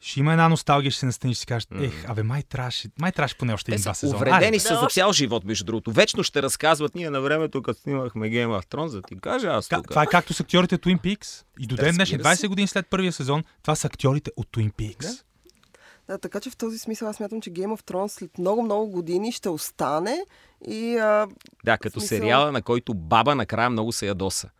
ще 0.00 0.20
има 0.20 0.32
една 0.32 0.48
носталгия, 0.48 0.90
ще 0.90 1.00
се 1.00 1.06
настаниш 1.06 1.36
и 1.36 1.38
ще 1.38 1.46
кажеш, 1.46 1.68
ех, 1.80 2.04
абе, 2.08 2.22
май 2.22 2.42
трябваше, 2.42 2.88
май 3.00 3.12
трябваше 3.12 3.38
поне 3.38 3.54
още 3.54 3.72
един-два 3.72 3.94
сезона. 3.94 4.16
увредени 4.16 4.58
са 4.58 4.74
Да, 4.74 4.80
за 4.80 4.86
цял 4.86 5.12
живот, 5.12 5.44
между 5.44 5.64
другото. 5.64 5.92
Вечно 5.92 6.22
ще 6.22 6.42
разказват 6.42 6.94
ние 6.94 7.10
на 7.10 7.20
времето, 7.20 7.62
като 7.62 7.80
снимахме 7.80 8.26
Game 8.26 8.60
of 8.60 8.66
Thrones, 8.66 8.90
да 8.90 9.02
ти 9.02 9.16
кажа 9.16 9.48
аз 9.48 9.68
тук. 9.68 9.88
Това 9.88 10.02
е 10.02 10.06
както 10.06 10.34
с 10.34 10.40
актьорите 10.40 10.78
Twin 10.78 11.00
Peaks. 11.00 11.44
И 11.58 11.66
до 11.66 11.76
ден 11.76 11.94
днешен, 11.94 12.18
се. 12.18 12.24
20 12.24 12.48
години 12.48 12.68
след 12.68 12.86
първия 12.86 13.12
сезон, 13.12 13.44
това 13.62 13.74
са 13.74 13.86
актьорите 13.86 14.30
от 14.36 14.48
Twin 14.48 14.72
Peaks. 14.72 15.00
Да. 15.02 15.16
Да, 16.08 16.18
така 16.18 16.40
че 16.40 16.50
в 16.50 16.56
този 16.56 16.78
смисъл 16.78 17.08
аз 17.08 17.16
смятам, 17.16 17.40
че 17.40 17.50
Game 17.50 17.76
of 17.76 17.82
Thrones 17.82 18.08
след 18.08 18.38
много-много 18.38 18.86
години 18.88 19.32
ще 19.32 19.48
остане 19.48 20.18
и 20.68 20.96
а, 20.96 21.26
Да, 21.64 21.78
като 21.78 22.00
смисъл- 22.00 22.18
сериала, 22.18 22.52
на 22.52 22.62
който 22.62 22.94
баба 22.94 23.34
накрая 23.34 23.70
много 23.70 23.92
се 23.92 24.06
ядоса. 24.06 24.50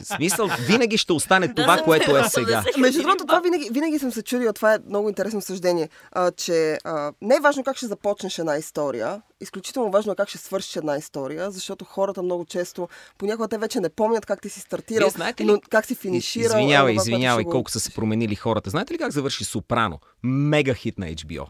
В 0.00 0.04
смисъл, 0.06 0.48
винаги 0.60 0.98
ще 0.98 1.12
остане 1.12 1.54
това, 1.54 1.76
Да, 1.76 1.82
което 1.82 2.16
е 2.16 2.24
сега. 2.24 2.64
Между 2.78 3.02
другото, 3.02 3.26
това 3.26 3.40
винаги, 3.40 3.68
винаги 3.72 3.98
съм 3.98 4.12
се 4.12 4.22
чудила, 4.22 4.52
това 4.52 4.74
е 4.74 4.78
много 4.80 5.08
интересно 5.08 5.40
съждение, 5.40 5.88
а, 6.12 6.30
че 6.30 6.78
а, 6.84 7.12
не 7.22 7.36
е 7.36 7.40
важно 7.40 7.64
как 7.64 7.76
ще 7.76 7.86
започнеш 7.86 8.38
една 8.38 8.56
история, 8.56 9.22
изключително 9.40 9.90
важно 9.90 10.12
е 10.12 10.16
как 10.16 10.28
ще 10.28 10.38
свършиш 10.38 10.76
една 10.76 10.96
история, 10.96 11.50
защото 11.50 11.84
хората 11.84 12.22
много 12.22 12.44
често, 12.44 12.88
понякога 13.18 13.48
те 13.48 13.58
вече 13.58 13.80
не 13.80 13.88
помнят 13.88 14.26
как 14.26 14.40
ти 14.42 14.48
си 14.48 14.60
стартирал, 14.60 15.00
Вие 15.00 15.10
знаете 15.10 15.42
ли- 15.42 15.46
но 15.46 15.60
как 15.70 15.86
си 15.86 15.94
финиширал. 15.94 16.44
Извинявай, 16.46 16.94
което 16.94 17.02
извинявай, 17.02 17.44
го- 17.44 17.50
колко 17.50 17.70
са 17.70 17.80
се 17.80 17.90
променили 17.90 18.34
хората. 18.34 18.70
Знаете 18.70 18.94
ли 18.94 18.98
как 18.98 19.12
завърши 19.12 19.44
Сопрано? 19.44 19.98
Мега 20.22 20.74
хит 20.74 20.98
на 20.98 21.06
HBO. 21.06 21.46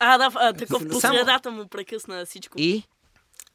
А, 0.00 0.18
да, 0.18 0.30
а, 0.34 0.52
такъв 0.52 0.88
по 0.88 1.00
средата 1.00 1.50
му 1.50 1.66
прекъсна 1.66 2.26
всичко. 2.26 2.54
И 2.56 2.82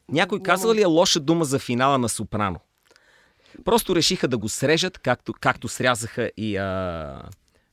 някой 0.09 0.39
казва 0.39 0.75
ли 0.75 0.81
е 0.81 0.85
лоша 0.85 1.19
дума 1.19 1.45
за 1.45 1.59
финала 1.59 1.97
на 1.97 2.09
Сопрано? 2.09 2.59
Просто 3.65 3.95
решиха 3.95 4.27
да 4.27 4.37
го 4.37 4.49
срежат, 4.49 4.97
както, 4.97 5.33
както 5.33 5.67
срязаха 5.67 6.31
и 6.37 6.57
а, 6.57 7.21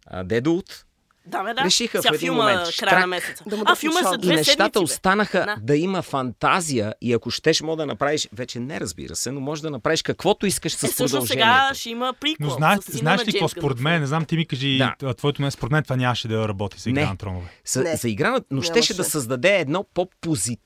а, 0.06 0.24
Дедолт. 0.24 0.84
Да, 1.26 1.42
бе, 1.44 1.54
да. 1.54 1.64
Решиха 1.64 1.98
в 1.98 2.02
Сега 2.02 2.14
един 2.14 2.26
филма 2.26 2.42
момент, 2.42 2.76
края 2.78 3.00
на 3.00 3.06
месеца. 3.06 3.44
да 3.46 3.62
а, 3.64 3.74
филма 3.74 4.00
е 4.00 4.02
шанс. 4.02 4.10
след 4.10 4.18
И 4.18 4.22
две 4.22 4.34
нещата 4.34 4.52
седмици, 4.54 4.72
бе. 4.74 4.84
останаха 4.84 5.38
Да. 5.38 5.56
да 5.62 5.76
има 5.76 6.02
фантазия 6.02 6.94
и 7.00 7.12
ако 7.12 7.30
щеш, 7.30 7.60
мога 7.60 7.76
да 7.76 7.86
направиш, 7.86 8.28
вече 8.32 8.60
не 8.60 8.80
разбира 8.80 9.16
се, 9.16 9.30
но 9.30 9.40
може 9.40 9.62
да 9.62 9.70
направиш 9.70 10.02
каквото 10.02 10.46
искаш 10.46 10.72
с 10.72 10.82
Е, 10.84 10.86
продължението. 10.88 11.26
сега 11.28 11.70
ще 11.74 11.90
има 11.90 12.14
приквел. 12.20 12.48
Но 12.48 12.54
знаеш, 12.54 12.78
знаеш 12.80 13.20
на 13.20 13.26
ли 13.26 13.32
какво 13.32 13.48
според 13.48 13.80
мен? 13.80 14.00
Не 14.00 14.06
знам, 14.06 14.24
ти 14.24 14.36
ми 14.36 14.46
кажи 14.46 14.78
Да. 14.78 15.14
твоето 15.14 15.42
мнение. 15.42 15.50
Според 15.50 15.72
мен 15.72 15.82
това 15.82 15.96
нямаше 15.96 16.28
да 16.28 16.48
работи 16.48 16.80
за 16.80 16.90
Игра 16.90 17.00
Не. 17.00 17.06
на 17.06 17.16
тронове. 17.16 17.46
За, 17.66 17.82
Не. 17.82 17.96
за 17.96 18.08
игра, 18.08 18.30
на- 18.30 18.40
но 18.50 18.62
щеше 18.62 18.94
да 18.94 19.04
създаде 19.04 19.56
едно 19.56 19.84
по-позитивно 19.94 20.64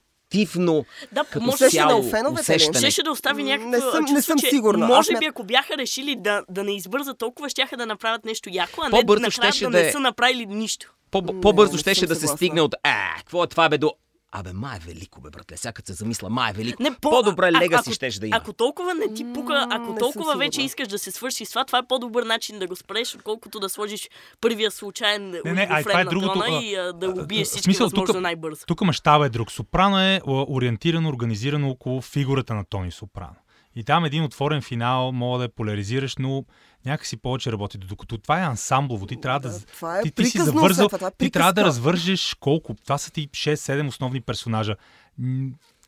Да, 1.12 1.24
като 1.24 1.44
може 1.44 1.70
цяло 1.70 2.00
у 2.00 2.10
феновете 2.10 2.52
ли? 2.52 2.54
усещане. 2.54 2.78
Щеше 2.78 3.02
да 3.02 3.10
остави 3.10 3.44
някакво 3.44 3.68
не 3.68 3.80
съм- 3.80 3.90
не 3.94 4.06
чувство, 4.06 4.22
съм 4.22 4.38
че 4.38 4.46
сигурна. 4.48 4.86
Може 4.86 5.18
би, 5.18 5.24
ако 5.26 5.44
бяха 5.44 5.76
решили 5.78 6.16
да, 6.16 6.42
да 6.48 6.64
не 6.64 6.76
избързат 6.76 7.18
толкова, 7.18 7.48
щяха 7.48 7.76
да 7.76 7.86
направят 7.86 8.24
нещо 8.24 8.48
яко, 8.52 8.80
а 8.80 8.84
не 8.84 8.90
накрая 9.18 9.52
да 9.52 9.70
да 9.70 9.78
не 9.78 9.88
е- 9.88 9.92
са 9.92 10.00
направили 10.00 10.46
нищо. 10.46 10.94
По- 11.10 11.20
Не, 11.22 11.40
По-бързо 11.40 11.72
не 11.72 11.78
щеше 11.78 12.00
съм 12.00 12.08
да 12.08 12.16
се 12.16 12.26
стигне 12.26 12.60
от 12.60 12.74
а, 12.82 13.16
какво 13.16 13.44
е 13.44 13.46
това 13.46 13.68
бе 13.68 13.78
до... 13.78 13.92
Абе, 14.36 14.52
ма 14.52 14.72
е 14.76 14.78
велико, 14.78 15.20
бе, 15.20 15.30
братле. 15.30 15.56
Сега 15.56 15.72
като 15.72 15.86
се 15.86 15.92
замисля, 15.92 16.30
ма 16.30 16.50
е 16.50 16.52
велико. 16.52 16.82
Не, 16.82 16.90
по- 16.90 17.10
По-добре 17.10 17.48
а- 17.48 17.52
лега 17.52 17.82
си 17.82 17.92
щеш 17.92 18.14
да 18.14 18.26
има. 18.26 18.36
Ако 18.36 18.52
толкова 18.52 18.94
не 18.94 19.14
ти 19.14 19.32
пука, 19.34 19.66
ако 19.70 19.92
не 19.92 19.98
толкова 19.98 20.36
вече 20.36 20.62
искаш 20.62 20.88
да 20.88 20.98
се 20.98 21.10
свърши 21.10 21.44
с 21.44 21.48
това, 21.50 21.64
това 21.64 21.78
е 21.78 21.82
по-добър 21.88 22.22
начин 22.22 22.58
да 22.58 22.66
го 22.66 22.76
спреш, 22.76 23.14
отколкото 23.14 23.60
да 23.60 23.68
сложиш 23.68 24.08
първия 24.40 24.70
случайен 24.70 25.30
не, 25.30 25.40
олигофрен 25.40 25.72
ай, 25.72 25.82
това 25.84 26.00
е 26.00 26.04
на 26.04 26.10
другото, 26.10 26.40
трона 26.40 26.60
и 26.62 26.74
а, 26.74 26.92
да 26.92 27.10
убиеш 27.10 27.46
всички 27.46 27.64
смисъл, 27.64 27.84
възможно 27.86 28.20
най-бързо. 28.20 28.66
Тук 28.66 28.80
мащаба 28.80 29.26
е 29.26 29.28
друг. 29.28 29.50
Сопрано 29.50 30.00
е 30.00 30.20
ориентирано, 30.26 31.08
организирано 31.08 31.70
около 31.70 32.00
фигурата 32.00 32.54
на 32.54 32.64
Тони 32.64 32.90
Сопрано. 32.90 33.34
И 33.76 33.84
там 33.84 34.04
един 34.04 34.24
отворен 34.24 34.62
финал, 34.62 35.12
мога 35.12 35.38
да 35.38 35.44
я 35.44 35.48
поляризираш, 35.48 36.16
но 36.18 36.44
някакси 36.86 37.16
повече 37.16 37.52
работи. 37.52 37.78
Докато 37.78 38.18
това 38.18 38.40
е 38.40 38.44
ансамблово, 38.44 39.06
ти 39.06 39.20
трябва 39.20 39.40
да... 39.40 39.48
Да, 39.48 39.60
това 39.66 39.98
е 39.98 40.02
ти, 40.02 40.10
ти 40.10 40.24
си 40.24 40.38
завързал, 40.38 40.88
все 40.88 40.96
това 40.96 41.08
е 41.08 41.10
ти 41.18 41.30
трябва 41.30 41.52
да 41.52 41.64
развържеш 41.64 42.36
колко? 42.40 42.74
Това 42.74 42.98
са 42.98 43.10
ти 43.10 43.28
6-7 43.28 43.88
основни 43.88 44.20
персонажа. 44.20 44.76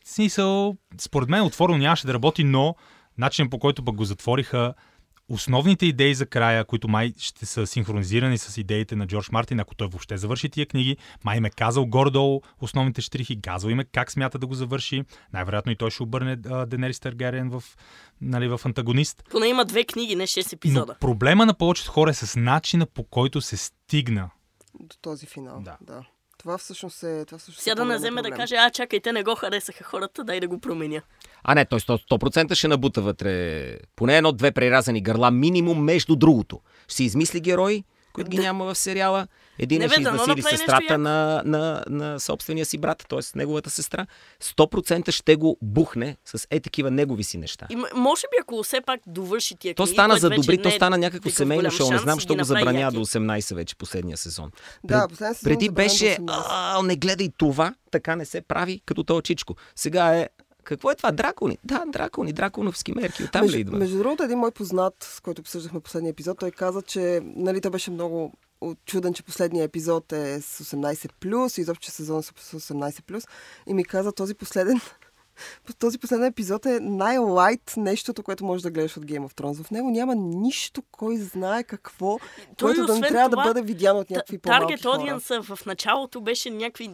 В 0.04 0.08
смисъл, 0.08 0.76
според 1.00 1.28
мен 1.28 1.42
отворено 1.42 1.78
нямаше 1.78 2.06
да 2.06 2.14
работи, 2.14 2.44
но 2.44 2.74
начинът 3.18 3.50
по 3.50 3.58
който 3.58 3.84
пък 3.84 3.94
го 3.94 4.04
затвориха, 4.04 4.74
основните 5.28 5.86
идеи 5.86 6.14
за 6.14 6.26
края, 6.26 6.64
които 6.64 6.88
май 6.88 7.12
ще 7.18 7.46
са 7.46 7.66
синхронизирани 7.66 8.38
с 8.38 8.60
идеите 8.60 8.96
на 8.96 9.06
Джордж 9.06 9.30
Мартин, 9.30 9.60
ако 9.60 9.74
той 9.74 9.88
въобще 9.88 10.16
завърши 10.16 10.48
тия 10.48 10.66
книги, 10.66 10.96
май 11.24 11.36
им 11.36 11.44
е 11.44 11.50
казал 11.50 11.86
гордо 11.86 12.42
основните 12.60 13.00
штрихи, 13.00 13.40
казал 13.40 13.68
им 13.68 13.80
е 13.80 13.84
как 13.84 14.12
смята 14.12 14.38
да 14.38 14.46
го 14.46 14.54
завърши. 14.54 15.02
Най-вероятно 15.32 15.72
и 15.72 15.76
той 15.76 15.90
ще 15.90 16.02
обърне 16.02 16.38
а, 16.50 16.66
Денерис 16.66 17.00
Таргариен 17.00 17.50
в, 17.50 17.64
нали, 18.20 18.48
в 18.48 18.60
антагонист. 18.64 19.24
Поне 19.30 19.46
има 19.46 19.64
две 19.64 19.84
книги, 19.84 20.16
не 20.16 20.26
6 20.26 20.52
епизода. 20.52 20.86
Но 20.88 20.98
проблема 21.00 21.46
на 21.46 21.54
повечето 21.54 21.90
хора 21.90 22.10
е 22.10 22.14
с 22.14 22.40
начина 22.40 22.86
по 22.86 23.04
който 23.04 23.40
се 23.40 23.56
стигна. 23.56 24.30
До 24.80 24.96
този 25.02 25.26
финал. 25.26 25.60
Да. 25.60 25.76
да. 25.80 26.04
Това 26.46 26.58
всъщност 26.58 27.02
е. 27.02 27.24
Това 27.24 27.38
всъщност 27.38 27.62
Сега 27.62 27.72
е 27.72 27.76
по-голям 27.76 27.98
вземе 27.98 28.22
да 28.22 28.30
каже, 28.30 28.56
а 28.56 28.70
чакай, 28.70 29.00
те 29.00 29.12
не 29.12 29.22
го 29.22 29.34
харесаха 29.34 29.84
хората, 29.84 30.24
дай 30.24 30.40
да 30.40 30.48
го 30.48 30.58
променя. 30.58 31.00
А 31.44 31.54
не, 31.54 31.64
той 31.64 31.80
100%, 31.80 32.10
100% 32.10 32.54
ще 32.54 32.68
набута 32.68 33.02
вътре 33.02 33.78
поне 33.96 34.16
едно-две 34.16 34.52
преразани 34.52 35.02
гърла 35.02 35.30
минимум 35.30 35.84
между 35.84 36.16
другото. 36.16 36.60
Ще 36.88 36.96
си 36.96 37.04
измисли 37.04 37.40
герои, 37.40 37.84
които 38.16 38.30
ги 38.30 38.36
Да. 38.36 38.42
няма 38.42 38.64
в 38.64 38.74
сериала. 38.74 39.26
Един 39.58 39.78
бе, 39.78 39.88
ще 39.88 40.00
изнасили 40.00 40.34
нещо 40.34 40.50
сестрата 40.50 40.98
на, 40.98 41.42
на, 41.44 41.84
на 41.88 42.20
собствения 42.20 42.66
си 42.66 42.78
брат, 42.78 43.06
т.е. 43.08 43.18
неговата 43.34 43.70
сестра. 43.70 44.06
100% 44.42 45.10
ще 45.10 45.36
го 45.36 45.58
бухне 45.62 46.16
с 46.24 46.46
е 46.50 46.60
такива 46.60 46.90
негови 46.90 47.24
си 47.24 47.38
неща. 47.38 47.66
И 47.70 47.76
може 47.94 48.22
би, 48.22 48.36
ако 48.42 48.62
все 48.62 48.80
пак 48.80 49.00
довърши 49.06 49.56
тия 49.56 49.74
То 49.74 49.82
книги, 49.82 49.94
стана 49.94 50.14
което 50.14 50.20
за 50.20 50.30
добри, 50.30 50.62
то 50.62 50.68
е 50.68 50.72
стана 50.72 50.98
някакво 50.98 51.30
семейно 51.30 51.70
шоу. 51.70 51.90
Не 51.90 51.98
знам, 51.98 52.20
що 52.20 52.36
го 52.36 52.44
забраня 52.44 52.90
до 52.92 53.00
18 53.00 53.54
вече 53.54 53.76
последния 53.76 54.16
сезон. 54.16 54.50
Да, 54.84 55.08
последния 55.08 55.34
сезон 55.34 55.50
Преди 55.50 55.70
беше, 55.70 56.04
18. 56.04 56.44
а, 56.50 56.82
не 56.82 56.96
гледай 56.96 57.30
това, 57.38 57.74
така 57.90 58.16
не 58.16 58.24
се 58.24 58.40
прави 58.40 58.80
като 58.86 59.04
този 59.04 59.22
чичко. 59.22 59.56
Сега 59.76 60.16
е, 60.16 60.28
какво 60.66 60.90
е 60.90 60.94
това? 60.94 61.12
Дракони? 61.12 61.58
Да, 61.64 61.84
дракони, 61.86 62.32
драконовски 62.32 62.92
мерки. 62.92 63.24
Оттам 63.24 63.42
ли 63.42 63.44
между, 63.44 63.58
идва? 63.58 63.78
между 63.78 63.98
другото, 63.98 64.22
един 64.22 64.38
мой 64.38 64.50
познат, 64.50 64.94
с 65.00 65.20
който 65.20 65.40
обсъждахме 65.40 65.80
последния 65.80 66.10
епизод, 66.10 66.38
той 66.38 66.50
каза, 66.50 66.82
че 66.82 67.20
нали, 67.24 67.60
той 67.60 67.70
беше 67.70 67.90
много 67.90 68.32
чуден, 68.86 69.14
че 69.14 69.22
последния 69.22 69.64
епизод 69.64 70.12
е 70.12 70.40
с 70.40 70.64
18+, 70.64 71.58
и 71.58 71.60
изобщо 71.60 71.84
че 71.84 71.90
сезон 71.90 72.22
с 72.22 72.32
18+, 72.32 73.26
и 73.66 73.74
ми 73.74 73.84
каза 73.84 74.12
този 74.12 74.34
последен 74.34 74.80
този 75.78 75.98
последен 75.98 76.26
епизод 76.26 76.66
е 76.66 76.80
най-лайт 76.80 77.74
нещото, 77.76 78.22
което 78.22 78.44
можеш 78.44 78.62
да 78.62 78.70
гледаш 78.70 78.96
от 78.96 79.04
Game 79.04 79.28
of 79.28 79.34
Thrones. 79.34 79.62
В 79.62 79.70
него 79.70 79.90
няма 79.90 80.14
нищо, 80.14 80.82
кой 80.90 81.16
знае 81.16 81.64
какво, 81.64 82.18
Той, 82.56 82.74
което 82.74 82.86
да 82.86 82.94
не 82.94 83.08
трябва 83.08 83.30
това, 83.30 83.42
да 83.42 83.48
бъде 83.48 83.62
видяно 83.66 83.98
от 83.98 84.10
някакви 84.10 84.38
по-малки 84.38 84.66
Таргет 84.66 84.84
аудиенса 84.84 85.42
в 85.42 85.58
началото 85.66 86.20
беше 86.20 86.50
някакви 86.50 86.90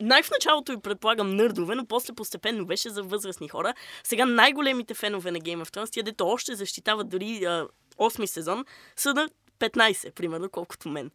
най 0.00 0.22
в 0.22 0.30
началото 0.30 0.72
и 0.72 0.80
предполагам 0.80 1.36
нърдове, 1.36 1.74
но 1.74 1.86
после 1.86 2.14
постепенно 2.14 2.66
беше 2.66 2.90
за 2.90 3.02
възрастни 3.02 3.48
хора. 3.48 3.74
Сега 4.04 4.26
най-големите 4.26 4.94
фенове 4.94 5.30
на 5.30 5.38
Game 5.38 5.64
of 5.64 5.76
Thrones, 5.76 5.92
тия 5.92 6.02
дето 6.02 6.26
още 6.26 6.54
защитават 6.54 7.08
дори 7.08 7.44
а, 7.44 7.66
8 7.98 8.26
сезон, 8.26 8.64
са 8.96 9.14
на 9.14 9.28
15, 9.58 10.14
примерно, 10.14 10.50
колкото 10.50 10.88
мен. 10.88 11.10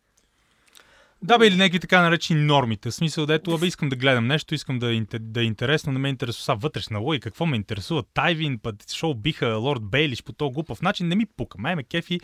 Да, 1.21 1.37
бе, 1.37 1.47
или 1.47 1.55
някакви 1.55 1.79
така 1.79 2.01
наречени 2.01 2.41
нормите. 2.41 2.89
В 2.89 2.95
смисъл, 2.95 3.25
дето, 3.25 3.55
абе, 3.55 3.67
искам 3.67 3.89
да 3.89 3.95
гледам 3.95 4.27
нещо, 4.27 4.55
искам 4.55 4.79
да, 4.79 4.95
е 4.95 5.01
да 5.19 5.41
е 5.41 5.43
интересно, 5.43 5.93
не 5.93 5.99
ме 5.99 6.09
интересува 6.09 6.55
вътрешна 6.55 6.99
логика, 6.99 7.29
какво 7.29 7.45
ме 7.45 7.55
интересува? 7.55 8.03
Тайвин, 8.13 8.59
път 8.59 8.91
шоу 8.91 9.13
биха 9.13 9.47
Лорд 9.47 9.83
Бейлиш 9.83 10.23
по 10.23 10.33
този 10.33 10.53
глупав 10.53 10.81
начин, 10.81 11.07
не 11.07 11.15
ми 11.15 11.25
пука. 11.25 11.57
Май 11.61 11.75
ме 11.75 11.83
кефи, 11.83 12.19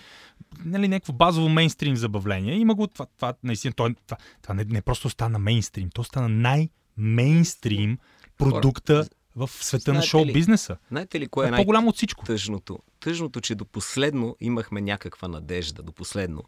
нали, 0.66 0.88
някакво 0.88 1.14
базово 1.14 1.50
мейнстрим 1.50 1.96
забавление. 1.96 2.56
Има 2.56 2.76
го 2.76 2.88
това, 2.88 3.06
това 3.06 3.34
наистина, 3.44 3.74
това, 3.74 3.90
това, 4.08 4.18
това 4.42 4.54
не, 4.54 4.64
не 4.64 4.82
просто 4.82 5.10
стана 5.10 5.40
мейнстрим, 5.40 5.90
то 5.90 6.04
стана 6.04 6.30
най-мейнстрим 6.30 7.98
продукта 8.38 9.06
в 9.36 9.50
света 9.54 9.92
на 9.92 9.94
Знаете 9.96 10.08
шоу 10.10 10.26
ли, 10.26 10.34
бизнеса. 10.34 10.78
Знаете 10.90 11.20
ли 11.20 11.28
кое 11.28 11.46
е 11.46 11.48
Е 11.48 11.52
най- 11.52 11.60
по-голямо 11.60 11.90
от 11.90 11.96
всичко. 11.96 12.26
тъжното. 12.26 12.80
Тъжното, 13.00 13.42
че 13.42 13.56
до 13.56 13.66
последно 13.66 14.36
имахме 14.40 14.82
някаква 14.82 15.28
надежда, 15.28 15.84
до 15.84 15.92
последно. 15.92 16.44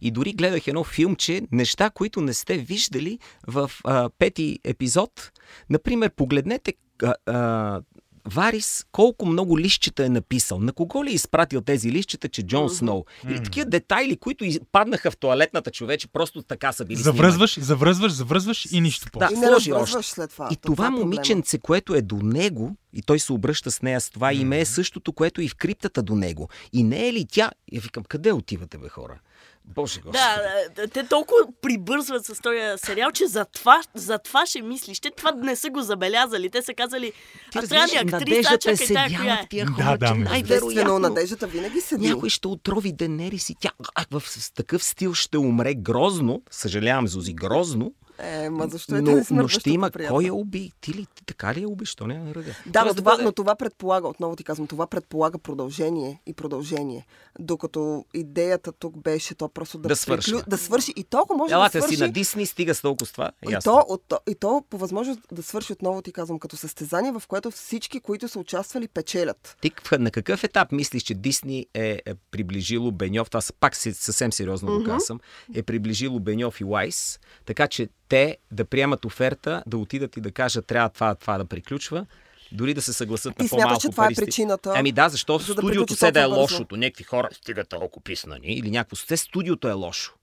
И 0.00 0.10
дори 0.10 0.32
гледах 0.32 0.66
едно 0.66 0.84
филмче, 0.84 1.42
неща, 1.52 1.90
които 1.90 2.20
не 2.20 2.34
сте 2.34 2.58
виждали 2.58 3.18
в 3.46 3.70
а, 3.84 4.10
пети 4.18 4.58
епизод. 4.64 5.32
Например, 5.70 6.10
погледнете 6.10 6.74
а, 7.02 7.14
а, 7.26 7.80
Варис 8.28 8.84
колко 8.92 9.26
много 9.26 9.58
лищчета 9.58 10.04
е 10.04 10.08
написал. 10.08 10.58
На 10.58 10.72
кого 10.72 11.04
ли 11.04 11.10
е 11.10 11.14
изпратил 11.14 11.60
тези 11.60 11.92
лищчета, 11.92 12.28
че 12.28 12.42
Джон 12.42 12.70
Сноу? 12.70 13.04
Или 13.28 13.42
такива 13.42 13.66
детайли, 13.66 14.16
които 14.16 14.44
паднаха 14.72 15.10
в 15.10 15.16
туалетната 15.16 15.70
човече, 15.70 16.08
просто 16.08 16.42
така 16.42 16.72
са 16.72 16.84
били 16.84 16.98
снимани. 16.98 17.16
Завръзваш, 17.16 17.58
завръзваш, 17.60 18.12
завръзваш 18.12 18.66
и 18.72 18.80
нищо 18.80 19.04
Да, 19.06 19.10
повече. 19.10 19.34
И 19.34 19.38
не 19.38 19.46
сложи 19.46 19.70
развързваш 19.70 19.98
още. 19.98 20.14
след 20.14 20.30
това. 20.30 20.48
И 20.52 20.56
То 20.56 20.66
това 20.66 20.86
е 20.86 20.90
момиченце, 20.90 21.58
което 21.58 21.94
е 21.94 22.02
до 22.02 22.16
него, 22.16 22.76
и 22.92 23.02
той 23.02 23.18
се 23.18 23.32
обръща 23.32 23.70
с 23.70 23.82
нея 23.82 24.00
с 24.00 24.10
това 24.10 24.32
име, 24.32 24.60
е 24.60 24.64
същото, 24.64 25.12
което 25.12 25.42
и 25.42 25.48
в 25.48 25.54
криптата 25.54 26.02
до 26.02 26.14
него. 26.14 26.48
И 26.72 26.82
не 26.82 27.08
е 27.08 27.12
ли 27.12 27.26
тя? 27.30 27.50
Я 27.72 27.80
викам, 27.80 28.04
къде 28.08 28.32
отивате, 28.32 28.78
бе, 28.78 28.88
хора? 28.88 29.20
Боже 29.64 30.00
Господи. 30.00 30.18
Да, 30.18 30.82
да, 30.82 30.88
те 30.88 31.06
толкова 31.06 31.40
прибързват 31.62 32.24
с 32.26 32.40
този 32.42 32.58
сериал, 32.76 33.10
че 33.10 33.26
за 33.26 33.44
това, 33.44 33.82
за 33.94 34.18
това 34.18 34.46
ще 34.46 34.62
мислиш. 34.62 35.00
Те 35.00 35.10
това 35.10 35.32
не 35.32 35.56
са 35.56 35.70
го 35.70 35.82
забелязали. 35.82 36.50
Те 36.50 36.62
са 36.62 36.74
казали, 36.74 37.12
Ти 37.52 37.58
а 37.58 37.66
трябва 37.66 37.86
ни 37.86 38.14
актриса, 38.14 38.54
е 38.54 38.58
чакай 38.58 38.86
тая 38.86 39.18
коя 39.18 39.34
е. 39.34 39.46
тия 39.50 39.66
Да, 39.66 39.72
хора, 39.72 39.98
да, 39.98 40.06
Естествено, 40.06 40.24
най-вероятно 40.30 40.98
надеждата 40.98 41.46
винаги 41.46 41.80
седи. 41.80 42.08
някой 42.08 42.30
ще 42.30 42.48
отрови 42.48 42.92
Денерис 42.92 43.50
и 43.50 43.54
тя 43.60 43.70
а, 43.94 44.04
в, 44.10 44.22
такъв 44.54 44.84
стил 44.84 45.14
ще 45.14 45.38
умре 45.38 45.74
грозно. 45.74 46.42
Съжалявам, 46.50 47.08
Зузи, 47.08 47.32
грозно. 47.34 47.92
Е, 48.18 48.50
ма 48.50 48.68
защо 48.68 48.96
е 48.96 49.00
Но, 49.00 49.12
да 49.12 49.24
но 49.32 49.48
ще 49.48 49.70
има 49.70 49.90
приятел? 49.90 50.14
кой 50.14 50.24
я 50.24 50.34
уби. 50.34 50.72
Ти 50.80 50.94
ли? 50.94 51.06
Ти 51.06 51.24
така 51.24 51.54
ли 51.54 51.60
я 51.60 51.68
уби? 51.68 51.86
Що 51.86 52.06
не 52.06 52.14
я 52.16 52.34
ръга? 52.34 52.52
Да, 52.66 52.84
но 52.84 52.94
това, 52.94 53.12
бъде- 53.12 53.24
но 53.24 53.32
това 53.32 53.54
предполага, 53.54 54.08
отново 54.08 54.36
ти 54.36 54.44
казвам, 54.44 54.66
това 54.66 54.86
предполага 54.86 55.38
продължение 55.38 56.20
и 56.26 56.32
продължение. 56.34 57.06
Докато 57.38 58.04
идеята 58.14 58.72
тук 58.72 58.98
беше 58.98 59.34
то 59.34 59.48
просто 59.48 59.78
да, 59.78 59.88
Да 59.88 59.96
свършва. 59.96 60.42
да 60.46 60.58
свърши. 60.58 60.92
И 60.96 61.04
толкова 61.04 61.36
може 61.36 61.54
Елате 61.54 61.78
да 61.78 61.82
свърши. 61.82 61.96
си 61.96 62.02
на 62.02 62.08
Дисни, 62.08 62.46
стига 62.46 62.74
с 62.74 62.80
толкова 62.80 63.06
с 63.06 63.12
това. 63.12 63.30
Е 63.42 63.50
И 63.50 63.56
то, 63.64 63.84
от, 63.88 64.14
и 64.26 64.34
то 64.34 64.64
по 64.70 64.78
възможност 64.78 65.20
да 65.32 65.42
свърши 65.42 65.72
отново, 65.72 66.02
ти 66.02 66.12
казвам, 66.12 66.38
като 66.38 66.56
състезание, 66.56 67.12
в 67.12 67.22
което 67.28 67.50
всички, 67.50 68.00
които 68.00 68.28
са 68.28 68.38
участвали, 68.38 68.88
печелят. 68.88 69.56
Ти 69.60 69.70
на 69.92 70.10
какъв 70.10 70.44
етап 70.44 70.72
мислиш, 70.72 71.02
че 71.02 71.14
Дисни 71.14 71.66
е, 71.74 72.00
е 72.06 72.14
приближило 72.30 72.92
Беньов, 72.92 73.28
с- 73.34 73.52
пак 73.52 73.76
си, 73.76 73.94
съвсем 73.94 74.32
сериозно 74.32 74.78
го 74.78 74.84
казвам, 74.84 75.20
е 75.54 75.62
приближило 75.62 76.20
Беньов 76.20 76.60
и 76.60 76.64
Лайс, 76.64 77.20
така 77.44 77.68
че 77.68 77.88
те 78.14 78.36
да 78.50 78.64
приемат 78.64 79.04
оферта, 79.04 79.62
да 79.66 79.78
отидат 79.78 80.16
и 80.16 80.20
да 80.20 80.32
кажат, 80.32 80.66
трябва 80.66 80.88
това, 80.88 81.14
това 81.14 81.38
да 81.38 81.44
приключва, 81.44 82.06
дори 82.52 82.74
да 82.74 82.82
се 82.82 82.92
съгласат 82.92 83.36
Ти 83.36 83.42
на 83.42 83.48
смяташ, 83.48 83.62
по-малко 83.64 83.80
че 83.82 83.88
това 83.88 84.06
е 84.06 84.14
причината, 84.14 84.72
Ами 84.76 84.92
да, 84.92 85.08
защо 85.08 85.38
за 85.38 85.54
да 85.54 85.60
студиото 85.60 85.94
се 85.94 86.12
да 86.12 86.20
е 86.20 86.28
бързо? 86.28 86.40
лошото. 86.40 86.76
Някакви 86.76 87.04
хора 87.04 87.28
стигат 87.32 87.68
толкова 87.68 88.04
писнани 88.04 88.46
или 88.46 88.70
някакво. 88.70 88.96
Все 88.96 89.16
студиото 89.16 89.68
е 89.68 89.72
лошо. 89.72 90.14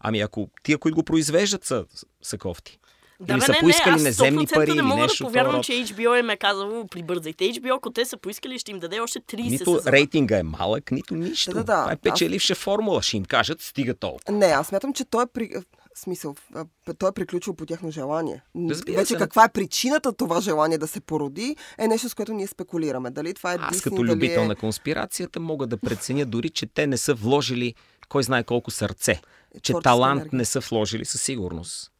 Ами 0.00 0.20
ако 0.20 0.48
тия, 0.62 0.78
които 0.78 0.94
го 0.94 1.02
произвеждат, 1.02 1.64
са, 1.64 1.84
са 2.22 2.38
кофти. 2.38 2.78
Да, 3.20 3.32
Или 3.32 3.40
бе, 3.40 3.46
са 3.46 3.52
не, 3.52 3.60
поискали 3.60 3.90
не, 3.90 3.96
аз 3.96 4.02
неземни 4.02 4.46
100% 4.46 4.54
пари 4.54 4.70
не 4.70 4.76
или 4.76 5.00
нещо 5.00 5.24
да 5.24 5.28
повярвам, 5.28 5.62
че 5.62 5.72
HBO 5.72 6.20
им 6.20 6.30
е 6.30 6.36
казало 6.36 6.86
прибързайте. 6.86 7.44
HBO, 7.44 7.76
ако 7.76 7.90
те 7.90 8.04
са 8.04 8.16
поискали, 8.16 8.58
ще 8.58 8.70
им 8.70 8.78
даде 8.78 9.00
още 9.00 9.20
30 9.20 9.50
Нито 9.50 9.58
сезона. 9.58 9.92
рейтинга 9.92 10.38
е 10.38 10.42
малък, 10.42 10.90
нито 10.90 11.14
нищо. 11.14 11.50
Да, 11.50 11.56
да, 11.56 11.64
да. 11.64 11.80
Това 11.80 11.92
е 11.92 11.96
печеливша 11.96 12.54
формула. 12.54 13.02
Ще 13.02 13.16
им 13.16 13.24
кажат, 13.24 13.60
стига 13.60 13.94
толкова. 13.94 14.38
Не, 14.38 14.46
аз 14.46 14.66
смятам, 14.66 14.92
че 14.92 15.04
той 15.04 15.22
е 15.22 15.26
при... 15.26 15.50
смисъл, 15.94 16.34
той 16.98 17.08
е 17.08 17.12
приключил 17.12 17.54
по 17.54 17.66
тяхно 17.66 17.90
желание. 17.90 18.42
Разбира 18.70 18.96
Вече 18.96 19.12
се, 19.12 19.18
каква 19.18 19.44
е 19.44 19.48
причината 19.48 20.12
това 20.12 20.40
желание 20.40 20.78
да 20.78 20.86
се 20.86 21.00
породи, 21.00 21.56
е 21.78 21.88
нещо, 21.88 22.08
с 22.08 22.14
което 22.14 22.32
ние 22.32 22.46
спекулираме. 22.46 23.10
Дали 23.10 23.34
това 23.34 23.52
е 23.52 23.56
Аз 23.60 23.72
Дисни, 23.72 23.82
като 23.82 24.02
дали 24.02 24.10
любител 24.10 24.40
е... 24.40 24.46
на 24.46 24.56
конспирацията 24.56 25.40
мога 25.40 25.66
да 25.66 25.76
преценя 25.76 26.26
дори, 26.26 26.50
че 26.50 26.66
те 26.66 26.86
не 26.86 26.96
са 26.96 27.14
вложили 27.14 27.74
кой 28.08 28.22
знае 28.22 28.44
колко 28.44 28.70
сърце. 28.70 29.20
Че 29.62 29.72
Творческа 29.72 29.82
талант 29.82 30.20
енергия. 30.20 30.38
не 30.38 30.44
са 30.44 30.60
вложили 30.60 31.04
със 31.04 31.22
сигурност. 31.22 31.92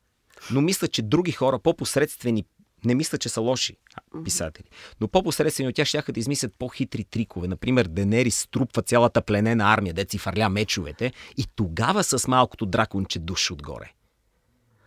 Но 0.51 0.61
мисля, 0.61 0.89
че 0.89 1.03
други 1.03 1.33
хора, 1.33 1.59
по-посредствени, 1.59 2.45
не 2.85 2.95
мисля, 2.95 3.19
че 3.19 3.29
са 3.29 3.41
лоши 3.41 3.77
писатели, 4.25 4.67
но 5.01 5.09
по-посредствени 5.09 5.69
от 5.69 5.75
тях 5.75 5.89
ще 5.89 6.13
да 6.13 6.21
измислят 6.21 6.59
по-хитри 6.59 7.05
трикове. 7.05 7.49
Например, 7.49 7.87
Денерис 7.87 8.39
струпва 8.39 8.83
цялата 8.83 9.23
пленена 9.23 9.73
армия, 9.73 9.95
деци 9.95 10.19
фърля 10.19 10.49
мечовете 10.49 11.13
и 11.37 11.47
тогава 11.57 12.05
с 12.05 12.29
малкото 12.29 12.67
драконче 12.67 13.19
душ 13.19 13.51
отгоре. 13.51 13.93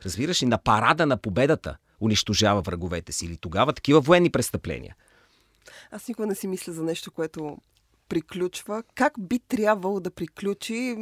Разбираш 0.06 0.44
ли, 0.44 0.46
на 0.46 0.58
парада 0.58 1.06
на 1.06 1.18
победата 1.18 1.78
унищожава 2.00 2.62
враговете 2.62 3.12
си. 3.12 3.26
Или 3.26 3.38
тогава 3.38 3.74
такива 3.74 4.02
военни 4.02 4.30
престъпления. 4.30 4.96
Аз 5.92 6.08
никога 6.08 6.28
не 6.28 6.36
си 6.36 6.48
мисля 6.48 6.74
за 6.74 6.84
нещо, 6.84 7.12
което 7.12 7.58
приключва. 8.10 8.84
Как 8.96 9.14
би 9.20 9.40
трябвало 9.40 10.00
да 10.00 10.12
приключи 10.12 10.98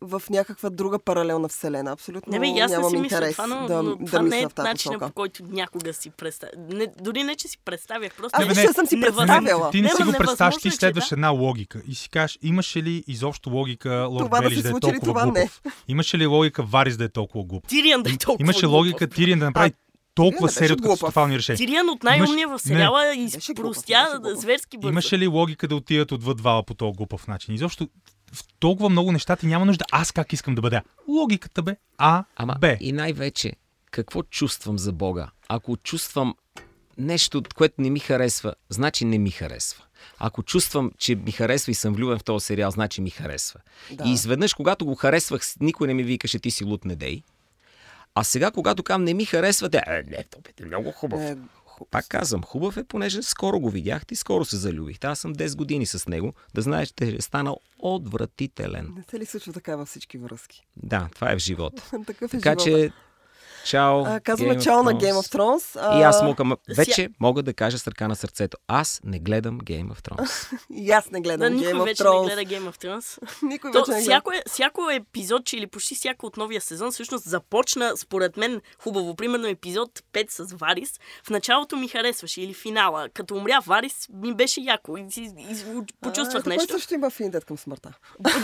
в 0.00 0.22
някаква 0.30 0.70
друга 0.70 0.98
паралелна 0.98 1.48
вселена? 1.48 1.90
Абсолютно 1.90 2.32
Не 2.32 2.40
бе, 2.40 2.60
аз 2.60 2.70
не 2.70 2.76
нямам 2.76 2.90
си 2.90 2.96
мисля 2.96 3.16
интерес 3.16 3.32
това, 3.36 3.46
но, 3.46 3.66
да, 3.66 3.82
но 3.82 3.96
да 3.96 4.04
това 4.04 4.22
мисля 4.22 4.36
не 4.36 4.42
е 4.42 4.62
начинът, 4.62 5.00
по 5.00 5.12
който 5.12 5.42
някога 5.48 5.92
си 5.92 6.10
представя. 6.10 6.52
Не, 6.56 6.86
дори 7.00 7.22
не, 7.24 7.36
че 7.36 7.48
си 7.48 7.58
представях, 7.64 8.14
просто... 8.16 8.38
Аз 8.40 8.56
Не, 8.56 8.62
не. 8.62 8.72
съм 8.72 8.86
си 8.86 9.00
представяла. 9.00 9.70
Ти 9.70 9.76
не 9.76 9.82
Не, 9.82 9.94
си 9.94 10.02
го 10.02 10.12
представяш, 10.12 10.56
ти 10.56 10.70
следваш 10.70 11.08
да. 11.08 11.14
една 11.14 11.28
логика 11.28 11.82
и 11.88 11.94
си 11.94 12.08
кажеш, 12.08 12.38
имаше 12.42 12.82
ли 12.82 13.04
изобщо 13.06 13.50
логика 13.50 14.06
Лорд 14.10 14.26
Това 14.26 14.40
да 14.40 14.48
Белиш 14.48 14.56
се 14.58 14.62
да 14.62 14.68
е 14.68 14.80
толкова 14.80 15.00
това 15.00 15.26
не. 15.26 15.32
глупав? 15.32 15.62
Имаше 15.88 16.18
ли 16.18 16.26
логика 16.26 16.62
Варис 16.62 16.96
да 16.96 17.04
е 17.04 17.08
толкова 17.08 17.44
глупав? 17.44 17.68
Тириан 17.68 18.02
да 18.02 18.10
е 18.10 18.16
толкова 18.16 18.44
Имаше 18.44 18.66
логика 18.66 19.08
Тириан 19.08 19.38
да 19.38 19.44
направи 19.44 19.72
толкова 20.14 20.46
беше 20.46 20.58
серия 20.58 20.74
от 20.74 20.82
катастрофални 20.82 21.36
решения. 21.36 21.56
Тириан 21.56 21.88
от 21.88 22.02
най-умния 22.02 22.48
в 22.48 22.58
сериала 22.58 23.14
изпростя 23.14 24.20
зверски 24.24 24.78
бързо. 24.78 24.92
Имаше 24.92 25.18
ли 25.18 25.26
логика 25.26 25.68
да 25.68 25.76
отидат 25.76 26.12
отвъд 26.12 26.40
вала 26.40 26.62
по 26.62 26.74
този 26.74 26.92
глупав 26.92 27.26
начин? 27.26 27.54
Изобщо 27.54 27.88
в 28.32 28.44
толкова 28.58 28.88
много 28.88 29.12
неща 29.12 29.36
ти 29.36 29.46
няма 29.46 29.64
нужда 29.64 29.84
аз 29.92 30.12
как 30.12 30.32
искам 30.32 30.54
да 30.54 30.60
бъда. 30.60 30.82
Логиката 31.08 31.62
бе 31.62 31.76
А, 31.98 32.24
Ама 32.36 32.56
Б. 32.60 32.76
и 32.80 32.92
най-вече, 32.92 33.52
какво 33.90 34.22
чувствам 34.22 34.78
за 34.78 34.92
Бога? 34.92 35.30
Ако 35.48 35.76
чувствам 35.76 36.34
нещо, 36.98 37.42
което 37.56 37.82
не 37.82 37.90
ми 37.90 37.98
харесва, 38.00 38.54
значи 38.68 39.04
не 39.04 39.18
ми 39.18 39.30
харесва. 39.30 39.84
Ако 40.18 40.42
чувствам, 40.42 40.92
че 40.98 41.14
ми 41.14 41.32
харесва 41.32 41.72
и 41.72 41.74
съм 41.74 41.94
влюбен 41.94 42.18
в 42.18 42.24
този 42.24 42.46
сериал, 42.46 42.70
значи 42.70 43.00
ми 43.00 43.10
харесва. 43.10 43.60
Да. 43.92 44.04
И 44.08 44.12
изведнъж, 44.12 44.54
когато 44.54 44.86
го 44.86 44.94
харесвах, 44.94 45.42
никой 45.60 45.86
не 45.86 45.94
ми 45.94 46.02
викаше, 46.02 46.38
ти 46.38 46.50
си 46.50 46.64
лут 46.64 46.84
не 46.84 46.96
дей. 46.96 47.22
А 48.14 48.24
сега, 48.24 48.50
когато 48.50 48.82
кам 48.82 49.04
не 49.04 49.14
ми 49.14 49.24
харесва, 49.24 49.70
те, 49.70 49.78
е, 49.86 50.02
не, 50.06 50.24
то 50.30 50.38
бе, 50.40 50.66
много 50.66 50.92
хубав. 50.92 51.20
Не, 51.20 51.30
хубав. 51.30 51.48
Пак 51.90 52.08
казвам, 52.08 52.42
хубав 52.42 52.76
е, 52.76 52.84
понеже 52.84 53.22
скоро 53.22 53.60
го 53.60 53.70
видяхте 53.70 54.14
и 54.14 54.16
скоро 54.16 54.44
се 54.44 54.56
залюбихте. 54.56 55.06
Аз 55.06 55.18
съм 55.18 55.34
10 55.34 55.56
години 55.56 55.86
с 55.86 56.08
него, 56.08 56.32
да 56.54 56.62
знаеш, 56.62 56.88
че 56.88 57.04
е 57.16 57.20
станал 57.20 57.60
отвратителен. 57.78 58.92
Не 58.96 59.02
се 59.10 59.18
ли 59.18 59.26
случва 59.26 59.52
така 59.52 59.76
във 59.76 59.88
всички 59.88 60.18
връзки? 60.18 60.66
Да, 60.76 61.08
това 61.14 61.32
е 61.32 61.36
в 61.36 61.38
живота. 61.38 61.90
Такъв 62.06 62.34
е 62.34 62.40
Така 62.40 62.50
живота. 62.50 62.64
че, 62.64 62.92
чао. 63.68 64.04
А, 64.06 64.20
казваме 64.20 64.54
Game 64.54 64.64
чао 64.64 64.82
на 64.82 64.92
Thrones. 64.92 65.00
Game 65.00 65.14
of 65.14 65.34
Thrones. 65.36 65.78
А, 65.82 66.00
И 66.00 66.02
аз 66.02 66.22
мога, 66.22 66.56
вече 66.76 67.08
мога 67.20 67.42
да 67.42 67.54
кажа 67.54 67.78
с 67.78 67.88
ръка 67.88 68.08
на 68.08 68.16
сърцето. 68.16 68.56
Аз 68.68 69.00
не 69.04 69.18
гледам 69.18 69.60
Game 69.60 69.86
of 69.86 70.00
Thrones. 70.00 70.52
И 70.70 70.90
аз 70.90 71.10
не 71.10 71.18
Да, 71.18 71.22
гледам 71.22 71.54
никой 71.54 71.72
Game 71.72 71.80
of 71.80 71.84
вече 71.84 72.02
не 72.02 72.08
Thrones. 72.08 72.24
гледа 72.24 72.42
Game 72.42 72.70
of 72.70 72.84
Thrones. 72.84 73.18
Никой 73.42 73.72
То, 73.72 73.78
вече 73.78 73.90
не 73.90 74.00
всяко, 74.00 74.32
е, 74.32 74.42
всяко 74.46 74.90
епизод, 74.90 75.44
че 75.44 75.56
или 75.56 75.66
почти 75.66 75.94
всяко 75.94 76.26
от 76.26 76.36
новия 76.36 76.60
сезон, 76.60 76.92
всъщност 76.92 77.24
започна, 77.24 77.96
според 77.96 78.36
мен, 78.36 78.60
хубаво. 78.82 79.14
Примерно 79.14 79.46
епизод 79.46 79.90
5 80.12 80.30
с 80.30 80.52
Варис. 80.52 81.00
В 81.24 81.30
началото 81.30 81.76
ми 81.76 81.88
харесваше 81.88 82.42
или 82.42 82.54
финала. 82.54 83.08
Като 83.14 83.34
умря 83.34 83.60
Варис, 83.66 84.08
ми 84.12 84.34
беше 84.34 84.60
яко. 84.60 84.96
И, 84.96 85.06
и, 85.16 85.30
и, 85.38 85.56
почувствах 86.00 86.46
а, 86.46 86.48
нещо. 86.48 86.66
Той 86.66 86.78
също 86.78 86.94
има 86.94 87.06
афинитет 87.06 87.44
към 87.44 87.58
смъртта. 87.58 87.92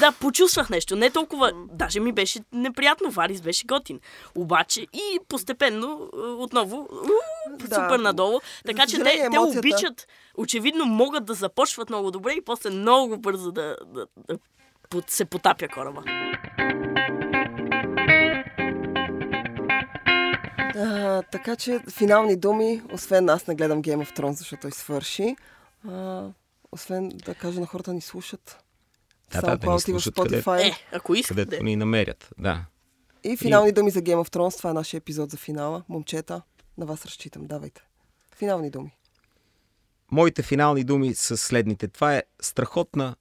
Да, 0.01 0.13
почувствах 0.21 0.71
нещо. 0.71 0.97
Не 0.97 1.11
толкова. 1.11 1.53
Даже 1.73 2.01
ми 2.01 2.13
беше 2.13 2.39
неприятно. 2.53 3.11
Варис 3.11 3.41
беше 3.41 3.67
готин. 3.67 4.01
Обаче 4.35 4.81
и 4.81 5.14
постепенно 5.29 6.11
е, 6.15 6.19
отново 6.19 6.77
уу, 6.77 7.57
Да. 7.59 7.75
супер 7.75 7.99
надолу. 7.99 8.41
Така 8.67 8.87
че 8.87 8.99
те, 8.99 9.29
те 9.33 9.39
обичат. 9.39 10.09
Очевидно 10.37 10.85
могат 10.85 11.25
да 11.25 11.35
започват 11.35 11.89
много 11.89 12.11
добре 12.11 12.33
и 12.33 12.45
после 12.45 12.71
много 12.71 13.19
бързо 13.19 13.53
да, 13.53 13.77
да, 13.87 14.07
да 14.91 15.03
се 15.07 15.25
потапя 15.25 15.69
кораба. 15.69 16.03
А, 20.77 21.23
така 21.23 21.57
че 21.57 21.81
финални 21.91 22.37
думи, 22.37 22.83
освен 22.93 23.29
аз 23.29 23.47
не 23.47 23.55
гледам 23.55 23.83
Game 23.83 24.07
of 24.07 24.19
Thrones, 24.19 24.33
защото 24.33 24.63
той 24.63 24.73
свърши. 24.73 25.37
А, 25.89 26.25
освен 26.73 27.09
да 27.09 27.35
кажа 27.35 27.61
на 27.61 27.67
хората 27.67 27.91
да 27.91 27.95
ни 27.95 28.01
слушат. 28.01 28.59
Да, 29.33 29.41
да, 29.41 29.57
да 29.57 29.73
ни 29.73 29.81
слушат 29.81 30.15
Spotify. 30.15 30.69
Е, 30.69 30.73
ако 30.93 31.15
искате. 31.15 31.41
където 31.45 31.65
ни 31.65 31.77
намерят. 31.77 32.31
Да. 32.39 32.65
И 33.25 33.37
финални 33.37 33.73
думи 33.73 33.91
за 33.91 34.03
Game 34.03 34.25
of 34.25 34.35
Thrones. 34.35 34.59
Това 34.59 34.71
е 34.71 34.73
нашия 34.73 34.99
епизод 34.99 35.31
за 35.31 35.37
финала. 35.37 35.83
Момчета, 35.89 36.43
на 36.79 36.87
вас 36.87 37.07
разчитам. 37.07 37.47
Давайте. 37.47 37.83
Финални 38.37 38.71
думи. 38.71 38.97
Моите 40.11 40.43
финални 40.43 40.85
думи 40.85 41.15
са 41.15 41.37
следните. 41.37 41.89
Това 41.89 42.17
е 42.17 42.23
страхотна 42.41 43.17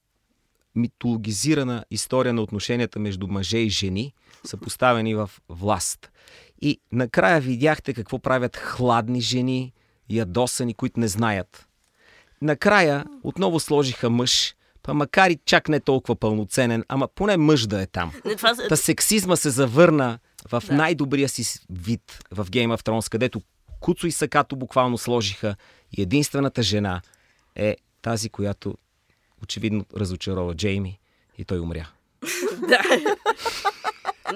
митологизирана 0.74 1.84
история 1.90 2.32
на 2.32 2.42
отношенията 2.42 2.98
между 2.98 3.26
мъже 3.26 3.58
и 3.58 3.70
жени, 3.70 4.14
съпоставени 4.44 5.14
в 5.14 5.30
власт. 5.48 6.10
И 6.60 6.80
накрая 6.92 7.40
видяхте 7.40 7.94
какво 7.94 8.18
правят 8.18 8.56
хладни 8.56 9.20
жени, 9.20 9.72
ядосани, 10.10 10.74
които 10.74 11.00
не 11.00 11.08
знаят. 11.08 11.68
Накрая 12.42 13.04
отново 13.22 13.60
сложиха 13.60 14.10
мъж, 14.10 14.54
па 14.84 14.94
макар 14.94 15.30
и 15.30 15.38
чак 15.44 15.68
не 15.68 15.80
толкова 15.80 16.16
пълноценен, 16.16 16.84
ама 16.88 17.08
поне 17.08 17.36
мъж 17.36 17.66
да 17.66 17.82
е 17.82 17.86
там. 17.86 18.12
Това, 18.36 18.54
Та 18.68 18.76
сексизма 18.76 19.36
се 19.36 19.50
завърна 19.50 20.18
в 20.50 20.62
Да. 20.66 20.74
най-добрия 20.74 21.28
си 21.28 21.58
вид 21.70 22.18
в 22.30 22.46
Game 22.46 22.76
of 22.76 22.82
Thrones, 22.82 23.10
където 23.10 23.40
Куцо 23.80 24.06
и 24.06 24.12
Сакато 24.12 24.56
буквално 24.56 24.98
сложиха 24.98 25.56
и 25.96 26.02
единствената 26.02 26.62
жена 26.62 27.00
е 27.56 27.76
тази, 28.02 28.28
която 28.28 28.74
очевидно 29.42 29.84
разочарова 29.96 30.54
Джейми 30.54 30.98
и 31.38 31.44
той 31.44 31.58
умря. 31.60 31.88
да. 32.68 32.78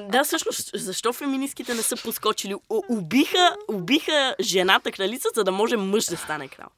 Да, 0.08 0.24
всъщност, 0.24 0.70
защо 0.74 1.12
феминистките 1.12 1.74
не 1.74 1.82
са 1.82 1.96
поскочили? 1.96 2.54
Убиха, 2.88 3.56
убиха 3.68 4.34
жената 4.40 4.92
кралица, 4.92 5.28
за 5.34 5.44
да 5.44 5.52
може 5.52 5.76
мъж 5.76 6.04
да 6.04 6.16
стане 6.16 6.48
крал. 6.48 6.68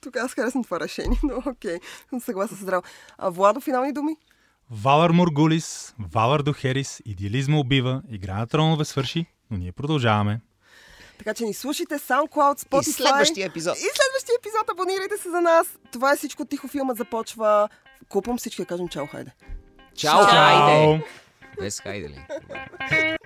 Тук 0.00 0.16
аз 0.16 0.34
харесвам 0.34 0.64
това 0.64 0.80
решение, 0.80 1.20
но 1.22 1.42
окей. 1.46 1.78
Съм 2.10 2.20
съгласна 2.20 2.56
с 2.56 2.60
Здраво. 2.60 2.82
А 3.18 3.30
Владо, 3.30 3.60
финални 3.60 3.92
думи? 3.92 4.16
Валар 4.70 5.10
Моргулис, 5.10 5.94
Валар 6.12 6.42
Дохерис, 6.42 7.02
идеализма 7.04 7.58
убива, 7.58 8.02
игра 8.10 8.34
на 8.34 8.46
тронове 8.46 8.84
свърши, 8.84 9.26
но 9.50 9.58
ние 9.58 9.72
продължаваме. 9.72 10.40
Така 11.18 11.34
че 11.34 11.44
ни 11.44 11.54
слушайте 11.54 11.98
SoundCloud, 11.98 12.68
Spotify. 12.68 12.80
И 12.80 12.92
следващия 12.92 13.46
епизод. 13.46 13.76
И 13.76 13.80
следващия 13.80 14.34
епизод. 14.38 14.70
Абонирайте 14.70 15.16
се 15.16 15.30
за 15.30 15.40
нас. 15.40 15.66
Това 15.92 16.12
е 16.12 16.16
всичко. 16.16 16.44
Тихо 16.44 16.68
филмът 16.68 16.96
започва. 16.96 17.68
Купам 18.08 18.38
всички 18.38 18.62
да 18.62 18.66
кажем 18.66 18.88
чао, 18.88 19.06
хайде. 19.06 19.30
Чао, 19.96 20.18
Чао! 20.18 20.26
хайде! 20.26 21.04
Без 21.60 21.80
хайде 21.80 22.08
ли? 22.08 22.18
Хайде. 22.88 23.16